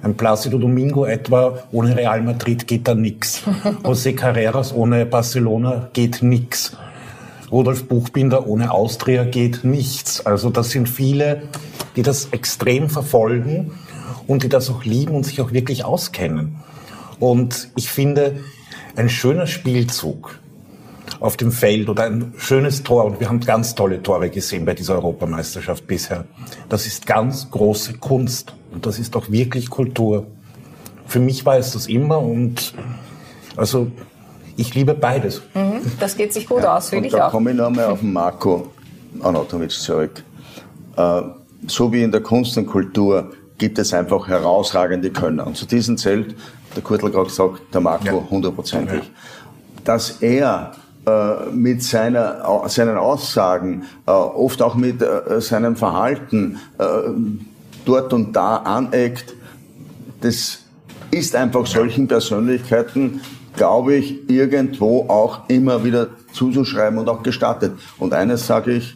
Ein 0.01 0.15
Plácido 0.15 0.57
Domingo 0.57 1.05
etwa, 1.05 1.59
ohne 1.71 1.95
Real 1.95 2.21
Madrid 2.21 2.67
geht 2.67 2.87
da 2.87 2.95
nix. 2.95 3.43
José 3.83 4.15
Carreras 4.15 4.73
ohne 4.73 5.05
Barcelona 5.05 5.89
geht 5.93 6.21
nix. 6.21 6.75
Rudolf 7.51 7.87
Buchbinder 7.87 8.47
ohne 8.47 8.71
Austria 8.71 9.23
geht 9.23 9.63
nichts. 9.63 10.25
Also 10.25 10.49
das 10.49 10.71
sind 10.71 10.89
viele, 10.89 11.43
die 11.95 12.01
das 12.01 12.29
extrem 12.31 12.89
verfolgen 12.89 13.71
und 14.29 14.43
die 14.43 14.49
das 14.49 14.69
auch 14.69 14.85
lieben 14.85 15.15
und 15.15 15.25
sich 15.25 15.41
auch 15.41 15.51
wirklich 15.51 15.83
auskennen. 15.83 16.55
Und 17.19 17.69
ich 17.75 17.89
finde, 17.89 18.39
ein 18.95 19.09
schöner 19.09 19.47
Spielzug 19.47 20.39
auf 21.19 21.35
dem 21.35 21.51
Feld 21.51 21.89
oder 21.89 22.03
ein 22.03 22.33
schönes 22.37 22.83
Tor, 22.83 23.05
und 23.05 23.19
wir 23.19 23.27
haben 23.27 23.39
ganz 23.39 23.73
tolle 23.73 24.01
Tore 24.03 24.29
gesehen 24.29 24.65
bei 24.65 24.75
dieser 24.75 24.93
Europameisterschaft 24.93 25.87
bisher, 25.87 26.25
das 26.69 26.85
ist 26.85 27.07
ganz 27.07 27.49
große 27.49 27.93
Kunst 27.93 28.53
und 28.71 28.85
das 28.85 28.99
ist 28.99 29.15
auch 29.15 29.31
wirklich 29.31 29.71
Kultur. 29.71 30.27
Für 31.07 31.19
mich 31.19 31.43
war 31.47 31.57
es 31.57 31.71
das 31.71 31.87
immer 31.87 32.19
und 32.19 32.75
also 33.57 33.91
ich 34.57 34.75
liebe 34.75 34.93
beides. 34.93 35.41
Mhm, 35.55 35.81
das 35.99 36.15
geht 36.15 36.33
sich 36.33 36.47
gut 36.47 36.61
ja, 36.61 36.77
aus, 36.77 36.89
finde 36.89 37.07
ich 37.07 37.13
da 37.13 37.17
auch. 37.17 37.25
Da 37.25 37.31
komme 37.31 37.49
ich 37.49 37.57
nochmal 37.57 37.85
auf 37.85 37.99
den 37.99 38.13
Marco 38.13 38.67
Anatovic 39.21 39.71
zurück. 39.71 40.23
Äh, 40.95 41.21
so 41.65 41.91
wie 41.91 42.03
in 42.03 42.11
der 42.11 42.21
Kunst 42.21 42.55
und 42.57 42.67
Kultur 42.67 43.31
gibt 43.59 43.77
es 43.77 43.93
einfach 43.93 44.27
herausragende 44.27 45.11
Könner. 45.11 45.45
Und 45.45 45.55
zu 45.55 45.67
diesem 45.67 45.97
zählt, 45.97 46.35
der 46.75 46.81
Kurtl 46.81 47.11
gerade 47.11 47.27
gesagt, 47.27 47.61
der 47.73 47.81
Marco 47.81 48.25
hundertprozentig. 48.29 49.03
Ja. 49.03 49.83
Dass 49.83 50.21
er 50.21 50.71
äh, 51.05 51.49
mit 51.51 51.83
seiner, 51.83 52.67
seinen 52.67 52.97
Aussagen, 52.97 53.83
äh, 54.07 54.11
oft 54.11 54.61
auch 54.61 54.75
mit 54.75 55.01
äh, 55.01 55.41
seinem 55.41 55.75
Verhalten 55.75 56.59
äh, 56.77 56.85
dort 57.85 58.13
und 58.13 58.35
da 58.35 58.57
aneckt, 58.57 59.35
das 60.21 60.63
ist 61.11 61.35
einfach 61.35 61.65
solchen 61.65 62.07
Persönlichkeiten, 62.07 63.21
glaube 63.55 63.95
ich, 63.95 64.29
irgendwo 64.29 65.05
auch 65.09 65.49
immer 65.49 65.83
wieder 65.83 66.07
zuzuschreiben 66.33 66.99
und 66.99 67.09
auch 67.09 67.23
gestattet. 67.23 67.73
Und 67.97 68.13
eines 68.13 68.47
sage 68.47 68.73
ich, 68.73 68.95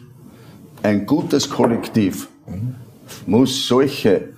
ein 0.82 1.06
gutes 1.06 1.50
Kollektiv 1.50 2.28
muss 3.26 3.66
solche 3.66 4.33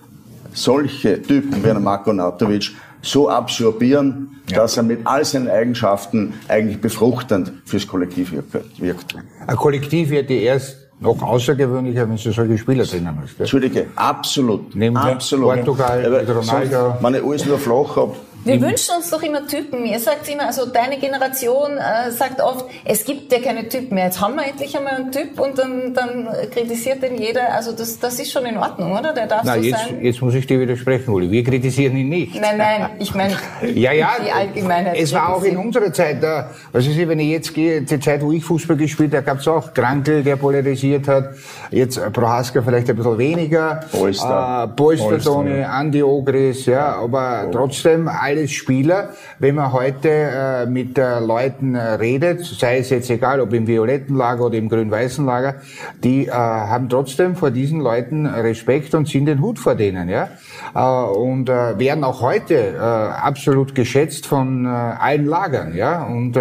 solche 0.56 1.22
Typen 1.22 1.62
wie 1.64 1.72
Marko 1.80 2.12
Nautovic 2.12 2.72
so 3.02 3.28
absorbieren, 3.28 4.40
ja. 4.50 4.58
dass 4.58 4.76
er 4.76 4.82
mit 4.82 5.00
all 5.04 5.24
seinen 5.24 5.48
Eigenschaften 5.48 6.34
eigentlich 6.48 6.80
befruchtend 6.80 7.52
fürs 7.64 7.86
Kollektiv 7.86 8.32
wirkt. 8.78 9.14
Ein 9.46 9.56
Kollektiv 9.56 10.10
wird 10.10 10.28
die 10.30 10.42
erst 10.42 10.76
noch 10.98 11.22
außergewöhnlicher, 11.22 12.08
wenn 12.08 12.16
du 12.16 12.32
solche 12.32 12.58
Spieler 12.58 12.84
drinnen 12.84 13.18
hast. 13.22 13.38
Entschuldige, 13.38 13.86
absolut. 13.96 14.74
Neben 14.74 14.96
absolut. 14.96 15.54
Portugal, 15.56 16.24
Ronaldo. 16.26 16.94
Wenn 17.00 17.14
ich 17.14 17.22
alles 17.22 17.46
nur 17.46 17.58
flach 17.58 17.96
habe, 17.96 18.16
wir 18.46 18.60
wünschen 18.60 18.94
uns 18.96 19.10
doch 19.10 19.22
immer 19.22 19.46
Typen. 19.46 19.84
Ihr 19.84 19.98
sagt 19.98 20.28
immer, 20.28 20.46
also 20.46 20.66
deine 20.66 20.98
Generation 20.98 21.72
äh, 21.76 22.10
sagt 22.10 22.40
oft, 22.40 22.66
es 22.84 23.04
gibt 23.04 23.32
ja 23.32 23.40
keine 23.40 23.68
Typen 23.68 23.94
mehr. 23.94 24.06
Jetzt 24.06 24.20
haben 24.20 24.36
wir 24.36 24.46
endlich 24.46 24.76
einmal 24.76 24.94
einen 24.94 25.12
Typ 25.12 25.38
und 25.40 25.58
dann, 25.58 25.94
dann 25.94 26.28
kritisiert 26.52 27.02
den 27.02 27.16
jeder. 27.16 27.52
Also 27.52 27.72
das, 27.72 27.98
das 27.98 28.18
ist 28.20 28.30
schon 28.32 28.46
in 28.46 28.56
Ordnung, 28.56 28.92
oder? 28.92 29.12
Der 29.12 29.26
darf 29.26 29.44
Nein, 29.44 29.62
so 29.62 29.68
jetzt, 29.68 29.86
sein. 29.86 30.04
Jetzt 30.04 30.22
muss 30.22 30.34
ich 30.34 30.46
dir 30.46 30.60
widersprechen, 30.60 31.12
Uli. 31.12 31.30
Wir 31.30 31.44
kritisieren 31.44 31.96
ihn 31.96 32.08
nicht. 32.08 32.40
Nein, 32.40 32.56
nein, 32.56 32.90
ich 32.98 33.14
meine 33.14 33.34
ja, 33.74 33.92
ja, 33.92 34.10
die 34.24 34.30
Allgemeinheit. 34.30 34.96
Es 34.98 35.12
war 35.12 35.34
auch 35.34 35.42
in 35.42 35.56
unserer 35.56 35.92
Zeit, 35.92 36.22
da, 36.22 36.50
was 36.72 36.86
ist, 36.86 36.96
wenn 36.96 37.18
ich 37.18 37.30
jetzt 37.30 37.54
gehe, 37.54 37.82
die 37.82 38.00
Zeit, 38.00 38.22
wo 38.22 38.32
ich 38.32 38.44
Fußball 38.44 38.76
gespielt 38.76 39.12
habe, 39.14 39.24
gab 39.24 39.38
es 39.38 39.48
auch 39.48 39.74
Krankel, 39.74 40.22
der 40.22 40.36
polarisiert 40.36 41.08
hat. 41.08 41.30
Jetzt 41.70 41.96
äh, 41.96 42.10
Prohaska 42.10 42.62
vielleicht 42.62 42.88
ein 42.90 42.96
bisschen 42.96 43.18
weniger. 43.18 43.80
Polster. 43.90 44.64
Äh, 44.64 44.76
Polster, 44.76 45.18
Toni, 45.18 45.62
Andi 45.62 46.02
Ogris, 46.02 46.66
ja, 46.66 46.94
aber 46.96 47.48
trotzdem 47.50 48.08
alles 48.36 48.52
Spieler, 48.52 49.10
wenn 49.38 49.54
man 49.54 49.72
heute 49.72 50.08
äh, 50.10 50.66
mit 50.66 50.98
äh, 50.98 51.20
Leuten 51.20 51.74
äh, 51.74 51.94
redet, 51.94 52.44
sei 52.44 52.78
es 52.78 52.90
jetzt 52.90 53.10
egal, 53.10 53.40
ob 53.40 53.52
im 53.54 53.66
violetten 53.66 54.14
Lager 54.14 54.46
oder 54.46 54.58
im 54.58 54.68
grün-weißen 54.68 55.24
Lager, 55.24 55.56
die 56.04 56.26
äh, 56.26 56.30
haben 56.32 56.88
trotzdem 56.88 57.34
vor 57.34 57.50
diesen 57.50 57.80
Leuten 57.80 58.26
Respekt 58.26 58.94
und 58.94 59.08
ziehen 59.08 59.24
den 59.24 59.40
Hut 59.40 59.58
vor 59.58 59.74
denen, 59.74 60.08
ja, 60.08 60.28
äh, 60.74 60.80
und 60.80 61.48
äh, 61.48 61.78
werden 61.78 62.04
auch 62.04 62.20
heute 62.20 62.56
absolut 62.76 63.74
geschätzt 63.74 64.26
von 64.26 64.66
allen 64.66 65.26
Lagern, 65.26 65.74
ja, 65.74 66.04
und 66.04 66.38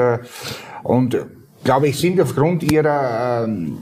und 0.83 1.17
glaube 1.65 1.89
ich, 1.89 1.99
sind 1.99 2.21
aufgrund 2.21 2.63
ihrer 2.63 3.43
ähm, 3.43 3.79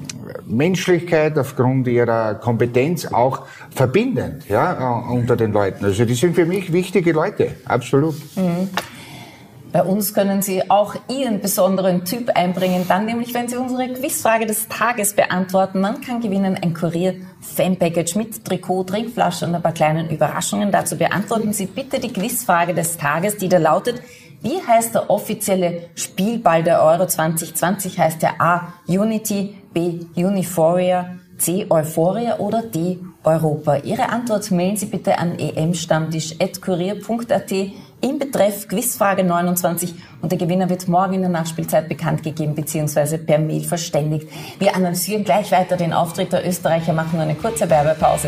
Menschlichkeit, 0.48 1.38
aufgrund 1.38 1.88
ihrer 1.88 2.36
Kompetenz 2.36 3.06
auch 3.06 3.43
verbindend 3.69 4.50
ja, 4.50 5.06
äh, 5.08 5.13
unter 5.13 5.36
den 5.36 5.54
Leuten. 5.54 5.86
Also 5.86 6.06
die 6.06 6.15
sind 6.15 6.34
für 6.34 6.46
mich 6.46 6.74
wichtige 6.74 7.12
Leute, 7.12 7.52
absolut. 7.65 8.15
Mhm. 8.36 8.69
Bei 9.74 9.84
uns 9.84 10.13
können 10.13 10.43
Sie 10.43 10.69
auch 10.69 10.96
Ihren 11.10 11.41
besonderen 11.41 12.06
Typ 12.06 12.30
einbringen, 12.36 12.86
dann 12.88 13.08
nämlich, 13.08 13.34
wenn 13.34 13.48
Sie 13.48 13.58
unsere 13.58 13.91
Quizfrage 13.91 14.46
des 14.46 14.67
Tages 14.67 15.13
beantworten. 15.13 15.82
Man 15.82 16.00
kann 16.00 16.22
gewinnen 16.22 16.60
ein 16.62 16.76
Kurier-Fan-Package 16.76 18.15
mit 18.15 18.46
Trikot, 18.46 18.84
Trinkflasche 18.84 19.48
und 19.48 19.56
ein 19.56 19.63
paar 19.63 19.74
kleinen 19.74 20.12
Überraschungen. 20.12 20.72
Dazu 20.72 20.96
beantworten 20.96 21.54
Sie 21.54 21.65
bitte 21.65 22.00
die 22.00 22.13
Quizfrage 22.13 22.76
des 22.76 22.98
Tages, 22.98 23.38
die 23.38 23.50
da 23.50 23.58
lautet, 23.58 24.04
Wie 24.43 24.62
heißt 24.62 24.93
der 24.93 25.10
offizielle 25.10 25.89
Spielball 25.95 26.62
der 26.63 26.84
Euro 26.84 27.08
2020? 27.08 27.97
Heißt 27.97 28.21
der 28.21 28.41
A. 28.41 28.73
Unity, 28.86 29.56
B. 29.73 30.01
Uniforia, 30.15 31.15
C. 31.38 31.65
Euphoria 31.69 32.39
oder 32.39 32.62
D. 32.62 32.99
Europa? 33.23 33.77
Ihre 33.77 34.10
Antwort 34.10 34.51
mailen 34.51 34.75
Sie 34.75 34.88
bitte 34.88 35.17
an 35.17 35.39
emstammtisch.kurier.at 35.39 37.51
im 38.01 38.19
Betreff 38.19 38.67
Quizfrage 38.67 39.23
29 39.23 39.95
und 40.21 40.29
der 40.29 40.38
Gewinner 40.38 40.69
wird 40.69 40.89
morgen 40.89 41.13
in 41.13 41.21
der 41.21 41.29
Nachspielzeit 41.29 41.88
bekannt 41.88 42.21
gegeben 42.21 42.53
bzw. 42.53 43.19
per 43.19 43.39
Mail 43.39 43.63
verständigt. 43.63 44.27
Wir 44.60 44.75
analysieren 44.75 45.23
gleich 45.23 45.53
weiter 45.53 45.77
den 45.77 45.93
Auftritt 45.93 46.34
der 46.34 46.45
Österreicher, 46.45 46.91
machen 46.91 47.17
eine 47.17 47.36
kurze 47.36 47.69
Werbepause. 47.69 48.27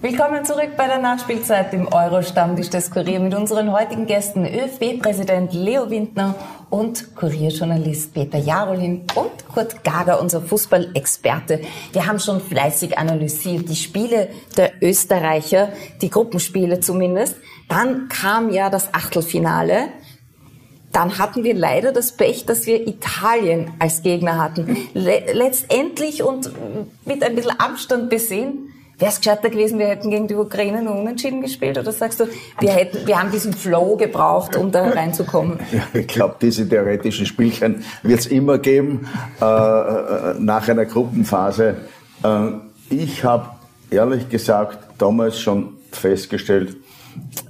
Willkommen 0.00 0.44
zurück 0.44 0.76
bei 0.76 0.86
der 0.86 1.00
Nachspielzeit 1.00 1.74
im 1.74 1.88
Euro-Stammtisch 1.88 2.70
des 2.70 2.88
Kurier 2.92 3.18
mit 3.18 3.34
unseren 3.34 3.72
heutigen 3.72 4.06
Gästen 4.06 4.46
ÖFB-Präsident 4.46 5.52
Leo 5.52 5.90
Windner 5.90 6.36
und 6.70 7.16
Kurierjournalist 7.16 8.14
Peter 8.14 8.38
Jarolin 8.38 9.06
und 9.16 9.48
Kurt 9.52 9.82
Gager, 9.82 10.20
unser 10.20 10.40
Fußballexperte. 10.40 11.62
Wir 11.92 12.06
haben 12.06 12.20
schon 12.20 12.40
fleißig 12.40 12.96
analysiert 12.96 13.68
die 13.68 13.74
Spiele 13.74 14.28
der 14.56 14.70
Österreicher, 14.80 15.70
die 16.00 16.10
Gruppenspiele 16.10 16.78
zumindest. 16.78 17.34
Dann 17.68 18.08
kam 18.08 18.50
ja 18.50 18.70
das 18.70 18.94
Achtelfinale. 18.94 19.88
Dann 20.92 21.18
hatten 21.18 21.42
wir 21.42 21.54
leider 21.54 21.90
das 21.90 22.12
Pech, 22.12 22.46
dass 22.46 22.66
wir 22.66 22.86
Italien 22.86 23.72
als 23.80 24.02
Gegner 24.02 24.38
hatten. 24.38 24.76
letztendlich 24.94 26.22
und 26.22 26.52
mit 27.04 27.24
ein 27.24 27.34
bisschen 27.34 27.58
Abstand 27.58 28.10
besehen, 28.10 28.72
Wäre 28.98 29.12
es 29.12 29.20
gescheiter 29.20 29.48
gewesen, 29.48 29.78
wir 29.78 29.86
hätten 29.86 30.10
gegen 30.10 30.26
die 30.26 30.34
Ukraine 30.34 30.82
nur 30.82 30.96
unentschieden 30.96 31.40
gespielt? 31.40 31.78
Oder 31.78 31.92
sagst 31.92 32.18
du, 32.18 32.26
wir, 32.58 32.72
hätten, 32.72 33.06
wir 33.06 33.20
haben 33.20 33.30
diesen 33.30 33.52
Flow 33.52 33.96
gebraucht, 33.96 34.56
um 34.56 34.72
da 34.72 34.88
reinzukommen? 34.88 35.58
Ja, 35.72 35.82
ich 35.92 36.08
glaube, 36.08 36.36
diese 36.40 36.68
theoretischen 36.68 37.26
Spielchen 37.26 37.84
wird 38.02 38.20
es 38.20 38.26
immer 38.26 38.58
geben 38.58 39.06
äh, 39.40 39.44
äh, 39.44 40.34
nach 40.38 40.68
einer 40.68 40.86
Gruppenphase. 40.86 41.76
Äh, 42.24 42.48
ich 42.90 43.22
habe 43.22 43.50
ehrlich 43.90 44.28
gesagt 44.28 44.78
damals 44.98 45.38
schon 45.38 45.74
festgestellt, 45.92 46.76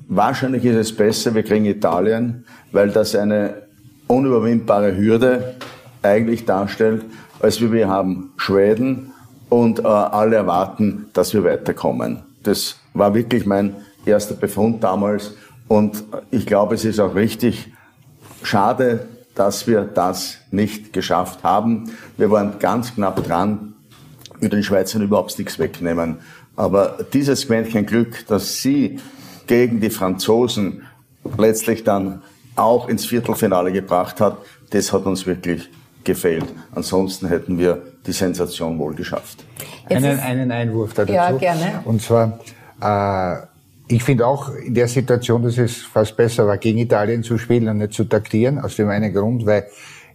wahrscheinlich 0.08 0.64
ist 0.64 0.76
es 0.76 0.94
besser, 0.94 1.34
wir 1.34 1.44
kriegen 1.44 1.64
Italien, 1.64 2.44
weil 2.72 2.90
das 2.90 3.14
eine 3.14 3.62
unüberwindbare 4.06 4.96
Hürde 4.96 5.54
eigentlich 6.02 6.44
darstellt, 6.44 7.04
als 7.40 7.60
wir 7.60 7.88
haben 7.88 8.32
Schweden, 8.36 9.12
und 9.48 9.80
äh, 9.80 9.82
alle 9.86 10.36
erwarten, 10.36 11.08
dass 11.12 11.32
wir 11.34 11.44
weiterkommen. 11.44 12.22
Das 12.42 12.76
war 12.94 13.14
wirklich 13.14 13.46
mein 13.46 13.76
erster 14.04 14.34
Befund 14.34 14.82
damals 14.84 15.34
und 15.68 16.04
ich 16.30 16.46
glaube, 16.46 16.74
es 16.74 16.84
ist 16.84 16.98
auch 16.98 17.14
richtig 17.14 17.72
schade, 18.42 19.08
dass 19.34 19.66
wir 19.66 19.82
das 19.82 20.38
nicht 20.50 20.92
geschafft 20.92 21.44
haben. 21.44 21.90
Wir 22.16 22.30
waren 22.30 22.58
ganz 22.58 22.94
knapp 22.94 23.22
dran, 23.24 23.74
mit 24.40 24.52
den 24.52 24.62
Schweizern 24.62 25.02
überhaupt 25.02 25.38
nichts 25.38 25.58
wegnehmen. 25.58 26.18
Aber 26.56 26.98
dieses 27.12 27.46
Quäntchen 27.46 27.86
Glück, 27.86 28.26
dass 28.26 28.62
sie 28.62 28.98
gegen 29.46 29.80
die 29.80 29.90
Franzosen 29.90 30.82
letztlich 31.36 31.84
dann 31.84 32.22
auch 32.56 32.88
ins 32.88 33.06
Viertelfinale 33.06 33.70
gebracht 33.72 34.20
hat, 34.20 34.38
das 34.70 34.92
hat 34.92 35.06
uns 35.06 35.26
wirklich 35.26 35.70
gefehlt. 36.04 36.46
Ansonsten 36.74 37.28
hätten 37.28 37.58
wir 37.58 37.82
die 38.08 38.12
Sensation 38.12 38.78
wohl 38.78 38.94
geschafft. 38.94 39.44
Einen, 39.88 40.18
einen 40.18 40.50
Einwurf 40.50 40.94
dazu. 40.94 41.12
Ja, 41.12 41.30
gerne. 41.32 41.80
Und 41.84 42.02
zwar, 42.02 42.40
äh, 42.82 43.94
ich 43.94 44.02
finde 44.02 44.26
auch 44.26 44.54
in 44.54 44.74
der 44.74 44.88
Situation, 44.88 45.42
dass 45.42 45.58
es 45.58 45.76
fast 45.76 46.16
besser 46.16 46.46
war, 46.46 46.56
gegen 46.56 46.78
Italien 46.78 47.22
zu 47.22 47.38
spielen 47.38 47.68
und 47.68 47.78
nicht 47.78 47.92
zu 47.92 48.04
taktieren, 48.04 48.58
aus 48.58 48.76
dem 48.76 48.88
einen 48.88 49.12
Grund, 49.12 49.46
weil 49.46 49.66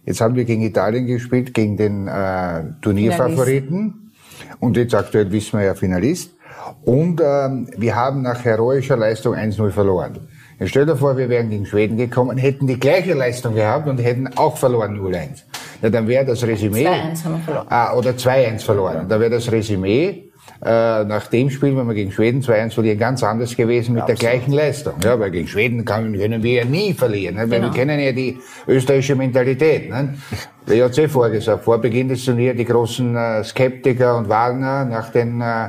jetzt 0.04 0.20
haben 0.20 0.34
wir 0.34 0.44
gegen 0.44 0.62
Italien 0.62 1.06
gespielt, 1.06 1.54
gegen 1.54 1.76
den 1.76 2.08
äh, 2.08 2.64
Turnierfavoriten. 2.82 4.12
Und 4.60 4.76
jetzt 4.76 4.94
aktuell 4.94 5.30
wissen 5.30 5.58
wir 5.58 5.66
ja 5.66 5.74
Finalist. 5.74 6.32
Und 6.84 7.20
ähm, 7.24 7.68
wir 7.76 7.94
haben 7.94 8.22
nach 8.22 8.44
heroischer 8.44 8.96
Leistung 8.96 9.34
1-0 9.34 9.70
verloren. 9.70 10.18
Jetzt 10.58 10.70
stell 10.70 10.86
dir 10.86 10.96
vor, 10.96 11.16
wir 11.16 11.28
wären 11.28 11.50
gegen 11.50 11.66
Schweden 11.66 11.96
gekommen, 11.96 12.38
hätten 12.38 12.66
die 12.66 12.78
gleiche 12.78 13.14
Leistung 13.14 13.54
gehabt 13.54 13.88
und 13.88 13.98
hätten 13.98 14.28
auch 14.36 14.56
verloren 14.56 14.98
0-1 14.98 15.42
ja, 15.82 15.90
dann 15.90 16.08
wäre 16.08 16.24
das 16.24 16.42
Resümee. 16.46 16.86
2-1 16.86 17.24
haben 17.24 17.34
wir 17.34 17.40
verloren. 17.40 17.66
Ah, 17.68 17.94
oder 17.94 18.10
2-1 18.10 18.64
verloren. 18.64 19.08
Da 19.08 19.20
wäre 19.20 19.30
das 19.30 19.50
Resümee 19.50 20.30
äh, 20.64 21.04
nach 21.04 21.26
dem 21.26 21.50
Spiel, 21.50 21.76
wenn 21.76 21.86
wir 21.86 21.94
gegen 21.94 22.10
Schweden 22.10 22.40
2-1 22.40 22.74
verlieren, 22.74 22.98
ganz 22.98 23.22
anders 23.22 23.56
gewesen 23.56 23.94
mit 23.94 24.02
Absolut. 24.02 24.22
der 24.22 24.30
gleichen 24.30 24.52
Leistung. 24.52 24.94
Ja, 25.02 25.18
weil 25.18 25.30
gegen 25.30 25.48
Schweden 25.48 25.84
können, 25.84 26.18
können 26.18 26.42
wir 26.42 26.52
ja 26.52 26.64
nie 26.64 26.94
verlieren, 26.94 27.36
ne? 27.36 27.42
weil 27.42 27.60
genau. 27.60 27.72
wir 27.72 27.78
kennen 27.78 28.00
ja 28.00 28.12
die 28.12 28.38
österreichische 28.66 29.14
Mentalität. 29.14 29.90
Ne? 29.90 30.14
Der 30.66 30.86
hat 30.86 30.96
eh 30.96 31.08
vorgesagt, 31.08 31.64
vor 31.64 31.78
Beginn 31.78 32.08
des 32.08 32.24
Turniers 32.24 32.56
die 32.56 32.64
großen 32.64 33.16
äh, 33.16 33.44
Skeptiker 33.44 34.16
und 34.16 34.28
Warner 34.28 34.86
nach 34.86 35.10
den 35.10 35.40
äh, 35.40 35.68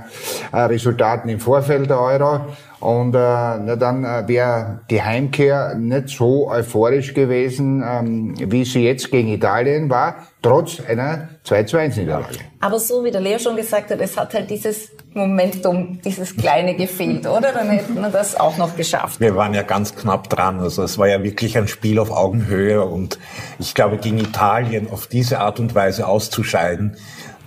äh 0.54 0.58
Resultaten 0.58 1.28
im 1.30 1.40
Vorfeld 1.40 1.90
der 1.90 2.00
Euro 2.00 2.46
und 2.86 3.16
äh, 3.16 3.18
na, 3.18 3.76
dann 3.76 4.04
äh, 4.04 4.28
wäre 4.28 4.82
die 4.92 5.02
Heimkehr 5.02 5.74
nicht 5.74 6.10
so 6.10 6.48
euphorisch 6.52 7.16
gewesen, 7.16 7.84
ähm, 7.84 8.36
wie 8.38 8.64
sie 8.64 8.84
jetzt 8.84 9.10
gegen 9.10 9.30
Italien 9.30 9.90
war, 9.90 10.28
trotz 10.44 10.80
einer 10.88 11.30
2-2-1-Niederlage. 11.48 12.36
Aber 12.60 12.78
so 12.78 13.04
wie 13.04 13.10
der 13.10 13.22
Leo 13.22 13.40
schon 13.40 13.56
gesagt 13.56 13.90
hat, 13.90 14.00
es 14.02 14.16
hat 14.16 14.36
halt 14.36 14.52
dieses 14.52 14.92
Momentum, 15.16 16.00
dieses 16.06 16.38
kleine 16.38 16.76
gefehlt, 16.76 17.26
oder? 17.26 17.52
Dann 17.54 17.72
hätten 17.72 17.96
wir 17.96 18.10
das 18.10 18.40
auch 18.40 18.58
noch 18.58 18.76
geschafft. 18.76 19.20
Wir 19.20 19.36
waren 19.36 19.56
ja 19.56 19.64
ganz 19.64 19.96
knapp 19.96 20.30
dran. 20.30 20.60
Also 20.60 20.84
es 20.84 21.00
war 21.00 21.08
ja 21.08 21.24
wirklich 21.24 21.58
ein 21.58 21.68
Spiel 21.68 21.98
auf 21.98 22.12
Augenhöhe 22.12 22.86
und 22.86 23.18
ich 23.58 23.74
glaube, 23.74 23.98
gegen 23.98 24.20
Italien 24.20 24.92
auf 24.92 25.08
diese 25.08 25.40
Art 25.40 25.60
und 25.60 25.74
Weise 25.74 26.08
auszuscheiden, 26.08 26.98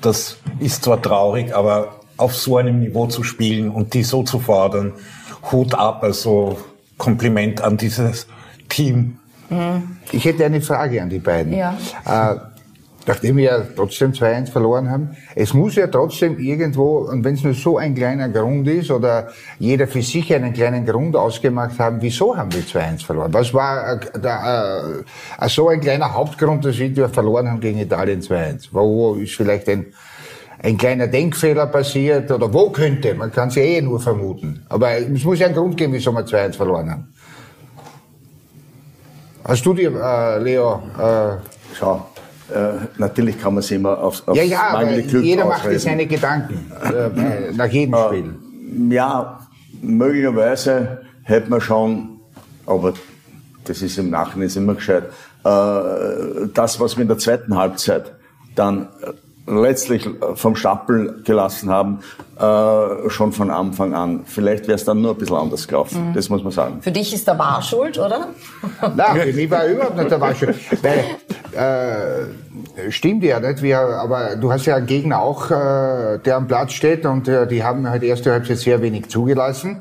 das 0.00 0.38
ist 0.58 0.82
zwar 0.82 1.00
traurig, 1.00 1.54
aber 1.54 2.00
auf 2.16 2.34
so 2.34 2.56
einem 2.56 2.80
Niveau 2.80 3.06
zu 3.06 3.22
spielen 3.22 3.70
und 3.70 3.94
die 3.94 4.02
so 4.02 4.24
zu 4.24 4.40
fordern, 4.40 4.94
Hut 5.50 5.74
ab, 5.74 6.02
also 6.02 6.58
Kompliment 6.96 7.60
an 7.60 7.76
dieses 7.76 8.26
Team. 8.68 9.18
Ich 10.12 10.24
hätte 10.24 10.44
eine 10.44 10.60
Frage 10.60 11.00
an 11.00 11.08
die 11.08 11.18
beiden. 11.18 11.54
Ja. 11.54 11.76
Äh, 12.04 12.36
nachdem 13.06 13.38
wir 13.38 13.44
ja 13.44 13.62
trotzdem 13.74 14.12
2-1 14.12 14.50
verloren 14.50 14.90
haben, 14.90 15.16
es 15.34 15.54
muss 15.54 15.76
ja 15.76 15.86
trotzdem 15.86 16.38
irgendwo, 16.38 16.98
und 16.98 17.24
wenn 17.24 17.34
es 17.34 17.42
nur 17.42 17.54
so 17.54 17.78
ein 17.78 17.94
kleiner 17.94 18.28
Grund 18.28 18.68
ist, 18.68 18.90
oder 18.90 19.28
jeder 19.58 19.88
für 19.88 20.02
sich 20.02 20.32
einen 20.34 20.52
kleinen 20.52 20.84
Grund 20.84 21.16
ausgemacht 21.16 21.78
haben, 21.78 22.02
wieso 22.02 22.36
haben 22.36 22.52
wir 22.52 22.62
2-1 22.62 23.06
verloren? 23.06 23.32
Was 23.32 23.54
war 23.54 23.94
äh, 23.94 23.98
da, 24.20 24.82
äh, 25.40 25.48
so 25.48 25.68
ein 25.68 25.80
kleiner 25.80 26.12
Hauptgrund, 26.12 26.64
dass 26.66 26.78
wir 26.78 27.08
verloren 27.08 27.50
haben 27.50 27.60
gegen 27.60 27.78
Italien 27.78 28.20
2-1? 28.20 28.68
Wo 28.72 29.14
ist 29.14 29.34
vielleicht 29.34 29.68
ein 29.70 29.86
ein 30.60 30.76
kleiner 30.76 31.06
Denkfehler 31.06 31.66
passiert 31.66 32.30
oder 32.30 32.52
wo 32.52 32.70
könnte, 32.70 33.14
man 33.14 33.30
kann 33.30 33.48
es 33.48 33.54
ja 33.54 33.62
eh 33.62 33.80
nur 33.80 34.00
vermuten. 34.00 34.64
Aber 34.68 34.90
es 34.92 35.24
muss 35.24 35.38
ja 35.38 35.46
einen 35.46 35.54
Grund 35.54 35.76
geben, 35.76 35.92
wieso 35.92 36.12
wir 36.12 36.24
2-1 36.24 36.54
verloren 36.54 36.90
haben. 36.90 37.08
Hast 39.44 39.64
du 39.64 39.74
dir, 39.74 39.92
äh, 39.94 40.42
Leo... 40.42 40.82
Äh, 40.98 41.36
Schau, 41.78 42.08
äh, 42.52 42.70
natürlich 42.96 43.40
kann 43.40 43.54
man 43.54 43.62
sich 43.62 43.76
immer 43.76 43.98
aufs, 43.98 44.26
aufs 44.26 44.36
ja, 44.36 44.42
ja, 44.42 44.70
mangelnde 44.72 45.02
Glück 45.04 45.22
jeder 45.22 45.44
ausreden. 45.44 45.62
macht 45.62 45.70
sich 45.70 45.82
seine 45.82 46.06
Gedanken 46.06 46.72
äh, 46.82 47.52
nach 47.56 47.66
jedem 47.66 47.94
äh, 47.94 48.06
Spiel. 48.06 48.34
Ja, 48.90 49.40
möglicherweise 49.80 51.02
hätte 51.22 51.50
man 51.50 51.60
schon, 51.60 52.20
aber 52.66 52.94
das 53.64 53.82
ist 53.82 53.98
im 53.98 54.10
Nachhinein 54.10 54.50
immer 54.56 54.74
gescheit, 54.74 55.04
äh, 55.44 56.48
das, 56.52 56.80
was 56.80 56.96
wir 56.96 57.02
in 57.02 57.08
der 57.08 57.18
zweiten 57.18 57.54
Halbzeit 57.54 58.12
dann 58.54 58.88
letztlich 59.48 60.08
vom 60.34 60.56
Stapel 60.56 61.22
gelassen 61.24 61.70
haben, 61.70 62.00
äh, 62.38 63.10
schon 63.10 63.32
von 63.32 63.50
Anfang 63.50 63.94
an. 63.94 64.20
Vielleicht 64.26 64.68
wäre 64.68 64.76
es 64.76 64.84
dann 64.84 65.00
nur 65.00 65.12
ein 65.12 65.18
bisschen 65.18 65.36
anders 65.36 65.66
gelaufen, 65.66 66.10
mhm. 66.10 66.14
das 66.14 66.28
muss 66.28 66.42
man 66.42 66.52
sagen. 66.52 66.78
Für 66.80 66.92
dich 66.92 67.12
ist 67.12 67.26
der 67.26 67.38
War 67.38 67.62
schuld, 67.62 67.98
oder? 67.98 68.28
Nein, 68.96 69.20
für 69.20 69.32
mich 69.32 69.50
war 69.50 69.66
überhaupt 69.66 69.96
nicht 69.96 70.10
der 70.10 70.20
War 70.20 70.34
schuld. 70.34 70.56
Weil, 70.82 71.04
äh, 71.58 72.90
stimmt 72.90 73.24
ja 73.24 73.40
nicht, 73.40 73.62
wir, 73.62 73.78
aber 73.78 74.36
du 74.36 74.52
hast 74.52 74.66
ja 74.66 74.76
einen 74.76 74.86
Gegner 74.86 75.20
auch, 75.20 75.50
äh, 75.50 76.18
der 76.18 76.36
am 76.36 76.46
Platz 76.46 76.72
steht 76.72 77.06
und 77.06 77.26
äh, 77.26 77.46
die 77.46 77.64
haben 77.64 77.88
halt 77.88 78.02
erste 78.02 78.32
Halbzeit 78.32 78.58
sehr 78.58 78.82
wenig 78.82 79.08
zugelassen. 79.08 79.80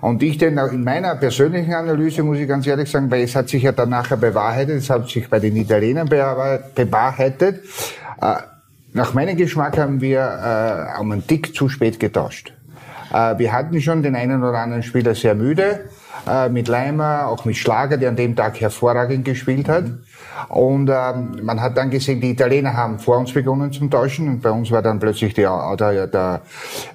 Und 0.00 0.22
ich 0.22 0.38
denn 0.38 0.56
in 0.58 0.84
meiner 0.84 1.16
persönlichen 1.16 1.74
Analyse 1.74 2.22
muss 2.22 2.38
ich 2.38 2.48
ganz 2.48 2.66
ehrlich 2.66 2.90
sagen, 2.90 3.10
weil 3.10 3.22
es 3.22 3.34
hat 3.34 3.48
sich 3.48 3.64
ja 3.64 3.72
dann 3.72 3.90
nachher 3.90 4.16
bewahrheitet, 4.16 4.76
es 4.76 4.90
hat 4.90 5.08
sich 5.08 5.28
bei 5.28 5.40
den 5.40 5.56
Italienern 5.56 6.08
bewahrheitet, 6.08 7.64
äh, 8.20 8.34
nach 8.98 9.14
meinem 9.14 9.36
Geschmack 9.36 9.78
haben 9.78 10.00
wir 10.00 10.20
äh, 10.96 11.00
um 11.00 11.12
einen 11.12 11.24
Tick 11.26 11.54
zu 11.54 11.68
spät 11.68 12.00
getauscht. 12.00 12.52
Äh, 13.12 13.38
wir 13.38 13.52
hatten 13.52 13.80
schon 13.80 14.02
den 14.02 14.16
einen 14.16 14.42
oder 14.42 14.58
anderen 14.58 14.82
Spieler 14.82 15.14
sehr 15.14 15.36
müde, 15.36 15.84
äh, 16.28 16.48
mit 16.48 16.66
Leimer, 16.66 17.28
auch 17.28 17.44
mit 17.44 17.56
Schlager, 17.56 17.96
der 17.96 18.08
an 18.08 18.16
dem 18.16 18.34
Tag 18.34 18.60
hervorragend 18.60 19.24
gespielt 19.24 19.68
hat. 19.68 19.84
Und 20.48 20.90
ähm, 20.90 21.38
man 21.42 21.60
hat 21.60 21.76
dann 21.76 21.90
gesehen, 21.90 22.20
die 22.20 22.30
Italiener 22.30 22.74
haben 22.74 22.98
vor 22.98 23.18
uns 23.18 23.32
begonnen 23.32 23.72
zum 23.72 23.88
Tauschen 23.88 24.28
und 24.28 24.42
bei 24.42 24.50
uns 24.50 24.70
war 24.70 24.82
dann 24.82 24.98
plötzlich 24.98 25.32
der, 25.34 25.76
der, 25.76 26.06
der, 26.08 26.40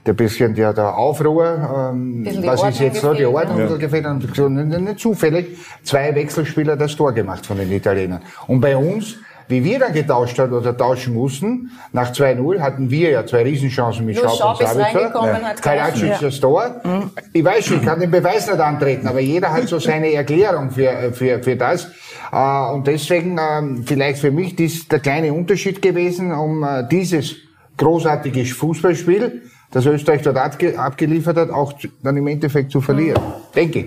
der 0.06 0.13
bisschen 0.13 0.56
der, 0.56 0.74
der 0.74 0.98
Aufruhr, 0.98 1.92
ähm, 1.94 2.28
was 2.44 2.63
ist 2.63 2.80
jetzt 2.80 3.02
so, 3.02 3.13
die 3.13 3.26
Ordnung 3.26 3.60
ja. 3.60 3.78
gefehlt 3.78 4.06
und 4.06 4.68
nicht 4.68 5.00
zufällig 5.00 5.58
zwei 5.84 6.13
Wechselspieler 6.16 6.76
das 6.76 6.96
Tor 6.96 7.13
gemacht 7.13 7.46
von 7.46 7.58
den 7.58 7.72
Italienern. 7.72 8.22
Und 8.48 8.60
bei 8.60 8.76
uns 8.76 9.18
wie 9.48 9.64
wir 9.64 9.80
dann 9.80 9.94
getauscht 9.94 10.40
haben 10.40 10.54
oder 10.54 10.76
tauschen 10.76 11.14
mussten, 11.14 11.72
nach 11.92 12.12
2-0 12.12 12.60
hatten 12.60 12.90
wir 12.90 13.12
ja 13.12 13.26
zwei 13.26 13.44
Riesenchancen 13.44 14.06
mit 14.06 14.18
Schaub 14.18 14.60
und 14.60 14.68
Sabitzer. 14.68 15.54
Kalacic 15.62 16.20
das 16.20 16.40
Tor. 16.40 16.82
Mhm. 16.84 17.12
Ich 17.34 17.44
weiß 17.44 17.66
schon, 17.66 17.78
ich 17.78 17.86
kann 17.86 18.00
den 18.00 18.12
Beweis 18.12 18.48
nicht 18.48 18.60
antreten, 18.60 19.08
aber 19.08 19.20
jeder 19.20 19.52
hat 19.52 19.68
so 19.68 19.80
seine 19.80 20.14
Erklärung 20.14 20.72
für, 20.72 21.12
für, 21.14 21.42
für 21.42 21.56
das. 21.56 21.90
Äh, 22.32 22.74
und 22.74 22.88
deswegen 22.88 23.38
ähm, 23.40 23.84
vielleicht 23.86 24.20
für 24.20 24.32
mich 24.32 24.60
ist 24.60 24.92
der 24.92 25.00
kleine 25.00 25.34
Unterschied 25.34 25.82
gewesen, 25.82 26.32
um 26.32 26.64
äh, 26.64 26.88
dieses 26.90 27.36
großartige 27.78 28.46
Fußballspiel, 28.46 29.44
das 29.72 29.86
Österreich 29.86 30.22
dort 30.22 30.38
abgeliefert 30.38 31.38
hat, 31.38 31.50
auch 31.50 31.74
dann 32.04 32.16
im 32.18 32.28
Endeffekt 32.28 32.72
zu 32.72 32.80
verlieren. 32.80 33.22
Mhm. 33.22 33.56
Denke 33.56 33.80
ich. 33.80 33.86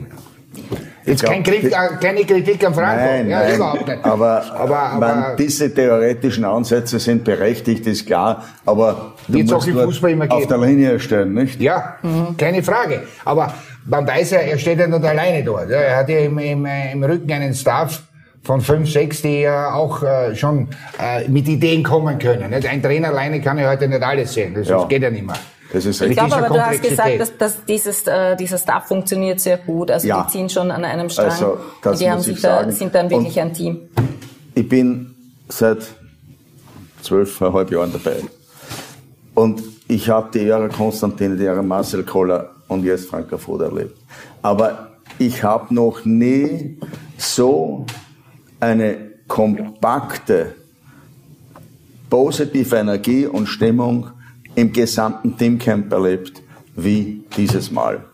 Jetzt 1.05 1.21
glaub, 1.21 1.33
kein 1.33 1.43
Kritik, 1.43 1.73
keine 2.01 2.25
Kritik 2.25 2.67
an 2.67 2.75
Franco. 2.75 2.97
Nein, 2.97 3.29
ja, 3.29 3.43
nein, 3.43 3.55
überhaupt 3.55 3.87
nicht. 3.87 4.05
Aber, 4.05 4.45
aber, 4.53 4.79
aber 4.79 4.99
man, 4.99 5.37
diese 5.37 5.73
theoretischen 5.73 6.45
Ansätze 6.45 6.99
sind 6.99 7.23
berechtigt, 7.23 7.87
ist 7.87 8.07
klar. 8.07 8.43
Aber 8.65 9.13
du 9.29 9.39
musst 9.39 9.55
auch 9.55 9.67
im 9.67 9.79
Fußball 9.79 10.11
immer 10.11 10.33
auf 10.33 10.47
der 10.47 10.59
Linie 10.59 10.99
stehen, 10.99 11.35
nicht? 11.35 11.61
Ja, 11.61 11.97
mhm. 12.03 12.37
keine 12.37 12.63
Frage. 12.63 13.03
Aber 13.25 13.55
man 13.85 14.07
weiß 14.07 14.31
ja, 14.33 14.39
er 14.39 14.59
steht 14.59 14.81
ja 14.81 14.89
nicht 14.89 15.05
alleine 15.05 15.45
dort. 15.45 15.71
Er 15.71 15.97
hat 15.97 16.09
ja 16.09 16.19
im, 16.19 16.39
im, 16.39 16.67
im 16.67 17.05
Rücken 17.05 17.31
einen 17.31 17.55
Staff 17.55 18.03
von 18.43 18.61
fünf, 18.61 18.91
sechs, 18.91 19.23
die 19.23 19.41
ja 19.41 19.73
auch 19.75 20.03
äh, 20.03 20.35
schon 20.35 20.69
äh, 21.01 21.29
mit 21.29 21.49
Ideen 21.49 21.83
kommen 21.83 22.19
können. 22.19 22.53
Ein 22.53 22.83
Trainer 22.83 23.09
alleine 23.09 23.41
kann 23.41 23.59
ja 23.59 23.69
heute 23.69 23.89
nicht 23.89 24.03
alles 24.03 24.35
sehen. 24.35 24.55
Das, 24.55 24.69
ja. 24.69 24.85
geht 24.87 25.03
ja 25.03 25.11
nicht 25.11 25.27
mehr. 25.27 25.37
Das 25.77 25.85
ist 25.85 26.01
ich 26.01 26.17
glaube 26.17 26.35
aber, 26.35 26.49
du 26.49 26.67
hast 26.67 26.83
gesagt, 26.83 27.21
dass, 27.21 27.37
dass 27.37 27.65
dieses, 27.67 28.07
äh, 28.07 28.35
dieser 28.35 28.57
Staff 28.57 28.89
funktioniert 28.89 29.41
sehr 29.41 29.59
gut. 29.59 29.91
Also 29.91 30.09
ja. 30.09 30.23
die 30.23 30.33
ziehen 30.33 30.49
schon 30.49 30.71
an 30.71 30.87
einem 30.87 31.11
Strang. 31.11 31.27
Also, 31.27 31.59
das 31.83 31.99
die 31.99 32.11
haben 32.11 32.23
sich 32.23 32.41
da, 32.41 32.71
sind 32.73 32.95
dann 32.95 33.11
wirklich 33.11 33.37
Und 33.37 33.43
ein 33.43 33.53
Team. 33.53 33.81
Ich 34.55 34.67
bin 34.67 35.15
seit 35.51 35.87
zwölfeinhalb 37.03 37.71
Jahren 37.71 37.93
dabei. 37.93 38.17
Und 39.35 39.63
ich 39.87 40.09
habe 40.09 40.31
die 40.33 40.49
Ära 40.49 40.69
Konstantin, 40.69 41.37
die 41.37 41.45
Ära 41.45 41.61
Marcel 41.61 42.05
Koller 42.05 42.53
und 42.69 42.83
jetzt 42.83 43.11
Franka 43.11 43.37
Foda 43.37 43.67
erlebt. 43.67 43.99
Aber 44.41 44.93
ich 45.19 45.45
habe 45.45 45.75
noch 45.75 46.07
nie 46.07 46.79
so 47.19 47.85
eine 48.61 48.97
kompakte, 49.29 50.55
positive 52.09 52.77
Energie 52.77 53.27
und 53.27 53.47
Stimmung 53.47 54.16
im 54.57 54.73
gesamten 54.73 55.37
Teamcamp 55.37 55.93
erlebt 55.93 56.43
wie 56.75 57.25
dieses 57.37 57.71
Mal. 57.71 58.05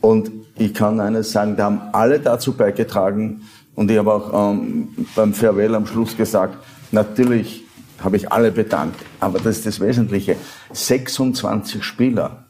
Und 0.00 0.30
ich 0.58 0.74
kann 0.74 0.98
eines 1.00 1.32
sagen, 1.32 1.56
da 1.56 1.64
haben 1.64 1.80
alle 1.92 2.18
dazu 2.18 2.52
beigetragen 2.52 3.42
und 3.74 3.90
ich 3.90 3.98
habe 3.98 4.12
auch 4.12 4.52
ähm, 4.52 4.88
beim 5.14 5.32
Farewell 5.32 5.74
am 5.74 5.86
Schluss 5.86 6.16
gesagt, 6.16 6.56
natürlich 6.90 7.64
habe 8.02 8.16
ich 8.16 8.32
alle 8.32 8.50
bedankt, 8.50 9.00
aber 9.20 9.38
das 9.38 9.58
ist 9.58 9.66
das 9.66 9.80
Wesentliche. 9.80 10.36
26 10.72 11.84
Spieler. 11.84 12.46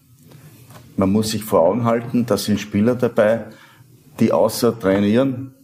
Man 0.97 1.13
muss 1.13 1.31
sich 1.31 1.45
vor 1.45 1.61
Augen 1.61 1.85
halten, 1.85 2.25
da 2.27 2.37
sind 2.37 2.59
Spieler 2.59 2.95
dabei, 2.95 3.47
die 4.19 4.33
außer 4.33 4.79
trainieren 4.79 5.55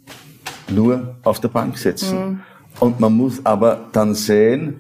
nur 0.71 1.17
auf 1.23 1.41
der 1.41 1.49
Bank 1.49 1.79
sitzen. 1.79 2.19
Mhm. 2.19 2.41
Und 2.81 3.01
man 3.01 3.17
muss 3.17 3.45
aber 3.45 3.87
dann 3.93 4.15
sehen, 4.15 4.77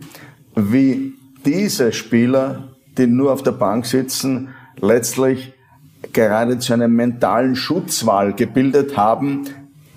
wie 0.54 1.14
diese 1.44 1.92
Spieler 1.92 2.67
die 2.98 3.06
nur 3.06 3.32
auf 3.32 3.42
der 3.42 3.52
Bank 3.52 3.86
sitzen, 3.86 4.48
letztlich 4.80 5.52
gerade 6.12 6.58
zu 6.58 6.72
einem 6.72 6.94
mentalen 6.94 7.56
Schutzwall 7.56 8.32
gebildet 8.32 8.96
haben 8.96 9.44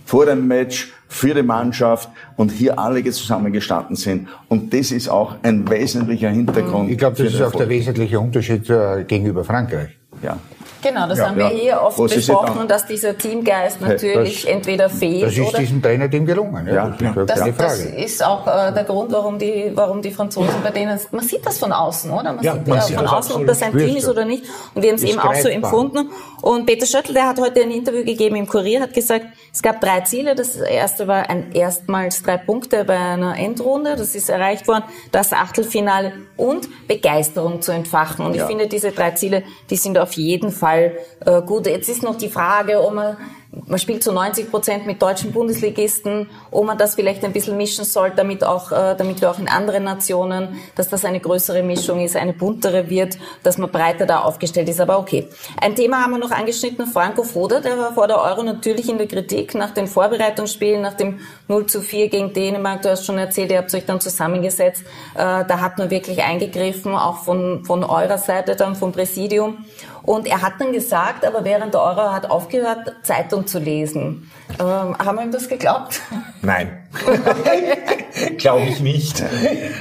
vor 0.06 0.26
dem 0.26 0.48
Match 0.48 0.92
für 1.08 1.34
die 1.34 1.44
Mannschaft 1.44 2.10
und 2.38 2.52
hier 2.52 2.80
alle 2.80 3.04
zusammengestanden 3.04 3.96
sind. 3.96 4.30
Und 4.48 4.74
das 4.74 4.92
ist 4.92 5.10
auch 5.10 5.36
ein 5.44 5.70
wesentlicher 5.70 6.30
Hintergrund. 6.30 6.90
Ich 6.90 6.98
glaube, 6.98 7.22
das 7.22 7.34
ist 7.34 7.42
auch 7.42 7.52
der 7.52 7.70
wesentliche 7.70 8.20
Unterschied 8.20 8.70
äh, 8.70 9.04
gegenüber 9.04 9.44
Frankreich. 9.44 9.90
Ja. 10.24 10.38
Genau, 10.82 11.08
das 11.08 11.20
ja, 11.20 11.28
haben 11.28 11.38
wir 11.38 11.48
hier 11.48 11.82
oft 11.82 12.00
Was 12.00 12.14
besprochen, 12.14 12.68
dass 12.68 12.86
dieser 12.86 13.18
Teamgeist 13.18 13.82
natürlich 13.82 14.44
das, 14.44 14.52
entweder 14.52 14.90
fehlt. 14.90 15.24
Das 15.24 15.34
ist 15.38 15.48
oder 15.48 15.60
diesem 15.60 15.82
Trainerteam 15.82 16.26
gelungen. 16.26 16.68
Ja, 16.68 16.96
ja. 17.00 17.14
Das, 17.14 17.40
das, 17.40 17.58
das, 17.58 17.80
ist 17.80 18.26
auch 18.26 18.48
äh, 18.48 18.74
der 18.74 18.84
Grund, 18.84 19.12
warum 19.12 19.38
die, 19.38 19.72
warum 19.76 20.02
die 20.02 20.12
Franzosen 20.12 20.56
bei 20.64 20.72
denen, 20.72 21.00
man 21.12 21.24
sieht 21.24 21.46
das 21.46 21.60
von 21.60 21.72
außen, 21.72 22.12
oder? 22.12 22.34
Man 22.34 22.44
ja, 22.44 22.54
sieht 22.54 22.68
man 22.68 22.78
ja, 22.78 22.98
von 22.98 23.08
außen, 23.08 23.36
ob 23.36 23.48
das 23.48 23.62
ein 23.62 23.78
Team 23.78 23.96
ist 23.96 24.10
oder 24.10 24.26
nicht. 24.26 24.44
Und 24.74 24.82
wir 24.82 24.90
haben 24.90 24.96
es 24.96 25.04
eben 25.04 25.20
auch 25.20 25.36
so 25.36 25.48
empfunden. 25.48 26.10
Und 26.42 26.66
Peter 26.66 26.86
Schöttl, 26.86 27.14
der 27.14 27.28
hat 27.28 27.40
heute 27.40 27.62
ein 27.62 27.72
Interview 27.72 28.04
gegeben 28.04 28.36
im 28.36 28.48
Kurier, 28.48 28.82
hat 28.82 28.94
gesagt, 28.94 29.26
es 29.54 29.62
gab 29.62 29.82
drei 29.82 30.02
Ziele. 30.02 30.34
Das 30.34 30.56
erste 30.56 31.08
war 31.08 31.30
ein 31.30 31.52
erstmals 31.52 32.24
drei 32.24 32.38
Punkte 32.38 32.84
bei 32.86 32.98
einer 32.98 33.38
Endrunde. 33.38 33.96
Das 33.96 34.16
ist 34.16 34.30
erreicht 34.30 34.68
worden. 34.68 34.84
Das 35.12 35.34
Achtelfinale 35.34 36.14
und 36.38 36.68
Begeisterung 36.88 37.62
zu 37.62 37.72
entfachen. 37.72 38.26
Und 38.26 38.36
ich 38.36 38.42
finde, 38.44 38.68
diese 38.68 38.92
drei 38.92 39.12
Ziele, 39.12 39.44
die 39.70 39.76
sind 39.76 39.98
auf 39.98 40.14
jeden 40.14 40.52
Fall 40.52 40.71
Fall 40.72 40.98
äh, 41.26 41.42
gut. 41.42 41.68
Jetzt 41.68 41.90
ist 41.90 42.04
noch 42.04 42.18
die 42.18 42.30
Frage, 42.30 42.82
ob 42.82 42.94
man 42.94 43.18
man 43.52 43.80
spielt 43.80 44.02
zu 44.02 44.14
90 44.14 44.50
Prozent 44.50 44.86
mit 44.86 45.02
deutschen 45.02 45.34
Bundesligisten, 45.34 46.30
ob 46.52 46.66
man 46.66 46.78
das 46.78 46.96
vielleicht 46.96 47.26
ein 47.26 47.34
bisschen 47.34 47.58
mischen 47.58 47.84
soll, 47.84 48.12
damit 48.16 48.46
auch, 48.46 48.72
äh, 48.72 48.96
damit 48.96 49.20
wir 49.20 49.30
auch 49.30 49.40
in 49.40 49.50
anderen 49.50 49.84
Nationen, 49.84 50.62
dass 50.76 50.88
das 50.88 51.04
eine 51.04 51.20
größere 51.20 51.62
Mischung 51.62 52.00
ist, 52.00 52.16
eine 52.16 52.32
buntere 52.32 52.90
wird, 52.90 53.18
dass 53.44 53.58
man 53.58 53.70
breiter 53.70 54.06
da 54.06 54.22
aufgestellt 54.22 54.70
ist. 54.70 54.80
Aber 54.80 55.00
okay. 55.00 55.28
Ein 55.60 55.76
Thema 55.76 56.02
haben 56.02 56.12
wir 56.12 56.18
noch 56.18 56.32
angeschnitten, 56.32 56.88
Franco 56.88 57.24
Foda, 57.24 57.60
der 57.60 57.78
war 57.78 57.94
vor 57.94 58.08
der 58.08 58.22
Euro 58.22 58.42
natürlich 58.44 58.88
in 58.88 58.98
der 58.98 59.08
Kritik 59.08 59.54
nach 59.54 59.72
den 59.72 59.88
Vorbereitungsspielen, 59.88 60.82
nach 60.82 60.94
dem 60.94 61.20
0 61.50 61.66
zu 61.66 61.82
4 61.82 62.08
gegen 62.08 62.34
Dänemark. 62.34 62.84
Du 62.84 62.90
hast 62.90 63.06
schon 63.06 63.18
erzählt, 63.18 63.52
ihr 63.52 63.58
habt 63.58 63.74
euch 63.74 63.86
dann 63.86 64.00
zusammengesetzt. 64.00 64.84
Äh, 65.16 65.44
da 65.46 65.60
hat 65.60 65.78
man 65.78 65.90
wirklich 65.90 66.24
eingegriffen, 66.24 66.96
auch 66.96 67.18
von, 67.18 67.66
von 67.66 67.84
eurer 67.84 68.18
Seite 68.18 68.56
dann, 68.56 68.76
vom 68.76 68.94
Präsidium. 68.94 69.66
Und 70.04 70.28
er 70.28 70.42
hat 70.42 70.54
dann 70.60 70.72
gesagt, 70.72 71.26
aber 71.26 71.44
während 71.44 71.74
der 71.74 71.82
Euro 71.82 72.12
hat 72.12 72.30
aufgehört, 72.30 72.96
Zeitung 73.04 73.41
zu 73.46 73.60
lesen. 73.60 74.30
Ähm, 74.60 74.98
haben 74.98 75.16
wir 75.18 75.24
ihm 75.24 75.32
das 75.32 75.48
geglaubt? 75.48 76.02
Nein, 76.42 76.80
glaube 78.38 78.66
ich 78.66 78.80
nicht. 78.82 79.24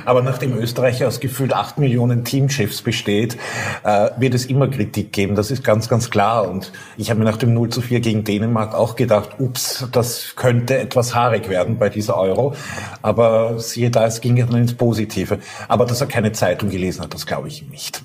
Aber 0.04 0.22
nachdem 0.22 0.56
Österreich 0.56 1.04
aus 1.04 1.20
gefühlt 1.20 1.52
acht 1.52 1.78
Millionen 1.78 2.24
Teamchefs 2.24 2.82
besteht, 2.82 3.36
äh, 3.84 4.10
wird 4.18 4.34
es 4.34 4.46
immer 4.46 4.68
Kritik 4.68 5.12
geben. 5.12 5.34
Das 5.34 5.50
ist 5.50 5.64
ganz, 5.64 5.88
ganz 5.88 6.10
klar. 6.10 6.48
Und 6.48 6.72
ich 6.96 7.10
habe 7.10 7.18
mir 7.18 7.26
nach 7.26 7.36
dem 7.36 7.54
0 7.54 7.70
zu 7.70 7.80
4 7.80 8.00
gegen 8.00 8.24
Dänemark 8.24 8.74
auch 8.74 8.96
gedacht, 8.96 9.30
ups, 9.38 9.88
das 9.92 10.36
könnte 10.36 10.78
etwas 10.78 11.14
haarig 11.14 11.48
werden 11.48 11.78
bei 11.78 11.88
dieser 11.88 12.16
Euro. 12.16 12.54
Aber 13.02 13.58
siehe 13.58 13.90
da, 13.90 14.06
es 14.06 14.20
ging 14.20 14.36
dann 14.36 14.54
ins 14.54 14.74
Positive. 14.74 15.38
Aber 15.68 15.86
dass 15.86 16.00
er 16.00 16.06
keine 16.06 16.32
Zeitung 16.32 16.70
gelesen 16.70 17.02
hat, 17.02 17.14
das 17.14 17.26
glaube 17.26 17.48
ich 17.48 17.68
nicht. 17.68 18.02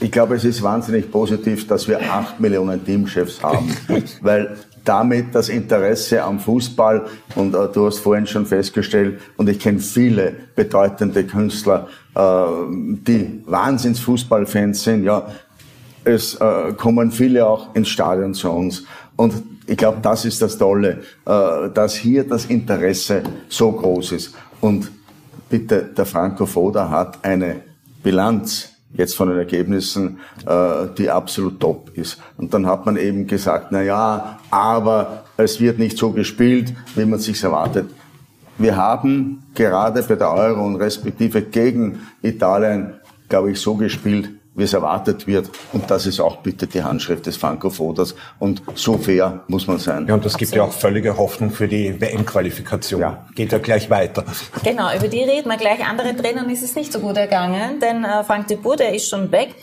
Ich 0.00 0.10
glaube, 0.10 0.34
es 0.34 0.44
ist 0.44 0.62
wahnsinnig 0.62 1.10
positiv, 1.10 1.66
dass 1.66 1.86
wir 1.88 2.00
acht 2.00 2.40
Millionen 2.40 2.84
Teamchefs 2.84 3.42
haben, 3.42 3.74
weil 4.20 4.56
damit 4.84 5.34
das 5.34 5.48
Interesse 5.48 6.22
am 6.22 6.38
Fußball, 6.38 7.06
und 7.36 7.54
äh, 7.54 7.68
du 7.72 7.86
hast 7.86 7.98
vorhin 7.98 8.26
schon 8.26 8.46
festgestellt, 8.46 9.20
und 9.36 9.48
ich 9.48 9.58
kenne 9.58 9.78
viele 9.78 10.34
bedeutende 10.54 11.24
Künstler, 11.24 11.88
äh, 12.14 12.20
die 12.70 13.42
Wahnsinnsfußballfans 13.46 14.82
sind, 14.82 15.04
ja, 15.04 15.26
es 16.04 16.34
äh, 16.34 16.72
kommen 16.76 17.10
viele 17.10 17.46
auch 17.46 17.74
ins 17.74 17.88
Stadion 17.88 18.34
zu 18.34 18.50
uns. 18.50 18.84
Und 19.16 19.42
ich 19.66 19.76
glaube, 19.76 19.98
das 20.02 20.24
ist 20.26 20.42
das 20.42 20.58
Tolle, 20.58 21.00
äh, 21.24 21.70
dass 21.72 21.94
hier 21.94 22.24
das 22.24 22.44
Interesse 22.46 23.22
so 23.48 23.72
groß 23.72 24.12
ist. 24.12 24.34
Und 24.60 24.90
bitte, 25.48 25.82
der 25.96 26.04
Franco 26.04 26.44
Foda 26.44 26.90
hat 26.90 27.24
eine 27.24 27.62
Bilanz 28.02 28.73
jetzt 28.94 29.16
von 29.16 29.28
den 29.28 29.38
Ergebnissen, 29.38 30.20
äh, 30.46 30.86
die 30.96 31.10
absolut 31.10 31.60
top 31.60 31.90
ist. 31.94 32.20
Und 32.36 32.54
dann 32.54 32.66
hat 32.66 32.86
man 32.86 32.96
eben 32.96 33.26
gesagt, 33.26 33.68
na 33.70 33.82
ja, 33.82 34.38
aber 34.50 35.24
es 35.36 35.60
wird 35.60 35.78
nicht 35.78 35.98
so 35.98 36.10
gespielt, 36.10 36.72
wie 36.94 37.04
man 37.04 37.18
sich 37.18 37.42
erwartet. 37.42 37.86
Wir 38.56 38.76
haben 38.76 39.42
gerade 39.54 40.02
bei 40.02 40.14
der 40.14 40.32
Euro 40.32 40.64
und 40.64 40.76
respektive 40.76 41.42
gegen 41.42 42.00
Italien, 42.22 42.94
glaube 43.28 43.50
ich, 43.50 43.60
so 43.60 43.74
gespielt, 43.74 44.30
wie 44.54 44.62
es 44.62 44.72
erwartet 44.72 45.26
wird. 45.26 45.50
Und 45.72 45.90
das 45.90 46.06
ist 46.06 46.20
auch 46.20 46.36
bitte 46.36 46.66
die 46.66 46.82
Handschrift 46.82 47.26
des 47.26 47.36
Franco 47.36 47.70
Fodas. 47.70 48.14
Und 48.38 48.62
so 48.74 48.98
fair 48.98 49.40
muss 49.48 49.66
man 49.66 49.78
sein. 49.78 50.06
Ja, 50.06 50.14
und 50.14 50.24
das 50.24 50.36
gibt 50.36 50.54
ja 50.54 50.62
auch 50.62 50.72
völlige 50.72 51.16
Hoffnung 51.16 51.50
für 51.50 51.68
die 51.68 52.00
WM-Qualifikation. 52.00 53.00
Ja. 53.00 53.26
Geht 53.34 53.52
ja 53.52 53.58
gleich 53.58 53.90
weiter. 53.90 54.24
Genau, 54.62 54.94
über 54.94 55.08
die 55.08 55.22
reden 55.22 55.48
wir 55.48 55.56
gleich. 55.56 55.84
Andere 55.86 56.14
Trainern 56.16 56.48
ist 56.50 56.62
es 56.62 56.74
nicht 56.74 56.92
so 56.92 57.00
gut 57.00 57.16
ergangen, 57.16 57.80
denn 57.80 58.04
äh, 58.04 58.24
Frank 58.24 58.48
de 58.48 58.56
Boer, 58.56 58.76
der 58.76 58.94
ist 58.94 59.08
schon 59.08 59.30
weg. 59.32 59.54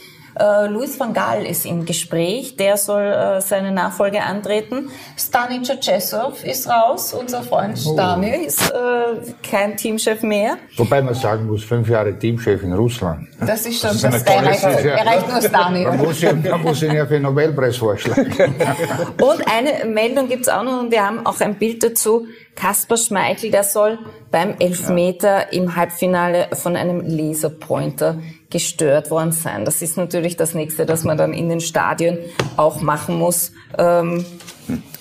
Äh, 0.42 0.68
Luis 0.68 1.00
van 1.00 1.14
Gaal 1.14 1.46
ist 1.46 1.66
im 1.66 1.86
Gespräch, 1.86 2.56
der 2.56 2.78
soll 2.78 3.04
äh, 3.04 3.42
seine 3.42 3.72
Nachfolge 3.72 4.24
antreten. 4.24 4.90
Stani 5.16 5.62
Čečesov 5.62 6.44
ist 6.44 6.68
raus, 6.68 7.14
unser 7.14 7.44
Freund. 7.44 7.78
Stani 7.78 8.34
oh. 8.40 8.48
ist 8.48 8.72
äh, 8.72 9.34
kein 9.48 9.78
Teamchef 9.78 10.24
mehr. 10.24 10.58
Wobei 10.78 11.02
man 11.04 11.14
sagen 11.14 11.46
muss, 11.46 11.64
fünf 11.64 11.88
Jahre 11.90 12.18
Teamchef 12.18 12.64
in 12.64 12.74
Russland. 12.74 13.28
Das 13.40 13.68
ist 13.68 13.82
schon 13.82 13.92
das, 13.92 14.02
das 14.02 14.24
erreicht, 14.24 14.64
erreicht 14.64 15.30
nur 15.30 15.42
Stani. 15.42 15.86
Man 15.86 15.98
muss, 15.98 16.24
ihn, 16.24 16.44
man 16.50 16.62
muss 16.62 16.82
ihn 16.82 16.94
ja 16.94 17.06
für 17.06 17.14
den 17.14 17.24
Nobelpreis 17.24 17.78
vorschlagen. 17.78 18.34
und 19.22 19.48
eine 19.48 19.86
Meldung 19.86 20.28
gibt's 20.28 20.50
auch 20.50 20.64
noch 20.64 20.82
und 20.82 20.92
wir 20.92 21.06
haben 21.06 21.24
auch 21.26 21.40
ein 21.40 21.56
Bild 21.56 21.84
dazu. 21.84 22.26
Kasper 22.56 22.98
Schmeichel, 22.98 23.52
der 23.52 23.64
soll 23.64 24.00
beim 24.32 24.56
Elfmeter 24.60 25.54
im 25.54 25.76
Halbfinale 25.76 26.48
von 26.54 26.76
einem 26.76 27.02
Laserpointer 27.02 28.18
gestört 28.52 29.10
worden 29.10 29.32
sein. 29.32 29.66
Das 29.66 29.82
ist 29.82 29.98
natürlich 29.98 30.38
das 30.38 30.54
nächste, 30.54 30.86
das 30.86 31.04
man 31.04 31.18
dann 31.18 31.34
in 31.34 31.50
den 31.50 31.62
Stadien 31.62 32.18
auch 32.58 32.82
machen 32.82 33.18
muss. 33.18 33.52
Ähm, 33.78 34.26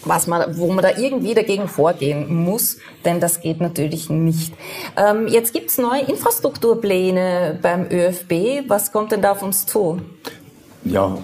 was 0.04 0.26
man, 0.26 0.56
wo 0.56 0.72
man 0.72 0.82
da 0.82 0.96
irgendwie 0.96 1.34
dagegen 1.34 1.68
vorgehen 1.68 2.34
muss, 2.34 2.78
denn 3.04 3.20
das 3.20 3.40
geht 3.40 3.60
natürlich 3.60 4.08
nicht. 4.08 4.54
Ähm, 4.96 5.28
jetzt 5.28 5.52
gibt's 5.52 5.78
neue 5.78 6.02
Infrastrukturpläne 6.02 7.58
beim 7.60 7.86
ÖFB. 7.90 8.68
Was 8.68 8.92
kommt 8.92 9.12
denn 9.12 9.22
da 9.22 9.32
auf 9.32 9.42
uns 9.42 9.66
zu? 9.66 10.00
Ja, 10.84 11.18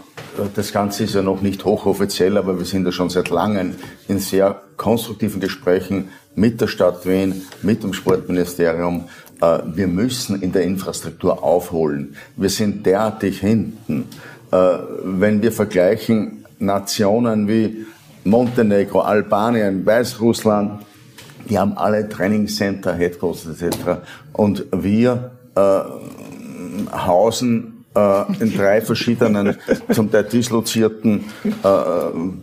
das 0.54 0.72
Ganze 0.72 1.04
ist 1.04 1.14
ja 1.14 1.22
noch 1.22 1.40
nicht 1.40 1.64
hochoffiziell, 1.64 2.36
aber 2.36 2.58
wir 2.58 2.66
sind 2.66 2.84
ja 2.84 2.92
schon 2.92 3.08
seit 3.08 3.30
langem 3.30 3.76
in 4.06 4.18
sehr 4.18 4.60
konstruktiven 4.76 5.40
Gesprächen 5.40 6.10
mit 6.34 6.60
der 6.60 6.66
Stadt 6.66 7.06
Wien, 7.06 7.42
mit 7.62 7.82
dem 7.82 7.94
Sportministerium. 7.94 9.08
Äh, 9.40 9.58
wir 9.74 9.86
müssen 9.86 10.40
in 10.42 10.52
der 10.52 10.62
Infrastruktur 10.62 11.42
aufholen. 11.42 12.16
Wir 12.36 12.50
sind 12.50 12.86
derartig 12.86 13.40
hinten. 13.40 14.04
Äh, 14.50 14.56
wenn 15.02 15.42
wir 15.42 15.52
vergleichen 15.52 16.44
Nationen 16.58 17.48
wie 17.48 17.86
Montenegro, 18.24 19.00
Albanien, 19.00 19.84
Weißrussland, 19.84 20.82
die 21.48 21.58
haben 21.58 21.76
alle 21.76 22.08
Trainingscenter, 22.08 22.94
Headquarters 22.94 23.60
etc. 23.60 23.76
Und 24.32 24.66
wir 24.72 25.30
äh, 25.54 25.60
hausen 26.92 27.84
äh, 27.94 28.42
in 28.42 28.56
drei 28.56 28.80
verschiedenen, 28.80 29.56
zum 29.92 30.10
Teil 30.10 30.24
dislozierten 30.24 31.24
äh, 31.44 31.70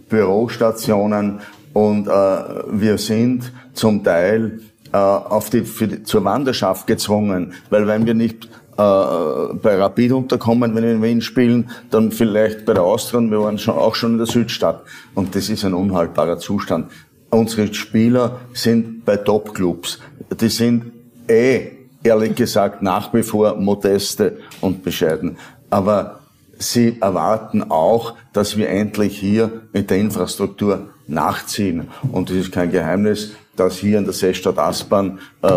Bürostationen 0.09 1.39
und 1.73 2.07
äh, 2.07 2.11
wir 2.11 2.97
sind 2.97 3.51
zum 3.73 4.03
Teil 4.03 4.59
äh, 4.93 4.97
auf 4.97 5.49
die, 5.49 5.61
für 5.61 5.87
die, 5.87 6.03
zur 6.03 6.23
Wanderschaft 6.23 6.87
gezwungen, 6.87 7.53
weil 7.69 7.87
wenn 7.87 8.05
wir 8.05 8.13
nicht 8.13 8.45
äh, 8.45 8.77
bei 8.77 9.75
Rapid 9.75 10.11
unterkommen, 10.13 10.73
wenn 10.75 10.83
wir 10.83 10.91
in 10.91 11.03
Wien 11.03 11.21
spielen, 11.21 11.69
dann 11.91 12.11
vielleicht 12.11 12.65
bei 12.65 12.73
der 12.73 12.83
Austria, 12.83 13.19
wir 13.21 13.41
waren 13.41 13.57
schon, 13.57 13.75
auch 13.75 13.95
schon 13.95 14.13
in 14.13 14.17
der 14.19 14.27
Südstadt. 14.27 14.83
Und 15.13 15.35
das 15.35 15.49
ist 15.49 15.65
ein 15.65 15.73
unhaltbarer 15.73 16.39
Zustand. 16.39 16.91
Unsere 17.29 17.73
Spieler 17.73 18.39
sind 18.53 19.05
bei 19.05 19.17
Top-Clubs. 19.17 19.99
Die 20.39 20.49
sind 20.49 20.91
eh 21.27 21.71
ehrlich 22.03 22.35
gesagt 22.35 22.81
nach 22.81 23.13
wie 23.13 23.23
vor 23.23 23.55
modeste 23.55 24.37
und 24.61 24.83
bescheiden. 24.83 25.37
Aber 25.69 26.19
sie 26.59 26.97
erwarten 27.01 27.63
auch, 27.71 28.13
dass 28.33 28.57
wir 28.57 28.69
endlich 28.69 29.17
hier 29.17 29.61
mit 29.71 29.89
der 29.89 29.97
Infrastruktur 29.97 30.89
nachziehen. 31.07 31.87
Und 32.11 32.29
es 32.29 32.37
ist 32.37 32.51
kein 32.51 32.71
Geheimnis, 32.71 33.33
dass 33.55 33.77
hier 33.77 33.97
in 33.97 34.05
der 34.05 34.13
Seestadt 34.13 34.57
Aspern 34.57 35.19
äh, 35.41 35.49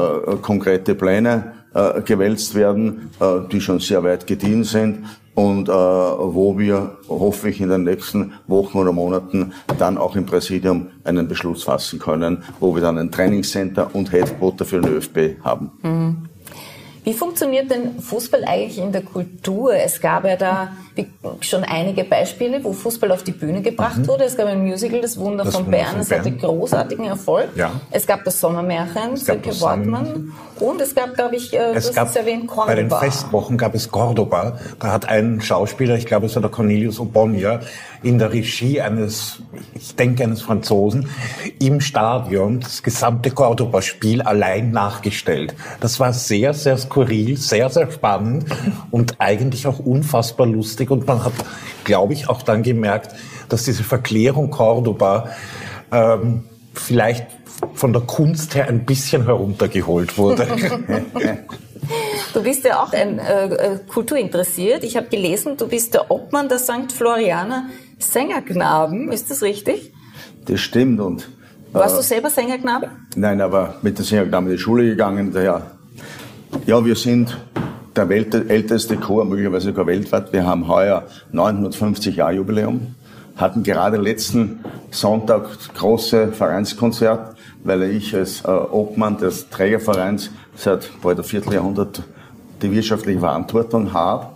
konkrete 0.42 0.94
Pläne 0.94 1.52
äh, 1.74 2.02
gewälzt 2.02 2.54
werden, 2.54 3.10
äh, 3.20 3.48
die 3.50 3.60
schon 3.60 3.80
sehr 3.80 4.02
weit 4.02 4.26
gediehen 4.26 4.64
sind 4.64 5.04
und 5.34 5.68
äh, 5.68 5.72
wo 5.72 6.58
wir 6.58 6.96
hoffentlich 7.08 7.60
in 7.60 7.68
den 7.68 7.84
nächsten 7.84 8.32
Wochen 8.46 8.78
oder 8.78 8.92
Monaten 8.92 9.52
dann 9.78 9.98
auch 9.98 10.16
im 10.16 10.24
Präsidium 10.24 10.88
einen 11.04 11.28
Beschluss 11.28 11.64
fassen 11.64 11.98
können, 11.98 12.42
wo 12.60 12.74
wir 12.74 12.82
dann 12.82 12.98
ein 12.98 13.10
Trainingscenter 13.10 13.94
und 13.94 14.10
Headquarter 14.12 14.64
für 14.64 14.80
den 14.80 14.94
ÖFB 14.94 15.44
haben. 15.44 15.70
Mhm. 15.82 16.35
Wie 17.06 17.14
funktioniert 17.14 17.70
denn 17.70 18.00
Fußball 18.00 18.42
eigentlich 18.44 18.78
in 18.78 18.90
der 18.90 19.02
Kultur? 19.02 19.72
Es 19.76 20.00
gab 20.00 20.24
ja 20.24 20.34
da 20.34 20.72
schon 21.40 21.62
einige 21.62 22.02
Beispiele, 22.02 22.64
wo 22.64 22.72
Fußball 22.72 23.12
auf 23.12 23.22
die 23.22 23.30
Bühne 23.30 23.62
gebracht 23.62 23.98
mhm. 23.98 24.08
wurde. 24.08 24.24
Es 24.24 24.36
gab 24.36 24.48
ein 24.48 24.64
Musical, 24.64 25.00
Das 25.02 25.16
Wunder 25.16 25.44
das 25.44 25.54
von 25.54 25.66
Wunder 25.66 25.78
Bern, 25.78 26.00
es 26.00 26.10
hatte 26.10 26.32
großartigen 26.32 27.04
Erfolg. 27.04 27.50
Ja. 27.54 27.80
Es 27.92 28.08
gab 28.08 28.24
das 28.24 28.40
Sommermärchen, 28.40 29.16
Silke 29.16 29.60
Wortmann. 29.60 30.32
Und 30.58 30.80
es 30.80 30.96
gab, 30.96 31.14
glaube 31.14 31.36
ich, 31.36 31.52
äh, 31.52 31.74
es 31.74 31.94
gab, 31.94 32.12
erwähnt, 32.16 32.48
Cordoba. 32.48 32.66
Bei 32.66 32.74
den 32.74 32.90
Festwochen 32.90 33.56
gab 33.56 33.76
es 33.76 33.88
Cordoba. 33.88 34.58
Da 34.80 34.92
hat 34.92 35.08
ein 35.08 35.40
Schauspieler, 35.40 35.94
ich 35.94 36.06
glaube 36.06 36.26
es 36.26 36.34
war 36.34 36.42
der 36.42 36.50
Cornelius 36.50 36.98
Obonia, 36.98 37.60
in 38.02 38.18
der 38.18 38.32
Regie 38.32 38.80
eines, 38.80 39.42
ich 39.74 39.96
denke 39.96 40.24
eines 40.24 40.42
Franzosen, 40.42 41.08
im 41.58 41.80
Stadion 41.80 42.60
das 42.60 42.82
gesamte 42.82 43.30
Cordoba-Spiel 43.30 44.22
allein 44.22 44.70
nachgestellt. 44.70 45.54
Das 45.80 46.00
war 46.00 46.12
sehr, 46.12 46.54
sehr 46.54 46.78
skurril, 46.78 47.36
sehr, 47.36 47.70
sehr 47.70 47.90
spannend 47.90 48.46
und 48.90 49.16
eigentlich 49.20 49.66
auch 49.66 49.78
unfassbar 49.78 50.46
lustig 50.46 50.90
und 50.90 51.06
man 51.06 51.24
hat, 51.24 51.34
glaube 51.84 52.12
ich, 52.12 52.28
auch 52.28 52.42
dann 52.42 52.62
gemerkt, 52.62 53.14
dass 53.48 53.64
diese 53.64 53.84
Verklärung 53.84 54.50
Cordoba 54.50 55.30
ähm, 55.92 56.44
vielleicht 56.74 57.26
von 57.74 57.92
der 57.92 58.02
Kunst 58.02 58.54
her 58.54 58.68
ein 58.68 58.84
bisschen 58.84 59.24
heruntergeholt 59.24 60.18
wurde. 60.18 60.46
Du 62.32 62.42
bist 62.42 62.64
ja 62.64 62.82
auch 62.82 62.92
ein 62.92 63.18
äh, 63.18 63.46
äh, 63.46 63.78
kulturinteressiert. 63.86 64.84
Ich 64.84 64.96
habe 64.96 65.06
gelesen, 65.06 65.56
du 65.56 65.68
bist 65.68 65.94
der 65.94 66.10
Obmann 66.10 66.48
der 66.48 66.58
St. 66.58 66.92
Florianer 66.92 67.70
Sängerknaben. 67.98 69.10
Ist 69.12 69.30
das 69.30 69.42
richtig? 69.42 69.92
Das 70.46 70.60
stimmt. 70.60 71.00
Und, 71.00 71.28
Warst 71.72 71.94
äh, 71.94 71.98
du 71.98 72.02
selber 72.02 72.30
Sängerknabe? 72.30 72.90
Nein, 73.16 73.40
aber 73.40 73.76
mit 73.82 73.98
der 73.98 74.04
Sängerknaben 74.04 74.48
in 74.48 74.56
die 74.56 74.62
Schule 74.62 74.84
gegangen. 74.84 75.32
Daher, 75.32 75.70
ja, 76.66 76.84
wir 76.84 76.96
sind 76.96 77.36
der 77.96 78.08
Welt, 78.08 78.34
älteste 78.34 78.96
Chor, 78.96 79.24
möglicherweise 79.24 79.68
sogar 79.68 79.86
weltweit. 79.86 80.32
Wir 80.32 80.46
haben 80.46 80.68
heuer 80.68 81.04
950 81.32 82.16
Jahr 82.16 82.32
Jubiläum, 82.32 82.94
hatten 83.36 83.62
gerade 83.62 83.96
letzten 83.96 84.60
Sonntag 84.90 85.48
große 85.74 86.32
Vereinskonzert, 86.32 87.36
weil 87.64 87.82
ich 87.84 88.14
als 88.14 88.42
äh, 88.44 88.48
Obmann 88.48 89.18
des 89.18 89.48
Trägervereins 89.48 90.30
seit 90.54 90.90
bald 91.02 91.18
ein 91.18 91.24
Vierteljahrhundert 91.24 92.02
die 92.62 92.70
wirtschaftliche 92.70 93.20
Verantwortung 93.20 93.92
habe. 93.92 94.35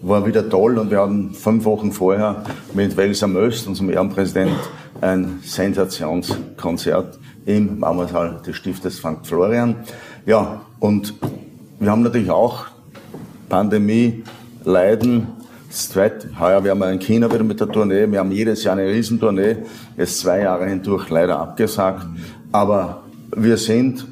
War 0.00 0.24
wieder 0.24 0.48
toll 0.48 0.78
und 0.78 0.92
wir 0.92 1.00
hatten 1.00 1.34
fünf 1.34 1.64
Wochen 1.64 1.90
vorher 1.90 2.44
mit 2.72 2.96
Welser 2.96 3.26
Möst, 3.26 3.66
unserem 3.66 3.90
Ehrenpräsident, 3.90 4.56
ein 5.00 5.40
Sensationskonzert 5.42 7.18
im 7.46 7.80
Marmorsaal 7.80 8.40
des 8.46 8.54
Stiftes 8.54 8.98
St. 8.98 9.24
Florian. 9.24 9.74
Ja, 10.24 10.60
und 10.78 11.14
wir 11.80 11.90
haben 11.90 12.02
natürlich 12.02 12.30
auch 12.30 12.66
Pandemie 13.48 14.22
leiden. 14.64 15.26
Das 15.68 15.88
zweite, 15.88 16.28
heuer 16.38 16.62
werden 16.62 16.78
wir 16.78 16.92
in 16.92 17.00
China 17.00 17.32
wieder 17.32 17.44
mit 17.44 17.58
der 17.58 17.68
Tournee. 17.68 18.08
Wir 18.08 18.20
haben 18.20 18.30
jedes 18.30 18.62
Jahr 18.62 18.76
eine 18.76 18.88
Riesentournee. 18.88 19.56
Jetzt 19.96 20.20
zwei 20.20 20.42
Jahre 20.42 20.66
hindurch 20.68 21.10
leider 21.10 21.40
abgesagt. 21.40 22.06
Aber 22.52 23.02
wir 23.34 23.56
sind, 23.56 24.06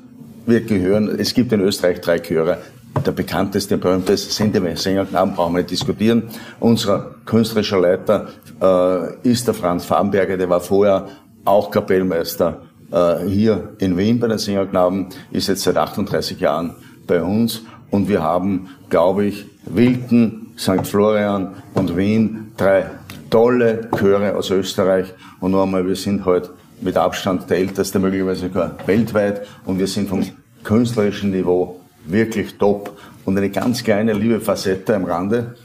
wir 0.46 0.62
gehören, 0.62 1.08
es 1.18 1.32
gibt 1.32 1.52
in 1.52 1.60
Österreich 1.60 2.00
drei 2.00 2.18
Chöre. 2.18 2.58
Der 3.04 3.12
bekannteste, 3.12 3.78
berühmteste 3.78 4.32
Sängerknaben, 4.32 5.34
brauchen 5.34 5.54
wir 5.54 5.58
nicht 5.58 5.70
diskutieren. 5.70 6.24
Unser 6.60 7.14
künstlerischer 7.24 7.80
Leiter 7.80 8.28
äh, 8.60 9.28
ist 9.28 9.46
der 9.46 9.54
Franz 9.54 9.84
Farbenberger, 9.84 10.36
der 10.36 10.48
war 10.48 10.60
vorher 10.60 11.06
auch 11.44 11.70
Kapellmeister 11.70 12.62
äh, 12.90 13.26
hier 13.26 13.74
in 13.78 13.96
Wien 13.96 14.18
bei 14.18 14.28
den 14.28 14.38
Sängerknaben, 14.38 15.08
ist 15.30 15.48
jetzt 15.48 15.62
seit 15.62 15.76
38 15.76 16.40
Jahren 16.40 16.74
bei 17.06 17.22
uns 17.22 17.62
und 17.90 18.08
wir 18.08 18.22
haben, 18.22 18.68
glaube 18.88 19.26
ich, 19.26 19.46
Wilken, 19.66 20.52
St. 20.58 20.86
Florian 20.86 21.54
und 21.74 21.96
Wien, 21.96 22.52
drei 22.56 22.90
tolle 23.30 23.88
Chöre 23.96 24.36
aus 24.36 24.50
Österreich. 24.50 25.12
Und 25.40 25.52
noch 25.52 25.62
einmal, 25.62 25.86
wir 25.86 25.96
sind 25.96 26.24
heute 26.24 26.50
mit 26.80 26.96
Abstand 26.96 27.48
der 27.50 27.58
älteste, 27.58 27.98
möglicherweise 27.98 28.48
sogar 28.48 28.76
weltweit. 28.86 29.46
Und 29.64 29.78
wir 29.78 29.86
sind 29.86 30.08
vom 30.08 30.24
künstlerischen 30.62 31.30
Niveau 31.30 31.80
wirklich 32.06 32.56
top. 32.58 32.96
Und 33.24 33.36
eine 33.36 33.50
ganz 33.50 33.82
kleine 33.82 34.12
liebe 34.12 34.40
Facette 34.40 34.94
am 34.94 35.04
Rande. 35.04 35.56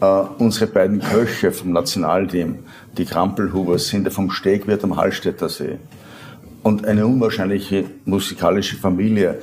Uh, 0.00 0.28
unsere 0.38 0.68
beiden 0.68 1.00
Köche 1.00 1.50
vom 1.50 1.72
Nationalteam, 1.72 2.60
die 2.96 3.04
Krampelhubers, 3.04 3.88
sind 3.88 4.12
vom 4.12 4.30
Stegwirt 4.30 4.84
am 4.84 4.96
Hallstätter 4.96 5.48
See. 5.48 5.78
Und 6.62 6.86
eine 6.86 7.04
unwahrscheinliche 7.04 7.84
musikalische 8.04 8.76
Familie. 8.76 9.40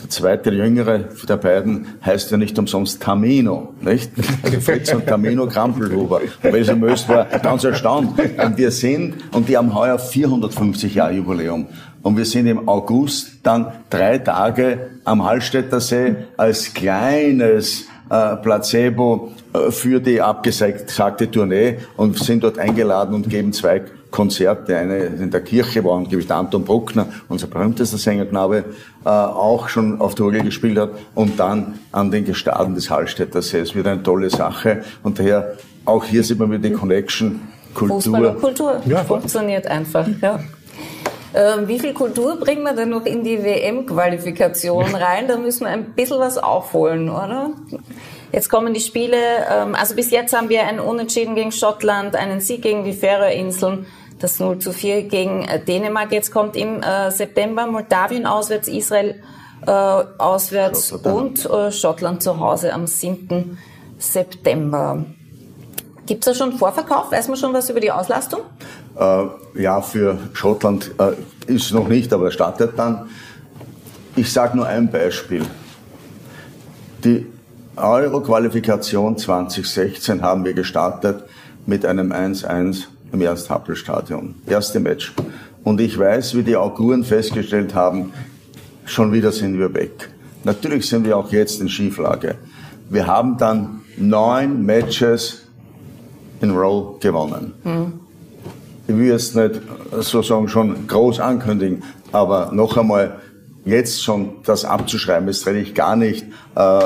Der 0.00 0.08
zweite, 0.08 0.50
jüngere 0.50 1.00
der 1.28 1.36
beiden 1.36 1.86
heißt 2.04 2.30
ja 2.30 2.36
nicht 2.36 2.58
umsonst 2.58 3.02
Tamino, 3.02 3.74
nicht? 3.80 4.10
Also 4.42 4.60
Fritz 4.60 4.92
und 4.94 5.06
Tamino 5.06 5.46
Krampelhuber. 5.46 6.22
Welcher 6.42 6.76
Möst 6.76 7.08
war 7.08 7.24
ganz 7.24 7.64
erstaunt. 7.64 8.18
Und 8.18 8.56
wir 8.56 8.70
sind, 8.70 9.16
und 9.32 9.48
die 9.48 9.56
haben 9.56 9.74
heuer 9.74 9.98
450 9.98 10.94
Jahre 10.94 11.12
Jubiläum. 11.12 11.66
Und 12.02 12.16
wir 12.16 12.24
sind 12.24 12.46
im 12.46 12.68
August 12.68 13.40
dann 13.42 13.72
drei 13.90 14.18
Tage 14.18 14.90
am 15.04 15.24
Hallstätter 15.24 15.80
See 15.80 16.16
als 16.36 16.72
kleines 16.72 17.84
äh, 18.08 18.36
Placebo 18.36 19.32
äh, 19.52 19.70
für 19.70 20.00
die 20.00 20.20
abgesagte 20.20 21.30
Tournee 21.30 21.78
und 21.96 22.18
sind 22.18 22.42
dort 22.42 22.58
eingeladen 22.58 23.14
und 23.14 23.28
geben 23.28 23.52
zwei 23.52 23.82
Konzerte. 24.10 24.76
Eine 24.76 24.98
in 24.98 25.30
der 25.30 25.40
Kirche, 25.40 25.82
wo 25.84 25.92
angeblich 25.92 26.26
der 26.26 26.36
Anton 26.36 26.64
Bruckner, 26.64 27.06
unser 27.28 27.46
berühmtester 27.46 27.98
Sängerknabe, 27.98 28.64
äh, 29.04 29.08
auch 29.08 29.68
schon 29.68 30.00
auf 30.00 30.14
der 30.14 30.26
Orgel 30.26 30.42
gespielt 30.42 30.78
hat 30.78 30.90
und 31.14 31.38
dann 31.38 31.78
an 31.92 32.10
den 32.10 32.24
Gestaden 32.24 32.74
des 32.74 32.90
Hallstätter 32.90 33.42
See. 33.42 33.60
Es 33.60 33.74
wird 33.74 33.86
eine 33.86 34.02
tolle 34.02 34.30
Sache 34.30 34.82
und 35.02 35.18
daher 35.18 35.56
auch 35.84 36.04
hier 36.04 36.22
sieht 36.22 36.38
man 36.38 36.50
wieder 36.50 36.68
die 36.68 36.74
Connection 36.74 37.40
Kultur. 37.74 38.02
Fußball 38.02 38.26
und 38.26 38.40
Kultur 38.40 38.82
ja. 38.86 39.04
funktioniert 39.04 39.66
einfach. 39.66 40.06
Ja. 40.20 40.40
Ähm, 41.32 41.68
wie 41.68 41.78
viel 41.78 41.94
Kultur 41.94 42.36
bringen 42.40 42.64
wir 42.64 42.72
denn 42.72 42.88
noch 42.90 43.06
in 43.06 43.22
die 43.22 43.42
WM-Qualifikation 43.42 44.94
rein? 44.94 45.28
Da 45.28 45.36
müssen 45.36 45.60
wir 45.60 45.68
ein 45.68 45.92
bisschen 45.92 46.18
was 46.18 46.38
aufholen, 46.38 47.08
oder? 47.08 47.52
Jetzt 48.32 48.48
kommen 48.48 48.74
die 48.74 48.80
Spiele, 48.80 49.16
ähm, 49.50 49.74
also 49.74 49.94
bis 49.94 50.10
jetzt 50.10 50.36
haben 50.36 50.48
wir 50.48 50.66
einen 50.66 50.80
Unentschieden 50.80 51.36
gegen 51.36 51.52
Schottland, 51.52 52.16
einen 52.16 52.40
Sieg 52.40 52.62
gegen 52.62 52.84
die 52.84 52.92
Färöerinseln, 52.92 53.86
das 54.20 54.38
0 54.38 54.58
zu 54.58 54.72
4 54.72 55.02
gegen 55.04 55.42
äh, 55.42 55.62
Dänemark. 55.62 56.12
Jetzt 56.12 56.30
kommt 56.30 56.56
im 56.56 56.82
äh, 56.82 57.10
September 57.10 57.66
Moldawien 57.66 58.26
auswärts, 58.26 58.68
Israel 58.68 59.22
äh, 59.66 59.70
auswärts 59.70 60.92
und 60.92 61.44
äh, 61.46 61.72
Schottland 61.72 62.22
zu 62.22 62.38
Hause 62.38 62.72
am 62.72 62.86
7. 62.86 63.58
September. 63.98 65.04
Gibt 66.06 66.26
es 66.26 66.38
da 66.38 66.44
schon 66.44 66.56
Vorverkauf? 66.56 67.12
Weiß 67.12 67.28
man 67.28 67.36
schon 67.36 67.52
was 67.52 67.70
über 67.70 67.80
die 67.80 67.90
Auslastung? 67.90 68.40
Äh, 68.96 69.26
ja, 69.60 69.80
für 69.80 70.18
Schottland 70.32 70.92
äh, 70.98 71.12
ist 71.52 71.66
es 71.66 71.72
noch 71.72 71.88
nicht, 71.88 72.12
aber 72.12 72.26
er 72.26 72.30
startet 72.30 72.78
dann. 72.78 73.08
Ich 74.16 74.32
sage 74.32 74.56
nur 74.56 74.66
ein 74.66 74.90
Beispiel. 74.90 75.44
Die 77.04 77.26
Euro-Qualifikation 77.76 79.16
2016 79.16 80.22
haben 80.22 80.44
wir 80.44 80.52
gestartet 80.52 81.24
mit 81.66 81.86
einem 81.86 82.12
1-1 82.12 82.86
im 83.12 83.20
Ernst-Happel-Stadion. 83.20 84.34
Erste 84.46 84.80
Match. 84.80 85.12
Und 85.64 85.80
ich 85.80 85.98
weiß, 85.98 86.36
wie 86.36 86.42
die 86.42 86.56
Auguren 86.56 87.04
festgestellt 87.04 87.74
haben, 87.74 88.12
schon 88.84 89.12
wieder 89.12 89.32
sind 89.32 89.58
wir 89.58 89.72
weg. 89.74 90.10
Natürlich 90.44 90.88
sind 90.88 91.04
wir 91.04 91.16
auch 91.16 91.30
jetzt 91.32 91.60
in 91.60 91.68
Schieflage. 91.68 92.36
Wir 92.88 93.06
haben 93.06 93.36
dann 93.36 93.82
neun 93.96 94.64
Matches 94.64 95.46
in 96.40 96.50
Row 96.50 96.98
gewonnen. 96.98 97.52
Mhm. 97.64 98.00
Ich 98.88 98.96
will 98.96 99.06
jetzt 99.06 99.36
nicht 99.36 99.60
sozusagen 99.92 100.48
schon 100.48 100.86
groß 100.86 101.20
ankündigen, 101.20 101.82
aber 102.10 102.50
noch 102.52 102.76
einmal, 102.76 103.18
jetzt 103.64 104.02
schon 104.02 104.36
das 104.44 104.64
abzuschreiben, 104.64 105.28
jetzt 105.28 105.46
rede 105.46 105.60
ich 105.60 105.74
gar 105.74 105.94
nicht 105.94 106.24
äh, 106.54 106.80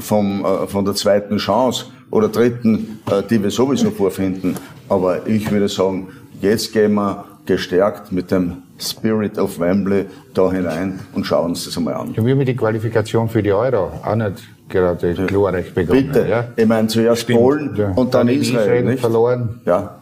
vom, 0.00 0.44
äh, 0.44 0.66
von 0.66 0.84
der 0.84 0.94
zweiten 0.94 1.36
Chance 1.38 1.86
oder 2.10 2.28
dritten, 2.28 3.00
äh, 3.10 3.22
die 3.22 3.42
wir 3.42 3.50
sowieso 3.50 3.90
vorfinden. 3.90 4.56
Aber 4.88 5.26
ich 5.26 5.50
würde 5.50 5.68
sagen, 5.68 6.08
jetzt 6.40 6.72
gehen 6.72 6.94
wir 6.94 7.24
gestärkt 7.44 8.12
mit 8.12 8.30
dem 8.30 8.62
Spirit 8.78 9.38
of 9.38 9.58
Wembley 9.58 10.06
da 10.34 10.50
hinein 10.50 11.00
und 11.14 11.24
schauen 11.24 11.50
uns 11.50 11.64
das 11.64 11.76
einmal 11.76 11.94
an. 11.94 12.12
Ja, 12.14 12.24
wir 12.24 12.34
haben 12.34 12.44
die 12.44 12.56
Qualifikation 12.56 13.28
für 13.28 13.42
die 13.42 13.52
Euro 13.52 13.90
auch 14.02 14.14
nicht 14.14 14.42
gerade 14.68 15.14
glorreich 15.26 15.72
begonnen. 15.72 16.08
Bitte, 16.12 16.28
ja? 16.28 16.44
ich 16.56 16.66
meine 16.66 16.88
zuerst 16.88 17.22
Stimmt. 17.22 17.38
Polen 17.38 17.76
ja. 17.76 17.90
und 17.90 18.14
dann, 18.14 18.26
dann 18.26 18.36
Israel, 18.36 18.82
Israel 18.82 18.98
verloren. 18.98 19.60
Ja. 19.64 19.98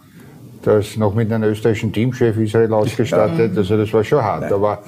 Das 0.63 0.97
noch 0.97 1.15
mit 1.15 1.31
einem 1.31 1.51
österreichischen 1.51 1.93
Teamchef 1.93 2.39
Israel 2.39 2.73
ausgestattet, 2.73 3.53
ja. 3.53 3.59
also 3.59 3.77
das 3.77 3.93
war 3.93 4.03
schon 4.03 4.23
hart, 4.23 4.41
Nein. 4.43 4.53
aber 4.55 4.79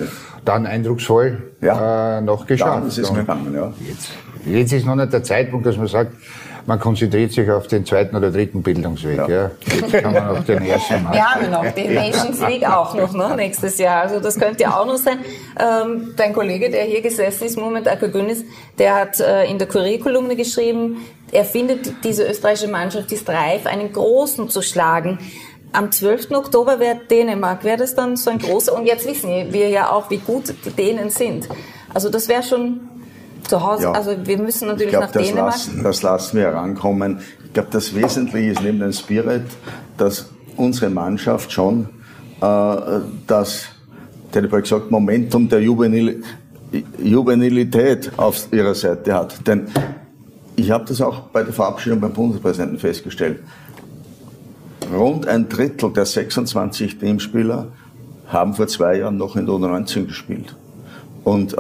dann 0.45 0.65
eindrucksvoll 0.65 1.53
ja. 1.61 2.19
äh, 2.19 2.21
noch 2.23 2.47
geschafft. 2.47 2.79
Ja, 2.79 2.85
das 2.87 2.99
ist 2.99 3.15
gegangen, 3.15 3.53
ja. 3.55 3.73
Jetzt, 3.87 4.11
jetzt 4.47 4.73
ist 4.73 4.87
noch 4.87 4.95
nicht 4.95 5.13
der 5.13 5.23
Zeitpunkt, 5.23 5.67
dass 5.67 5.77
man 5.77 5.87
sagt, 5.87 6.13
man 6.67 6.81
konzentriert 6.81 7.33
sich 7.33 7.51
auf 7.51 7.67
den 7.69 7.87
zweiten 7.87 8.17
oder 8.17 8.31
dritten 8.31 8.63
Bildungsweg. 8.63 9.17
Ja. 9.17 9.29
ja. 9.29 9.51
Jetzt 9.67 9.93
kann 9.93 10.13
man 10.13 10.29
auf 10.29 10.45
den 10.45 10.63
ersten 10.63 11.03
machen. 11.03 11.15
Wir 11.15 11.25
haben 11.25 11.51
noch 11.51 11.73
den 11.73 11.95
Nations 11.95 12.41
League 12.41 12.69
auch 12.69 12.95
noch 12.95 13.13
ne, 13.13 13.37
nächstes 13.37 13.79
Jahr. 13.79 14.03
Also 14.03 14.21
das 14.21 14.39
könnte 14.39 14.65
ja 14.65 14.79
auch 14.79 14.87
noch 14.87 14.97
sein. 14.97 15.19
Ähm, 15.59 16.15
dein 16.17 16.33
Kollege, 16.33 16.71
der 16.71 16.85
hier 16.85 17.03
gesessen 17.03 17.45
ist, 17.45 17.57
Moment 17.57 17.89
Akagunis, 17.89 18.45
der 18.79 18.95
hat 18.97 19.21
äh, 19.21 19.45
in 19.45 19.59
der 19.59 19.69
Kurierkolumne 19.69 20.37
geschrieben, 20.37 20.99
er 21.33 21.45
findet, 21.45 22.05
diese 22.05 22.25
österreichische 22.25 22.69
Mannschaft 22.69 23.11
ist 23.13 23.29
reif, 23.29 23.67
einen 23.67 23.93
Großen 23.93 24.49
zu 24.49 24.63
schlagen. 24.63 25.19
Am 25.73 25.91
12. 25.91 26.31
Oktober 26.33 26.79
wäre 26.79 27.01
Dänemark, 27.11 27.65
wäre 27.65 27.77
das 27.77 27.95
dann 27.95 28.17
so 28.17 28.31
ein 28.31 28.39
großer, 28.39 28.75
und 28.75 28.87
jetzt 28.87 29.07
wissen 29.07 29.53
wir 29.53 29.69
ja 29.69 29.91
auch, 29.91 30.11
wie 30.11 30.19
gut 30.19 30.55
die 30.65 30.71
Dänen 30.71 31.11
sind. 31.11 31.49
Also 31.93 32.09
das 32.09 32.29
wäre 32.29 32.43
schon 32.43 32.81
zu 33.49 33.63
Hause, 33.63 33.85
ja. 33.85 33.93
also 33.93 34.15
wir 34.25 34.39
müssen 34.39 34.69
natürlich 34.69 34.91
glaub, 34.91 35.05
nach 35.05 35.13
das 35.13 35.27
Dänemark. 35.27 35.53
Lassen, 35.53 35.83
das 35.83 36.03
lassen 36.03 36.37
wir 36.37 36.45
herankommen. 36.45 37.21
Ich 37.45 37.53
glaube, 37.53 37.69
das 37.73 37.95
Wesentliche 37.95 38.53
ist 38.53 38.63
neben 38.63 38.81
dem 38.81 38.93
Spirit, 38.93 39.45
dass 39.97 40.31
unsere 40.57 40.91
Mannschaft 40.91 41.53
schon 41.53 41.89
äh, 42.41 42.77
das, 43.27 43.67
der 44.35 44.43
hat 44.43 44.63
gesagt, 44.63 44.91
Momentum 44.91 45.49
der 45.49 45.63
Juvenil 45.63 46.23
Juvenilität 47.03 48.11
auf 48.17 48.49
ihrer 48.53 48.75
Seite 48.75 49.15
hat. 49.15 49.47
Denn 49.47 49.69
ich 50.57 50.71
habe 50.71 50.85
das 50.85 51.01
auch 51.01 51.21
bei 51.29 51.43
der 51.43 51.53
Verabschiedung 51.53 52.01
beim 52.01 52.13
Bundespräsidenten 52.13 52.79
festgestellt. 52.79 53.41
Rund 54.93 55.27
ein 55.27 55.49
Drittel 55.49 55.93
der 55.93 56.05
26 56.05 56.99
Teamspieler 56.99 57.69
haben 58.29 58.55
vor 58.55 58.67
zwei 58.67 58.99
Jahren 58.99 59.17
noch 59.17 59.37
in 59.37 59.47
der 59.47 59.55
U19 59.55 60.07
gespielt. 60.07 60.57
Und 61.27 61.55
äh, 61.55 61.57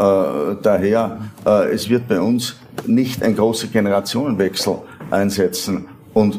daher, 0.62 1.18
äh, 1.44 1.72
es 1.72 1.88
wird 1.90 2.06
bei 2.06 2.20
uns 2.20 2.54
nicht 2.86 3.20
ein 3.24 3.34
großer 3.34 3.66
Generationenwechsel 3.66 4.76
einsetzen. 5.10 5.86
Und 6.14 6.38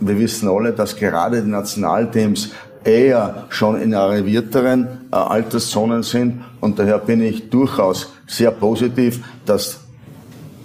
wir 0.00 0.18
wissen 0.18 0.50
alle, 0.50 0.72
dass 0.72 0.94
gerade 0.94 1.40
die 1.40 1.48
Nationalteams 1.48 2.50
eher 2.84 3.46
schon 3.48 3.80
in 3.80 3.94
arrivierteren 3.94 4.86
äh, 5.10 5.16
Alterszonen 5.16 6.02
sind. 6.02 6.44
Und 6.60 6.78
daher 6.78 6.98
bin 6.98 7.22
ich 7.22 7.48
durchaus 7.48 8.12
sehr 8.26 8.50
positiv, 8.50 9.24
dass 9.46 9.80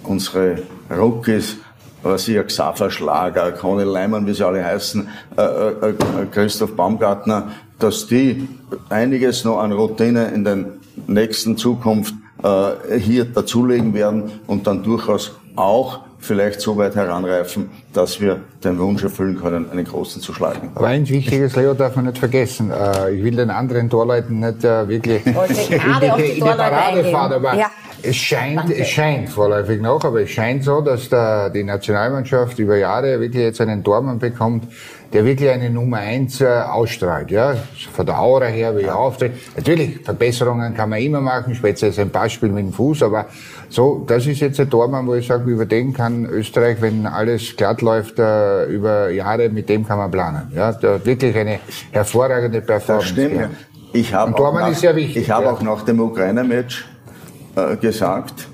unsere 0.02 0.58
Rookies, 0.94 1.56
was 2.02 2.28
ich 2.28 2.36
Xaver 2.46 2.90
Schlager, 2.90 3.50
Conny 3.52 3.84
Leimann, 3.84 4.26
wie 4.26 4.34
sie 4.34 4.44
alle 4.44 4.62
heißen, 4.62 5.08
äh, 5.38 5.42
äh, 5.42 5.88
äh, 5.88 5.94
Christoph 6.30 6.76
Baumgartner, 6.76 7.52
dass 7.78 8.06
die 8.06 8.46
einiges 8.90 9.42
noch 9.44 9.60
an 9.60 9.72
Routine 9.72 10.26
in 10.26 10.44
den 10.44 10.83
nächsten 11.06 11.56
Zukunft 11.56 12.14
äh, 12.42 12.98
hier 12.98 13.24
dazulegen 13.24 13.94
werden 13.94 14.32
und 14.46 14.66
dann 14.66 14.82
durchaus 14.82 15.32
auch 15.56 16.00
vielleicht 16.18 16.60
so 16.60 16.76
weit 16.76 16.96
heranreifen, 16.96 17.70
dass 17.92 18.20
wir 18.20 18.40
den 18.62 18.78
Wunsch 18.78 19.02
erfüllen 19.04 19.38
können, 19.38 19.70
einen 19.70 19.84
Großen 19.84 20.20
zu 20.22 20.32
schlagen. 20.32 20.70
Aber 20.74 20.86
ein 20.86 21.08
wichtiges, 21.08 21.54
Leo, 21.54 21.74
darf 21.74 21.96
man 21.96 22.06
nicht 22.06 22.18
vergessen. 22.18 22.70
Äh, 22.70 23.12
ich 23.12 23.22
will 23.22 23.36
den 23.36 23.50
anderen 23.50 23.90
Torleuten 23.90 24.40
nicht 24.40 24.64
äh, 24.64 24.88
wirklich 24.88 25.24
in 25.26 25.34
die, 25.34 26.30
in 26.30 26.34
die 26.34 26.40
Parade 26.40 27.04
fahren, 27.04 27.32
aber 27.32 27.54
ja. 27.54 27.70
Es 28.04 28.16
scheint, 28.16 28.70
es 28.70 28.88
scheint 28.88 29.28
vorläufig 29.28 29.80
noch, 29.80 30.04
aber 30.04 30.22
es 30.22 30.30
scheint 30.30 30.64
so, 30.64 30.80
dass 30.80 31.08
der, 31.08 31.50
die 31.50 31.64
Nationalmannschaft 31.64 32.58
über 32.58 32.76
Jahre 32.76 33.20
wirklich 33.20 33.42
jetzt 33.42 33.60
einen 33.60 33.82
Tormann 33.82 34.18
bekommt, 34.18 34.68
der 35.12 35.24
wirklich 35.24 35.48
eine 35.50 35.70
Nummer 35.70 35.98
eins 35.98 36.40
äh, 36.40 36.46
ausstrahlt, 36.46 37.30
ja, 37.30 37.56
von 37.92 38.04
der 38.04 38.18
Aura 38.20 38.46
her, 38.46 38.76
wie 38.76 38.82
er 38.82 38.96
auftritt. 38.96 39.32
Natürlich, 39.56 40.00
Verbesserungen 40.04 40.74
kann 40.74 40.90
man 40.90 41.00
immer 41.00 41.20
machen, 41.20 41.54
speziell 41.54 41.92
ein 41.96 42.10
Beispiel 42.10 42.48
mit 42.48 42.64
dem 42.64 42.72
Fuß, 42.72 43.02
aber 43.02 43.26
so, 43.68 44.04
das 44.06 44.26
ist 44.26 44.40
jetzt 44.40 44.60
ein 44.60 44.68
Tormann, 44.68 45.06
wo 45.06 45.14
ich 45.14 45.26
sage, 45.26 45.50
über 45.50 45.66
den 45.66 45.92
kann 45.92 46.26
Österreich, 46.26 46.80
wenn 46.80 47.06
alles 47.06 47.56
glatt 47.56 47.80
läuft, 47.80 48.18
äh, 48.18 48.66
über 48.66 49.10
Jahre, 49.10 49.48
mit 49.48 49.68
dem 49.68 49.86
kann 49.86 49.98
man 49.98 50.10
planen, 50.10 50.52
ja, 50.54 50.72
der 50.72 51.04
wirklich 51.04 51.36
eine 51.36 51.60
hervorragende 51.92 52.60
Performance. 52.60 53.14
Das 53.14 53.24
stimmt, 53.24 53.40
ja. 53.40 53.50
Ich 53.92 54.12
habe 54.12 54.34
auch, 54.34 54.52
nach, 54.52 54.70
ich 54.96 55.30
hab 55.30 55.44
ja. 55.44 55.50
auch 55.52 55.62
nach 55.62 55.82
dem 55.82 56.00
Ukraine-Match 56.00 56.84
äh, 57.56 57.76
gesagt, 57.76 58.48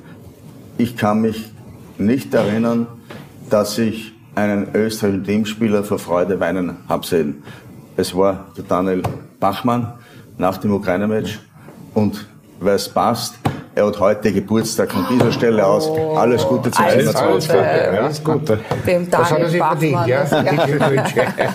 ich 0.78 0.96
kann 0.96 1.20
mich 1.20 1.50
nicht 1.98 2.32
erinnern, 2.34 2.86
dass 3.50 3.78
ich 3.78 4.12
einen 4.34 4.74
österreichischen 4.74 5.24
Teamspieler 5.24 5.84
vor 5.84 5.98
Freude 5.98 6.40
weinen 6.40 6.76
habe 6.88 7.06
sehen. 7.06 7.42
Es 7.96 8.14
war 8.16 8.46
der 8.56 8.64
Daniel 8.64 9.02
Bachmann 9.38 9.94
nach 10.38 10.58
dem 10.58 10.72
Ukraine-Match 10.72 11.40
und 11.94 12.26
weil 12.60 12.76
es 12.76 12.88
passt, 12.88 13.38
Er 13.80 13.86
hat 13.86 13.98
heute 13.98 14.30
Geburtstag 14.30 14.92
von 14.92 15.06
dieser 15.10 15.32
Stelle 15.32 15.64
aus. 15.66 15.88
Alles 16.14 16.46
Gute 16.46 16.70
zum 16.70 16.84
Alles 16.84 17.12
27. 17.12 17.48
Gute. 17.50 17.64
Alles 18.02 18.22
Gute. 18.24 18.58
Dem 18.86 19.10
Das 19.10 19.20
hat 19.22 19.30
er 19.30 19.48
Daniel 19.48 19.48
sich 19.50 19.62
verdient, 19.62 19.92
Bachmann. 19.94 20.08
ja. 20.08 21.48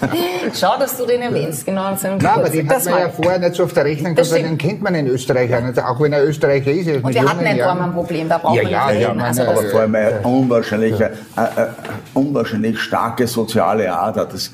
Schau, 0.60 0.80
dass 0.80 0.98
du 0.98 1.06
den 1.06 1.22
erwähnst, 1.22 1.66
genau 1.68 1.84
an 1.84 1.98
seinem 1.98 2.18
Nein, 2.18 2.32
aber 2.40 2.50
den 2.50 2.68
hat 2.68 2.84
man 2.86 3.00
ja 3.00 3.10
vorher 3.10 3.38
nicht 3.38 3.54
so 3.54 3.64
auf 3.66 3.74
der 3.74 3.86
Rechnung 3.86 4.16
Das 4.16 4.30
gehabt, 4.30 4.44
weil 4.44 4.50
den 4.50 4.58
kennt 4.58 4.82
man 4.82 4.96
in 4.96 5.06
Österreich 5.06 5.54
auch 5.56 5.62
nicht, 5.62 5.78
auch 5.84 6.00
wenn 6.02 6.14
er 6.14 6.26
Österreicher 6.26 6.72
ist. 6.72 6.88
ist 6.88 7.04
Und 7.04 7.14
wir 7.14 7.22
hatten 7.30 7.46
ein 7.46 7.58
Jahren- 7.58 7.78
Tormann-Problem, 7.78 8.28
da 8.28 8.38
braucht 8.40 8.56
Ja, 8.56 8.64
man 8.64 8.72
ja, 8.72 8.92
nicht 8.92 9.02
ja, 9.02 9.08
reden. 9.10 9.22
Also, 9.22 9.42
Aber 9.44 9.62
vor 9.62 9.80
allem 9.82 9.94
eine 9.96 10.20
unwahrscheinliche, 10.24 11.04
äh, 11.06 11.42
äh, 11.62 11.68
unwahrscheinlich 12.16 12.80
starke 12.80 13.28
soziale 13.28 13.94
Ader. 13.96 14.26
Das, 14.26 14.50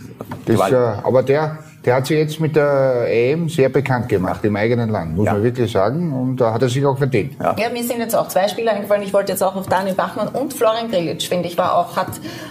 Das, 0.46 0.72
äh, 0.72 0.76
aber 0.76 1.24
der, 1.24 1.58
der 1.86 1.96
hat 1.96 2.06
sich 2.08 2.18
jetzt 2.18 2.40
mit 2.40 2.56
der 2.56 3.06
EM 3.10 3.50
sehr 3.50 3.70
bekannt 3.70 4.08
gemacht 4.10 4.44
im 4.44 4.56
eigenen 4.56 4.90
Land, 4.90 5.16
muss 5.16 5.26
Ja. 5.26 5.34
man 5.34 5.44
wirklich 5.44 5.72
sagen. 5.72 6.14
Und 6.14 6.38
da 6.38 6.54
hat 6.54 6.62
er 6.62 6.70
sich 6.70 6.86
auch 6.86 6.98
verdient. 6.98 7.34
Ja. 7.40 7.56
Ja, 7.58 7.70
mir 7.70 7.84
sind 7.84 8.00
jetzt 8.00 8.16
auch 8.16 8.28
zwei 8.28 8.48
Spieler 8.48 8.74
eingefallen. 8.74 9.02
Ich 9.04 9.14
wollte 9.14 9.32
jetzt 9.32 9.42
auch 9.42 9.56
auf 9.56 9.68
Daniel 9.68 9.96
Bachmann 9.96 10.28
und 10.30 10.54
Florian 10.54 10.90
Grilic, 10.92 11.24
finde 11.24 11.48
ich, 11.48 11.58
war 11.58 11.76
auch, 11.78 11.96
hat, 11.96 12.10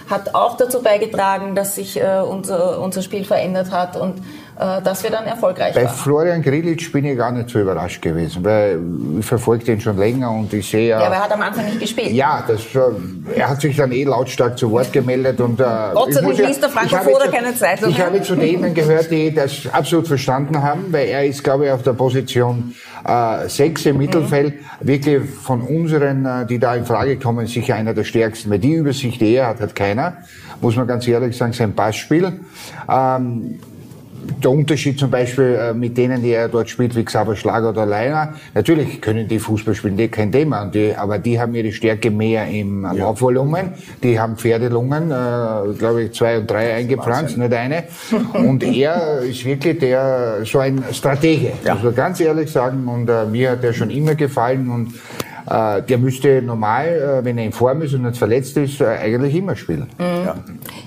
hat 0.09 0.35
auch 0.35 0.57
dazu 0.57 0.81
beigetragen, 0.83 1.55
dass 1.55 1.75
sich 1.75 1.99
äh, 1.99 2.19
unser, 2.27 2.79
unser 2.81 3.01
Spiel 3.01 3.23
verändert 3.23 3.71
hat 3.71 3.95
und 3.95 4.15
dass 4.57 5.03
wir 5.03 5.09
dann 5.09 5.25
erfolgreich 5.25 5.73
Bei 5.73 5.85
waren. 5.85 5.95
Florian 5.95 6.41
Grilic 6.41 6.91
bin 6.91 7.05
ich 7.05 7.17
gar 7.17 7.31
nicht 7.31 7.49
so 7.49 7.59
überrascht 7.59 8.01
gewesen, 8.01 8.43
weil 8.43 8.79
ich 9.19 9.25
verfolge 9.25 9.65
den 9.65 9.81
schon 9.81 9.97
länger 9.97 10.29
und 10.31 10.53
ich 10.53 10.69
sehe 10.69 10.89
Ja, 10.89 10.99
aber 10.99 11.15
er 11.15 11.23
hat 11.23 11.31
am 11.31 11.41
Anfang 11.41 11.65
nicht 11.65 11.79
gespielt. 11.79 12.11
Ja, 12.11 12.43
das, 12.47 12.61
äh, 12.75 12.79
er 13.39 13.49
hat 13.49 13.61
sich 13.61 13.75
dann 13.75 13.91
eh 13.91 14.03
lautstark 14.03 14.57
zu 14.57 14.69
Wort 14.71 14.91
gemeldet 14.93 15.39
und 15.41 15.59
äh, 15.59 15.63
Gott 15.93 16.13
sei 16.13 16.21
Dank 16.21 16.37
liest 16.37 16.61
der 16.61 16.69
zu- 16.69 17.31
keine 17.31 17.55
Zeitung 17.55 17.89
Ich 17.89 17.99
habe 18.01 18.21
zu 18.21 18.35
denen 18.35 18.73
gehört, 18.73 19.09
die 19.09 19.33
das 19.33 19.67
absolut 19.71 20.07
verstanden 20.07 20.61
haben, 20.61 20.85
weil 20.91 21.07
er 21.07 21.25
ist, 21.25 21.43
glaube 21.43 21.65
ich, 21.65 21.71
auf 21.71 21.83
der 21.83 21.93
Position 21.93 22.75
äh, 23.05 23.47
sechs 23.47 23.85
im 23.85 23.97
Mittelfeld 23.97 24.55
wirklich 24.79 25.21
von 25.41 25.61
unseren, 25.61 26.25
äh, 26.25 26.45
die 26.45 26.59
da 26.59 26.75
in 26.75 26.85
Frage 26.85 27.17
kommen, 27.17 27.47
sicher 27.47 27.75
einer 27.75 27.93
der 27.93 28.03
stärksten, 28.03 28.51
weil 28.51 28.59
die 28.59 28.73
Übersicht, 28.73 29.19
die 29.21 29.33
er 29.35 29.47
hat, 29.47 29.59
hat 29.59 29.75
keiner. 29.75 30.17
Muss 30.61 30.75
man 30.75 30.85
ganz 30.85 31.07
ehrlich 31.07 31.35
sagen, 31.35 31.53
sein 31.53 31.73
Passspiel. 31.73 32.33
Ähm, 32.87 33.59
der 34.43 34.51
Unterschied 34.51 34.99
zum 34.99 35.09
Beispiel 35.09 35.57
äh, 35.59 35.73
mit 35.73 35.97
denen, 35.97 36.21
die 36.21 36.31
er 36.31 36.47
dort 36.47 36.69
spielt, 36.69 36.95
wie 36.95 37.03
Xaver 37.03 37.35
Schlager 37.35 37.69
oder 37.69 37.85
Leiner, 37.85 38.33
natürlich 38.53 39.01
können 39.01 39.27
die 39.27 39.39
Fußball 39.39 39.75
spielen, 39.75 39.97
die 39.97 40.07
kein 40.07 40.31
Thema, 40.31 40.65
die, 40.65 40.95
aber 40.95 41.19
die 41.19 41.39
haben 41.39 41.55
ihre 41.55 41.71
Stärke 41.71 42.11
mehr 42.11 42.47
im 42.47 42.83
Laufvolumen, 42.83 43.73
die 44.03 44.19
haben 44.19 44.37
Pferdelungen, 44.37 45.11
äh, 45.11 45.73
glaube 45.77 46.03
ich, 46.03 46.13
zwei 46.13 46.37
und 46.37 46.49
drei 46.49 46.73
eingepflanzt, 46.73 47.37
nicht 47.37 47.53
eine. 47.53 47.83
Und 48.33 48.63
er 48.63 49.19
ist 49.21 49.45
wirklich 49.45 49.79
der, 49.79 50.39
so 50.45 50.59
ein 50.59 50.83
Stratege, 50.91 51.53
muss 51.63 51.83
man 51.83 51.95
ganz 51.95 52.19
ehrlich 52.19 52.51
sagen, 52.51 52.87
und 52.87 53.09
äh, 53.09 53.25
mir 53.25 53.51
hat 53.51 53.63
er 53.63 53.73
schon 53.73 53.89
immer 53.89 54.15
gefallen. 54.15 54.69
Und 54.69 54.93
der 55.47 55.97
müsste 55.97 56.41
normal, 56.41 56.87
äh, 56.87 57.25
wenn 57.25 57.37
er 57.37 57.45
in 57.45 57.51
Form 57.51 57.81
ist 57.81 57.93
und 57.93 58.03
nicht 58.03 58.17
verletzt 58.17 58.57
ist, 58.57 58.81
äh, 58.81 58.85
eigentlich 58.85 59.35
immer 59.35 59.55
spielen. 59.55 59.87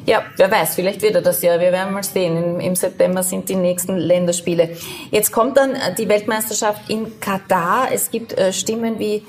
Ja, 0.07 0.23
wer 0.37 0.51
weiß, 0.51 0.75
vielleicht 0.75 1.03
wird 1.03 1.15
er 1.15 1.23
das 1.23 1.43
ja. 1.43 1.59
Wir 1.59 1.73
werden 1.73 1.93
mal 1.93 2.03
sehen. 2.03 2.61
Im, 2.61 2.77
September 2.77 3.23
sind 3.23 3.49
die 3.49 3.57
nächsten 3.57 3.97
Länderspiele. 3.97 4.71
Jetzt 5.11 5.33
kommt 5.33 5.57
dann 5.57 5.71
äh, 5.71 5.95
die 5.97 6.09
Weltmeisterschaft 6.09 6.91
in 6.91 7.21
Katar. 7.21 7.89
Es 7.93 8.11
gibt 8.11 8.37
äh, 8.37 8.53
Stimmen 8.53 8.99
wie 8.99 9.23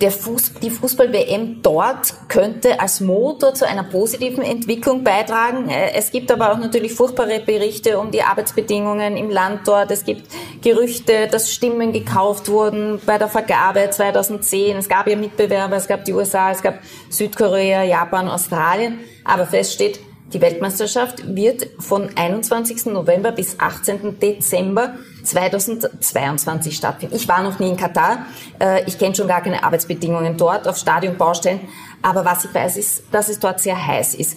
der 0.00 0.10
Fuß, 0.10 0.54
die 0.62 0.70
Fußball-WM 0.70 1.62
dort 1.62 2.14
könnte 2.28 2.80
als 2.80 3.00
Motor 3.00 3.54
zu 3.54 3.66
einer 3.66 3.84
positiven 3.84 4.44
Entwicklung 4.44 5.02
beitragen. 5.02 5.70
Äh, 5.70 5.92
Es 5.94 6.10
gibt 6.10 6.30
aber 6.30 6.52
auch 6.52 6.58
natürlich 6.58 6.92
furchtbare 6.92 7.40
Berichte 7.40 7.98
um 7.98 8.10
die 8.10 8.22
Arbeitsbedingungen 8.22 9.16
im 9.16 9.30
Land 9.30 9.66
dort. 9.66 9.90
Es 9.90 10.04
gibt 10.04 10.26
Gerüchte, 10.62 11.28
dass 11.28 11.52
Stimmen 11.52 11.92
gekauft 11.92 12.48
wurden 12.48 13.00
bei 13.06 13.16
der 13.18 13.28
Vergabe 13.28 13.88
2010. 13.88 14.76
Es 14.76 14.88
gab 14.88 15.06
ja 15.06 15.16
Mitbewerber, 15.16 15.76
es 15.76 15.86
gab 15.86 16.04
die 16.04 16.12
USA, 16.12 16.50
es 16.50 16.62
gab 16.62 16.80
Südkorea, 17.08 17.82
Japan, 17.82 18.28
Australien. 18.28 19.00
Aber 19.24 19.46
fest 19.46 19.72
steht, 19.72 19.98
die 20.32 20.40
Weltmeisterschaft 20.40 21.36
wird 21.36 21.68
von 21.78 22.08
21. 22.16 22.86
November 22.86 23.30
bis 23.30 23.60
18. 23.60 24.18
Dezember 24.18 24.94
2022 25.22 26.76
stattfinden. 26.76 27.14
Ich 27.14 27.28
war 27.28 27.42
noch 27.42 27.58
nie 27.60 27.68
in 27.68 27.76
Katar. 27.76 28.26
Äh, 28.58 28.82
Ich 28.86 28.98
kenne 28.98 29.14
schon 29.14 29.28
gar 29.28 29.40
keine 29.40 29.62
Arbeitsbedingungen 29.62 30.36
dort 30.36 30.66
auf 30.66 30.76
Stadionbaustellen. 30.76 31.60
Aber 32.02 32.24
was 32.24 32.44
ich 32.44 32.52
weiß, 32.52 32.76
ist, 32.76 33.04
dass 33.12 33.28
es 33.28 33.38
dort 33.38 33.60
sehr 33.60 33.86
heiß 33.86 34.14
ist. 34.14 34.36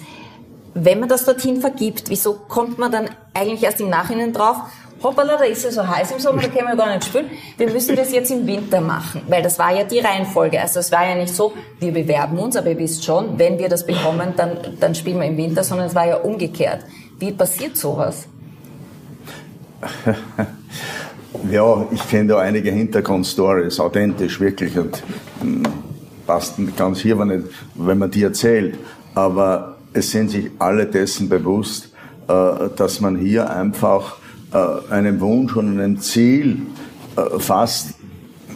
Wenn 0.75 0.99
man 0.99 1.09
das 1.09 1.25
dorthin 1.25 1.59
vergibt, 1.59 2.09
wieso 2.09 2.33
kommt 2.33 2.77
man 2.77 2.91
dann 2.91 3.09
eigentlich 3.33 3.63
erst 3.63 3.81
im 3.81 3.89
Nachhinein 3.89 4.31
drauf? 4.31 4.57
Hoppala, 5.01 5.37
da 5.37 5.45
ist 5.45 5.65
es 5.65 5.75
so 5.75 5.87
heiß 5.87 6.11
im 6.11 6.19
Sommer, 6.19 6.41
da 6.41 6.49
können 6.49 6.67
wir 6.67 6.75
gar 6.75 6.93
nicht 6.93 7.05
spielen. 7.05 7.29
Wir 7.57 7.71
müssen 7.71 7.95
das 7.95 8.11
jetzt 8.11 8.31
im 8.31 8.45
Winter 8.45 8.81
machen, 8.81 9.21
weil 9.27 9.41
das 9.41 9.57
war 9.57 9.73
ja 9.73 9.83
die 9.83 9.99
Reihenfolge. 9.99 10.59
Also 10.59 10.79
es 10.81 10.91
war 10.91 11.07
ja 11.07 11.15
nicht 11.15 11.33
so, 11.33 11.53
wir 11.79 11.93
bewerben 11.93 12.37
uns, 12.37 12.57
aber 12.57 12.69
ihr 12.71 12.77
wisst 12.77 13.05
schon, 13.05 13.39
wenn 13.39 13.57
wir 13.57 13.69
das 13.69 13.85
bekommen, 13.85 14.33
dann, 14.35 14.57
dann 14.79 14.93
spielen 14.95 15.19
wir 15.19 15.27
im 15.27 15.37
Winter, 15.37 15.63
sondern 15.63 15.87
es 15.87 15.95
war 15.95 16.07
ja 16.07 16.17
umgekehrt. 16.17 16.81
Wie 17.17 17.31
passiert 17.31 17.77
sowas? 17.77 18.27
Ja, 21.49 21.85
ich 21.91 22.07
kenne 22.09 22.29
da 22.29 22.39
einige 22.39 22.71
Hintergrundstories, 22.71 23.79
authentisch 23.79 24.39
wirklich 24.39 24.77
und 24.77 25.01
hm, 25.41 25.63
passt 26.25 26.55
ganz 26.75 26.99
hier, 26.99 27.23
nicht, 27.23 27.45
wenn 27.75 27.97
man 27.97 28.11
die 28.11 28.23
erzählt. 28.23 28.77
Aber 29.15 29.77
es 29.93 30.11
sind 30.11 30.31
sich 30.31 30.49
alle 30.59 30.85
dessen 30.85 31.29
bewusst, 31.29 31.89
äh, 32.27 32.69
dass 32.75 32.99
man 32.99 33.17
hier 33.17 33.49
einfach 33.49 34.17
äh, 34.53 34.91
einem 34.91 35.19
Wunsch 35.19 35.55
und 35.55 35.79
einem 35.79 35.99
Ziel 35.99 36.61
äh, 37.15 37.39
fast 37.39 37.95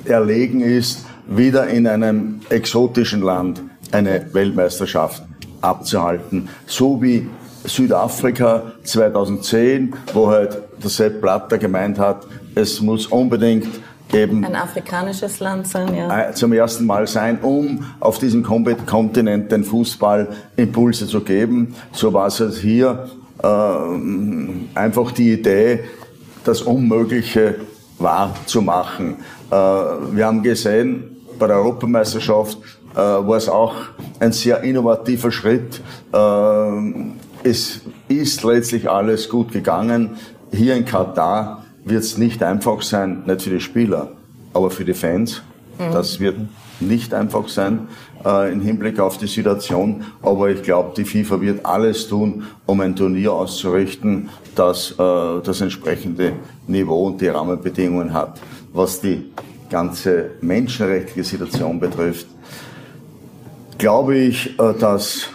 erlegen 0.05 0.61
ist, 0.61 1.05
wieder 1.27 1.67
in 1.67 1.87
einem 1.87 2.41
exotischen 2.49 3.21
Land 3.21 3.61
eine 3.91 4.27
Weltmeisterschaft 4.33 5.23
abzuhalten. 5.61 6.49
So 6.65 7.01
wie 7.01 7.29
Südafrika 7.63 8.73
2010, 8.83 9.93
wo 10.13 10.27
halt 10.27 10.57
der 10.81 10.89
Sepp 10.89 11.21
Blatter 11.21 11.57
gemeint 11.57 11.97
hat, 11.97 12.27
es 12.55 12.81
muss 12.81 13.07
unbedingt 13.07 13.67
eben 14.11 14.43
Ein 14.43 14.55
afrikanisches 14.55 15.39
Land 15.39 15.67
sein, 15.67 15.95
ja. 15.95 16.31
zum 16.33 16.53
ersten 16.53 16.85
Mal 16.85 17.07
sein, 17.07 17.39
um 17.41 17.85
auf 17.99 18.19
diesem 18.19 18.43
Kontinent 18.43 19.51
den 19.51 19.63
Fußball 19.63 20.27
Impulse 20.55 21.07
zu 21.07 21.21
geben. 21.21 21.75
So 21.93 22.13
war 22.13 22.27
es 22.27 22.41
hier 22.59 23.07
einfach 23.47 25.11
die 25.11 25.33
Idee, 25.33 25.81
das 26.43 26.61
Unmögliche 26.61 27.55
wahrzumachen. 27.99 29.17
Äh, 29.49 29.55
wir 29.55 30.25
haben 30.25 30.43
gesehen, 30.43 31.17
bei 31.39 31.47
der 31.47 31.57
Europameisterschaft 31.57 32.57
äh, 32.93 32.97
war 32.97 33.37
es 33.37 33.49
auch 33.49 33.75
ein 34.19 34.31
sehr 34.31 34.61
innovativer 34.61 35.31
Schritt. 35.31 35.81
Ähm, 36.13 37.13
es 37.43 37.81
ist 38.07 38.43
letztlich 38.43 38.89
alles 38.89 39.29
gut 39.29 39.51
gegangen. 39.51 40.11
Hier 40.51 40.75
in 40.75 40.85
Katar 40.85 41.65
wird 41.83 42.03
es 42.03 42.17
nicht 42.17 42.43
einfach 42.43 42.81
sein, 42.81 43.23
nicht 43.25 43.41
für 43.41 43.49
die 43.49 43.59
Spieler, 43.59 44.11
aber 44.53 44.69
für 44.69 44.85
die 44.85 44.93
Fans. 44.93 45.41
Das 45.77 46.19
wird 46.19 46.37
nicht 46.79 47.13
einfach 47.13 47.47
sein 47.47 47.87
äh, 48.25 48.51
im 48.51 48.61
Hinblick 48.61 48.99
auf 48.99 49.17
die 49.17 49.27
Situation. 49.27 50.03
Aber 50.21 50.49
ich 50.49 50.63
glaube, 50.63 50.93
die 50.95 51.05
FIFA 51.05 51.41
wird 51.41 51.65
alles 51.65 52.07
tun, 52.07 52.43
um 52.65 52.81
ein 52.81 52.95
Turnier 52.95 53.33
auszurichten, 53.33 54.29
das 54.55 54.91
äh, 54.91 55.41
das 55.43 55.61
entsprechende 55.61 56.33
Niveau 56.67 57.07
und 57.07 57.21
die 57.21 57.27
Rahmenbedingungen 57.27 58.13
hat. 58.13 58.39
Was 58.73 59.01
die 59.01 59.31
ganze 59.69 60.31
menschenrechtliche 60.41 61.23
Situation 61.23 61.79
betrifft, 61.79 62.27
glaube 63.77 64.15
ich, 64.15 64.57
äh, 64.59 64.73
dass 64.79 65.29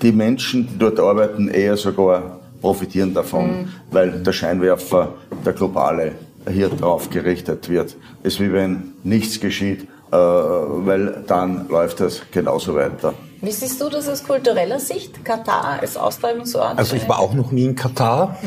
die 0.00 0.12
Menschen, 0.12 0.68
die 0.68 0.78
dort 0.78 0.98
arbeiten, 0.98 1.48
eher 1.48 1.76
sogar 1.76 2.40
profitieren 2.60 3.12
davon, 3.12 3.68
weil 3.90 4.22
der 4.22 4.32
Scheinwerfer, 4.32 5.14
der 5.44 5.52
globale, 5.52 6.12
hier 6.50 6.68
drauf 6.68 7.10
gerichtet 7.10 7.68
wird. 7.68 7.96
Es 8.22 8.34
ist 8.34 8.40
wie 8.40 8.52
wenn 8.52 8.92
nichts 9.02 9.40
geschieht, 9.40 9.88
äh, 10.10 10.16
weil 10.16 11.24
dann 11.26 11.68
läuft 11.68 12.00
das 12.00 12.22
genauso 12.30 12.74
weiter. 12.74 13.14
Wie 13.40 13.50
siehst 13.50 13.80
du 13.80 13.88
das 13.88 14.08
aus 14.08 14.22
kultureller 14.22 14.78
Sicht, 14.78 15.24
Katar 15.24 15.80
als 15.80 15.96
Austragungsort? 15.96 16.78
Also 16.78 16.94
ich 16.94 17.08
war 17.08 17.18
auch 17.18 17.34
noch 17.34 17.50
nie 17.50 17.64
in 17.64 17.74
Katar. 17.74 18.38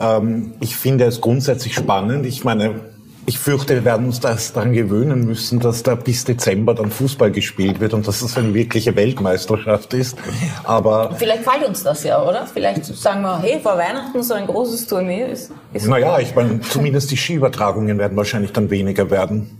Ähm, 0.00 0.54
ich 0.60 0.76
finde 0.76 1.06
es 1.06 1.20
grundsätzlich 1.20 1.74
spannend. 1.74 2.24
Ich 2.24 2.44
meine, 2.44 2.80
ich 3.28 3.38
fürchte, 3.38 3.74
wir 3.74 3.84
werden 3.84 4.06
uns 4.06 4.20
das 4.20 4.54
daran 4.54 4.72
gewöhnen 4.72 5.26
müssen, 5.26 5.60
dass 5.60 5.82
da 5.82 5.94
bis 5.94 6.24
Dezember 6.24 6.74
dann 6.74 6.90
Fußball 6.90 7.30
gespielt 7.30 7.78
wird 7.78 7.92
und 7.92 8.08
dass 8.08 8.22
es 8.22 8.38
eine 8.38 8.54
wirkliche 8.54 8.96
Weltmeisterschaft 8.96 9.92
ist. 9.92 10.16
Aber 10.64 11.12
Vielleicht 11.14 11.42
fällt 11.42 11.68
uns 11.68 11.82
das 11.82 12.04
ja, 12.04 12.22
oder? 12.22 12.46
Vielleicht 12.46 12.86
sagen 12.86 13.20
wir, 13.20 13.38
hey, 13.42 13.60
vor 13.62 13.76
Weihnachten 13.76 14.22
so 14.22 14.32
ein 14.32 14.46
großes 14.46 14.86
Turnier 14.86 15.28
ist. 15.28 15.52
ist 15.74 15.86
naja, 15.86 16.18
ich 16.18 16.34
meine, 16.34 16.60
zumindest 16.60 17.10
die 17.10 17.18
Skiübertragungen 17.18 17.98
werden 17.98 18.16
wahrscheinlich 18.16 18.52
dann 18.52 18.70
weniger 18.70 19.10
werden. 19.10 19.58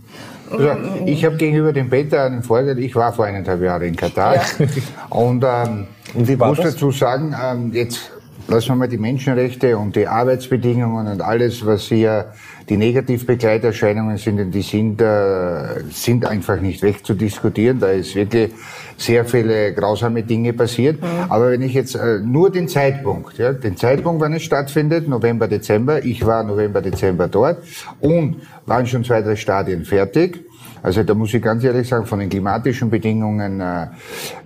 Also, 0.51 0.71
ich 1.05 1.23
habe 1.23 1.35
gegenüber 1.35 1.71
dem 1.71 1.91
Peter 1.91 2.23
einen 2.23 2.41
Vorteil, 2.41 2.79
ich 2.79 2.95
war 2.95 3.13
vor 3.13 3.25
eineinhalb 3.25 3.61
Jahren 3.61 3.83
in 3.83 3.95
Katar 3.95 4.41
und 5.11 5.45
ähm, 5.47 5.85
Und 6.15 6.27
wie 6.27 6.39
war 6.39 6.47
muss 6.47 6.57
das? 6.57 6.73
dazu 6.73 6.89
sagen, 6.89 7.35
ähm, 7.39 7.71
jetzt 7.71 8.11
lassen 8.49 8.69
wir 8.69 8.75
mal 8.75 8.87
die 8.87 8.97
Menschenrechte 8.97 9.77
und 9.77 9.95
die 9.95 10.07
Arbeitsbedingungen 10.07 11.07
und 11.07 11.21
alles, 11.21 11.65
was 11.65 11.83
hier 11.83 12.33
die 12.67 12.77
Negativbegleiterscheinungen 12.77 14.17
sind, 14.17 14.51
die 14.51 14.61
sind, 14.61 15.01
äh, 15.01 15.81
sind 15.91 16.25
einfach 16.25 16.61
nicht 16.61 16.81
wegzudiskutieren. 16.83 17.79
Da 17.79 17.89
ist 17.89 18.15
wirklich 18.15 18.51
sehr 18.97 19.25
viele 19.25 19.73
grausame 19.73 20.23
Dinge 20.23 20.53
passiert. 20.53 21.01
Mhm. 21.01 21.07
Aber 21.29 21.51
wenn 21.51 21.61
ich 21.61 21.73
jetzt 21.73 21.95
äh, 21.95 22.19
nur 22.19 22.51
den 22.51 22.67
Zeitpunkt, 22.67 23.37
ja, 23.37 23.53
den 23.53 23.77
Zeitpunkt, 23.77 24.21
wann 24.21 24.33
es 24.33 24.43
stattfindet, 24.43 25.07
November, 25.07 25.47
Dezember, 25.47 26.03
ich 26.03 26.25
war 26.25 26.43
November, 26.43 26.81
Dezember 26.81 27.27
dort 27.27 27.63
und 27.99 28.41
waren 28.65 28.85
schon 28.85 29.03
zwei, 29.03 29.21
drei 29.21 29.35
Stadien 29.35 29.85
fertig. 29.85 30.48
Also 30.81 31.03
da 31.03 31.13
muss 31.13 31.33
ich 31.33 31.41
ganz 31.41 31.63
ehrlich 31.63 31.87
sagen, 31.87 32.05
von 32.05 32.19
den 32.19 32.29
klimatischen 32.29 32.89
Bedingungen 32.89 33.61
äh, 33.61 33.87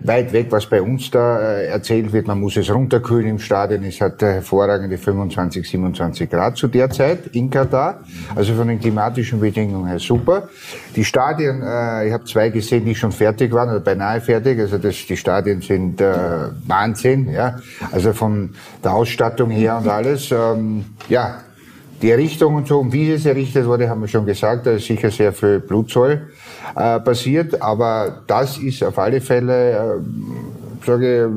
weit 0.02 0.34
weg, 0.34 0.48
was 0.50 0.66
bei 0.66 0.82
uns 0.82 1.12
da 1.12 1.40
äh, 1.40 1.68
erzählt 1.68 2.12
wird. 2.12 2.28
Man 2.28 2.40
muss 2.40 2.58
es 2.58 2.74
runterkühlen 2.74 3.28
im 3.28 3.40
Stadion. 3.40 3.84
Es 3.84 4.02
hat 4.02 4.22
äh, 4.24 4.34
hervorragende 4.34 4.98
25, 4.98 5.68
27 5.68 6.30
Grad 6.30 6.58
zu 6.58 6.68
der 6.68 6.90
Zeit 6.90 7.28
in 7.34 7.50
Katar. 7.50 8.04
Also 8.36 8.54
von 8.54 8.68
den 8.68 8.80
klimatischen 8.80 9.40
Bedingungen 9.40 9.88
her 9.88 10.00
super. 10.00 10.50
Die 10.96 11.06
Stadien, 11.06 11.62
äh, 11.62 12.08
ich 12.08 12.14
habe 12.14 12.24
zwei 12.26 12.50
gesehen, 12.50 12.86
die 12.86 12.96
schon 12.96 13.12
fertig 13.12 13.52
waren 13.54 13.70
oder 13.70 13.80
beinahe 13.80 14.22
fertig. 14.22 14.60
Also 14.60 14.78
das, 14.78 14.96
die 15.08 15.18
Stadien 15.18 15.62
sind 15.62 16.02
äh, 16.02 16.14
Wahnsinn. 16.66 17.30
Ja, 17.32 17.58
also 17.92 18.14
von 18.14 18.52
der 18.84 18.94
Ausstattung 18.94 19.50
her 19.50 19.78
und 19.78 19.88
alles. 19.88 20.32
Ähm, 20.32 20.86
ja, 21.10 21.40
die 22.04 22.12
Errichtung 22.12 22.56
und 22.56 22.68
so, 22.68 22.80
und 22.80 22.92
wie 22.92 23.12
es 23.12 23.26
errichtet 23.26 23.66
wurde, 23.66 23.90
haben 23.90 24.02
wir 24.02 24.10
schon 24.10 24.26
gesagt, 24.26 24.68
da 24.68 24.72
ist 24.72 24.86
sicher 24.86 25.10
sehr 25.10 25.32
viel 25.32 25.60
Blutzoll 25.60 26.28
äh, 26.76 27.00
passiert, 27.00 27.62
aber 27.62 28.24
das 28.28 28.58
ist 28.58 28.84
auf 28.84 29.00
alle 29.00 29.22
Fälle, 29.22 29.72
äh, 29.72 30.86
sage 30.86 31.32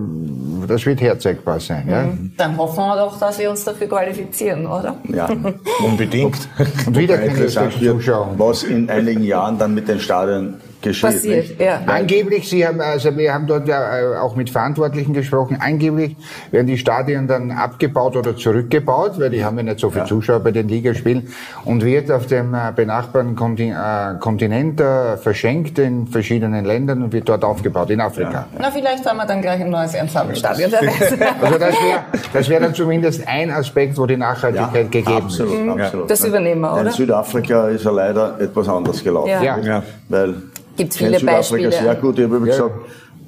das 0.67 0.85
wird 0.85 1.01
herzeigbar 1.01 1.61
sein. 1.61 1.87
Ja? 1.89 2.03
Mhm. 2.03 2.33
Dann 2.37 2.57
hoffen 2.57 2.79
wir 2.79 2.97
doch, 2.97 3.17
dass 3.17 3.39
wir 3.39 3.49
uns 3.49 3.63
dafür 3.63 3.87
qualifizieren, 3.87 4.67
oder? 4.67 4.97
Ja, 5.09 5.29
unbedingt. 5.85 6.49
Und 6.85 6.99
wieder 6.99 7.17
keine 7.19 7.47
Zuschauer. 7.47 8.35
Was 8.37 8.65
in 8.65 8.91
einigen 8.91 9.23
Jahren 9.23 9.59
dann 9.59 9.73
mit 9.73 9.87
den 9.87 10.01
Stadien 10.01 10.55
geschieht. 10.89 11.11
Passiert, 11.11 11.61
ja. 11.61 11.81
Angeblich, 11.87 12.49
Sie 12.49 12.67
haben, 12.67 12.81
also 12.81 13.17
wir 13.17 13.33
haben 13.33 13.47
dort 13.47 13.69
ja 13.69 14.15
äh, 14.15 14.17
auch 14.17 14.37
mit 14.37 14.51
Verantwortlichen 14.51 15.13
gesprochen, 15.13 15.59
angeblich 15.61 16.17
werden 16.51 16.67
die 16.67 16.79
Stadien 16.79 17.27
dann 17.27 17.51
abgebaut 17.51 18.17
oder 18.17 18.37
zurückgebaut, 18.37 19.19
weil 19.19 19.31
die 19.31 19.45
haben 19.45 19.57
ja 19.59 19.63
nicht 19.63 19.81
so 19.81 19.91
viele 19.91 20.03
ja. 20.03 20.09
Zuschauer 20.09 20.41
bei 20.41 20.51
den 20.51 20.69
Ligaspielen 20.69 21.29
und 21.65 21.85
wird 21.85 22.11
auf 22.11 22.27
dem 22.27 22.55
äh, 22.55 22.73
benachbarten 22.75 23.37
äh, 23.59 24.19
Kontinent 24.21 24.83
verschenkt 25.23 25.79
in 25.79 26.07
verschiedenen 26.07 26.65
Ländern 26.65 27.03
und 27.03 27.13
wird 27.13 27.29
dort 27.29 27.45
aufgebaut, 27.45 27.91
in 27.91 28.01
Afrika. 28.01 28.31
Ja. 28.31 28.47
Na, 28.59 28.71
vielleicht 28.71 29.07
haben 29.07 29.17
wir 29.17 29.27
dann 29.27 29.41
gleich 29.41 29.61
ein 29.61 29.71
neues 29.71 29.95
Ensemblestadion. 29.95 30.73
also 31.43 31.59
das 31.59 31.75
wäre 31.75 32.01
das 32.33 32.49
wär 32.49 32.61
dann 32.61 32.75
zumindest 32.75 33.27
ein 33.27 33.51
Aspekt, 33.51 33.97
wo 33.99 34.07
die 34.07 34.17
Nachhaltigkeit 34.17 34.75
ja, 34.75 34.83
gegeben 34.83 35.25
absolut, 35.25 35.53
ist. 35.53 35.61
Mhm. 35.61 35.81
Absolut. 35.81 36.11
Das 36.11 36.25
übernehmen 36.25 36.61
wir, 36.61 36.73
oder? 36.73 36.87
In 36.87 36.91
Südafrika 36.91 37.69
ist 37.69 37.85
ja 37.85 37.91
leider 37.91 38.41
etwas 38.41 38.69
anders 38.69 39.03
gelaufen. 39.03 39.31
Ja. 39.43 39.83
Weil 40.09 40.35
Gibt 40.77 40.95
viele 40.95 41.19
Südafrika 41.19 41.37
Beispiele. 41.37 41.73
sehr 41.73 41.95
gut. 41.97 42.19
Ich 42.19 42.25
habe 42.25 42.39
ja. 42.39 42.45
gesagt, 42.45 42.75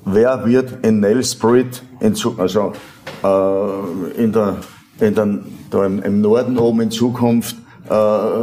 wer 0.04 0.46
wird 0.46 0.84
in 0.84 1.00
Nelspruit, 1.00 1.82
in, 2.00 2.14
also 2.36 2.72
äh, 3.22 4.22
in 4.22 4.32
der, 4.32 4.56
in 5.00 5.14
der, 5.14 5.38
da 5.70 5.86
im, 5.86 6.02
im, 6.02 6.20
Norden 6.20 6.58
oben 6.58 6.82
in 6.82 6.90
Zukunft 6.90 7.56
äh, 7.88 7.92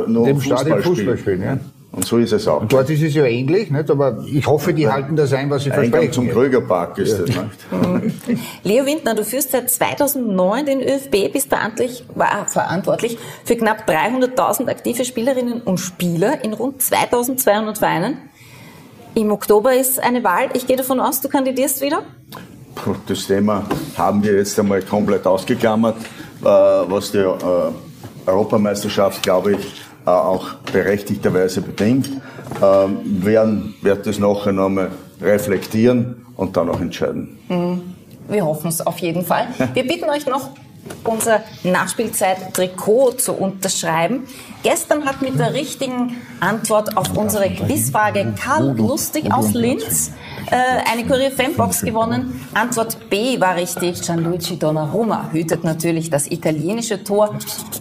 nur 0.08 0.28
Im 0.28 0.40
Fußball, 0.40 0.82
Fußball 0.82 1.18
spielen. 1.18 1.42
Ja. 1.42 1.58
Und 1.96 2.06
so 2.06 2.18
ist 2.18 2.34
es 2.34 2.46
auch. 2.46 2.60
Und 2.60 2.74
dort 2.74 2.90
ist 2.90 3.02
es 3.02 3.14
ja 3.14 3.24
ähnlich, 3.24 3.72
nicht? 3.72 3.90
aber 3.90 4.22
ich 4.28 4.46
hoffe, 4.46 4.74
die 4.74 4.90
halten 4.90 5.16
das 5.16 5.32
ein, 5.32 5.50
was 5.50 5.64
sie 5.64 5.72
Eingang 5.72 5.92
versprechen. 5.92 6.14
zum 6.14 6.30
Krögerpark 6.30 6.98
ist 6.98 7.20
ja. 7.20 7.20
das. 7.20 8.04
Nicht? 8.04 8.42
Leo 8.64 8.86
Windner, 8.86 9.16
du 9.16 9.24
führst 9.24 9.52
seit 9.52 9.72
2009 9.72 10.66
den 10.66 10.82
ÖFB, 10.82 11.32
bist 11.32 11.48
verantwortlich, 11.48 12.04
war 12.14 12.48
verantwortlich 12.48 13.18
für 13.46 13.56
knapp 13.56 13.90
300.000 13.90 14.68
aktive 14.68 15.06
Spielerinnen 15.06 15.62
und 15.62 15.78
Spieler 15.78 16.44
in 16.44 16.52
rund 16.52 16.82
2.200 16.82 17.78
Vereinen. 17.78 18.18
Im 19.16 19.32
Oktober 19.32 19.74
ist 19.74 19.98
eine 19.98 20.22
Wahl. 20.26 20.50
Ich 20.54 20.68
gehe 20.68 20.76
davon 20.76 21.00
aus, 21.00 21.22
du 21.22 21.30
kandidierst 21.30 21.80
wieder? 21.80 22.02
Das 23.08 23.28
Thema 23.28 23.64
haben 23.98 24.22
wir 24.22 24.34
jetzt 24.34 24.60
einmal 24.60 24.82
komplett 24.82 25.26
ausgeklammert, 25.26 25.96
äh, 26.42 26.44
was 26.44 27.12
die 27.12 27.20
äh, 27.20 27.32
Europameisterschaft, 28.26 29.24
glaube 29.24 29.54
ich, 29.54 29.82
äh, 30.06 30.10
auch 30.10 30.56
berechtigterweise 30.72 31.62
bedingt. 31.62 32.10
Ähm, 32.62 33.26
werden 33.26 33.76
wird 33.82 34.06
das 34.06 34.20
nachher 34.20 34.52
nochmal 34.52 34.92
reflektieren 35.22 36.26
und 36.36 36.58
dann 36.58 36.70
auch 36.70 36.82
entscheiden. 36.82 37.40
Mhm. 37.48 37.96
Wir 38.28 38.46
hoffen 38.46 38.68
es 38.68 38.86
auf 38.86 39.00
jeden 39.00 39.24
Fall. 39.24 39.48
Wir 39.74 39.88
bitten 39.88 40.10
euch 40.10 40.26
noch 40.26 40.50
unser 41.04 41.44
Nachspielzeit-Trikot 41.64 43.12
zu 43.14 43.34
unterschreiben. 43.34 44.28
Gestern 44.64 45.06
hat 45.06 45.22
mit 45.22 45.38
der 45.38 45.54
richtigen 45.54 46.22
Antwort 46.40 46.98
auf 46.98 47.16
unsere 47.16 47.50
Quizfrage 47.50 48.34
Karl 48.42 48.76
Lustig 48.76 49.32
aus 49.32 49.54
Linz 49.54 50.12
äh, 50.50 50.56
eine 50.92 51.06
Kurier 51.06 51.32
Fanbox 51.32 51.82
gewonnen. 51.82 52.48
Antwort 52.54 53.10
B 53.10 53.40
war 53.40 53.56
richtig. 53.56 54.02
Gianluigi 54.02 54.58
Donnarumma 54.58 55.30
hütet 55.32 55.64
natürlich 55.64 56.10
das 56.10 56.30
italienische 56.32 57.04
Tor. 57.04 57.36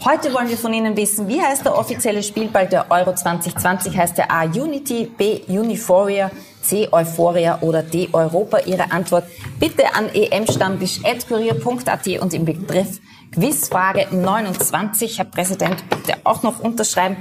Heute 0.05 0.33
wollen 0.35 0.49
wir 0.49 0.59
von 0.59 0.73
Ihnen 0.73 0.97
wissen, 0.97 1.29
wie 1.29 1.41
heißt 1.41 1.65
der 1.65 1.77
offizielle 1.77 2.23
Spielball 2.23 2.69
der 2.69 2.91
Euro 2.91 3.15
2020? 3.15 3.97
Heißt 3.97 4.19
der 4.19 4.31
A 4.31 4.45
Unity, 4.45 5.11
B 5.17 5.41
Uniforia, 5.49 6.31
C 6.65 6.89
Euphoria 6.91 7.59
oder 7.61 7.83
D 7.83 8.09
Europa? 8.13 8.59
Ihre 8.67 8.91
Antwort 8.91 9.25
bitte 9.61 9.95
an 9.95 10.09
emstammtisch.kurier.at 10.09 12.07
und 12.21 12.35
im 12.35 12.45
Begriff 12.45 13.01
Quizfrage 13.33 14.09
29. 14.11 15.19
Herr 15.19 15.25
Präsident, 15.27 15.89
bitte 15.89 16.19
auch 16.25 16.43
noch 16.43 16.61
unterschreiben. 16.61 17.17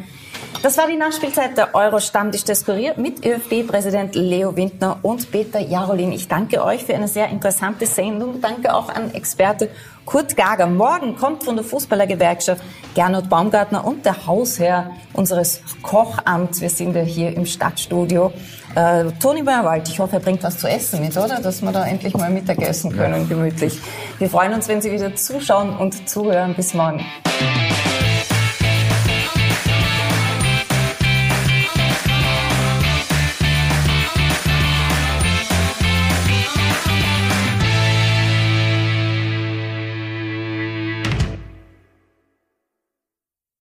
Das 0.64 0.78
war 0.78 0.88
die 0.88 0.96
Nachspielzeit 0.96 1.58
der 1.58 1.76
Euro-Stammtisch 1.76 2.46
des 2.46 2.64
Kurier 2.64 2.94
mit 2.96 3.26
ÖFB-Präsident 3.26 4.16
Leo 4.16 4.56
Windner 4.56 4.98
und 5.02 5.30
Peter 5.30 5.60
Jarolin. 5.60 6.14
Ich 6.14 6.30
danke 6.30 6.64
euch 6.64 6.86
für 6.86 6.96
eine 6.96 7.10
sehr 7.10 7.28
interessante 7.28 7.86
Sendung. 7.86 8.39
Danke 8.39 8.74
auch 8.74 8.88
an 8.88 9.14
Experte 9.14 9.70
Kurt 10.06 10.38
Gager. 10.38 10.68
Morgen 10.68 11.18
kommt 11.18 11.44
von 11.44 11.58
der 11.58 11.66
Fußballergewerkschaft 11.66 12.64
Gernot 12.96 13.28
Baumgartner 13.28 13.86
und 13.86 14.06
der 14.06 14.26
Hausherr 14.26 14.91
unseres 15.12 15.62
Kochamts. 15.82 16.62
Wir 16.62 16.70
sind 16.70 16.96
ja 16.96 17.02
hier 17.02 17.36
im 17.36 17.46
Stadtstudio. 17.46 18.32
Äh, 18.76 19.06
Toni 19.20 19.44
Meierwald, 19.44 19.88
ich 19.88 20.00
hoffe, 20.00 20.16
er 20.16 20.20
bringt 20.20 20.42
was 20.44 20.58
zu 20.58 20.68
essen 20.68 21.02
mit, 21.02 21.16
oder? 21.16 21.40
Dass 21.40 21.62
wir 21.62 21.72
da 21.72 21.86
endlich 21.86 22.16
mal 22.16 22.32
Mittagessen 22.32 22.92
können, 22.92 23.30
gemütlich. 23.30 23.80
Wir 24.18 24.30
freuen 24.30 24.54
uns, 24.54 24.68
wenn 24.68 24.82
Sie 24.82 24.92
wieder 24.92 25.16
zuschauen 25.16 25.78
und 25.78 26.10
zuhören. 26.10 26.56
Bis 26.56 26.74
morgen. 26.74 27.06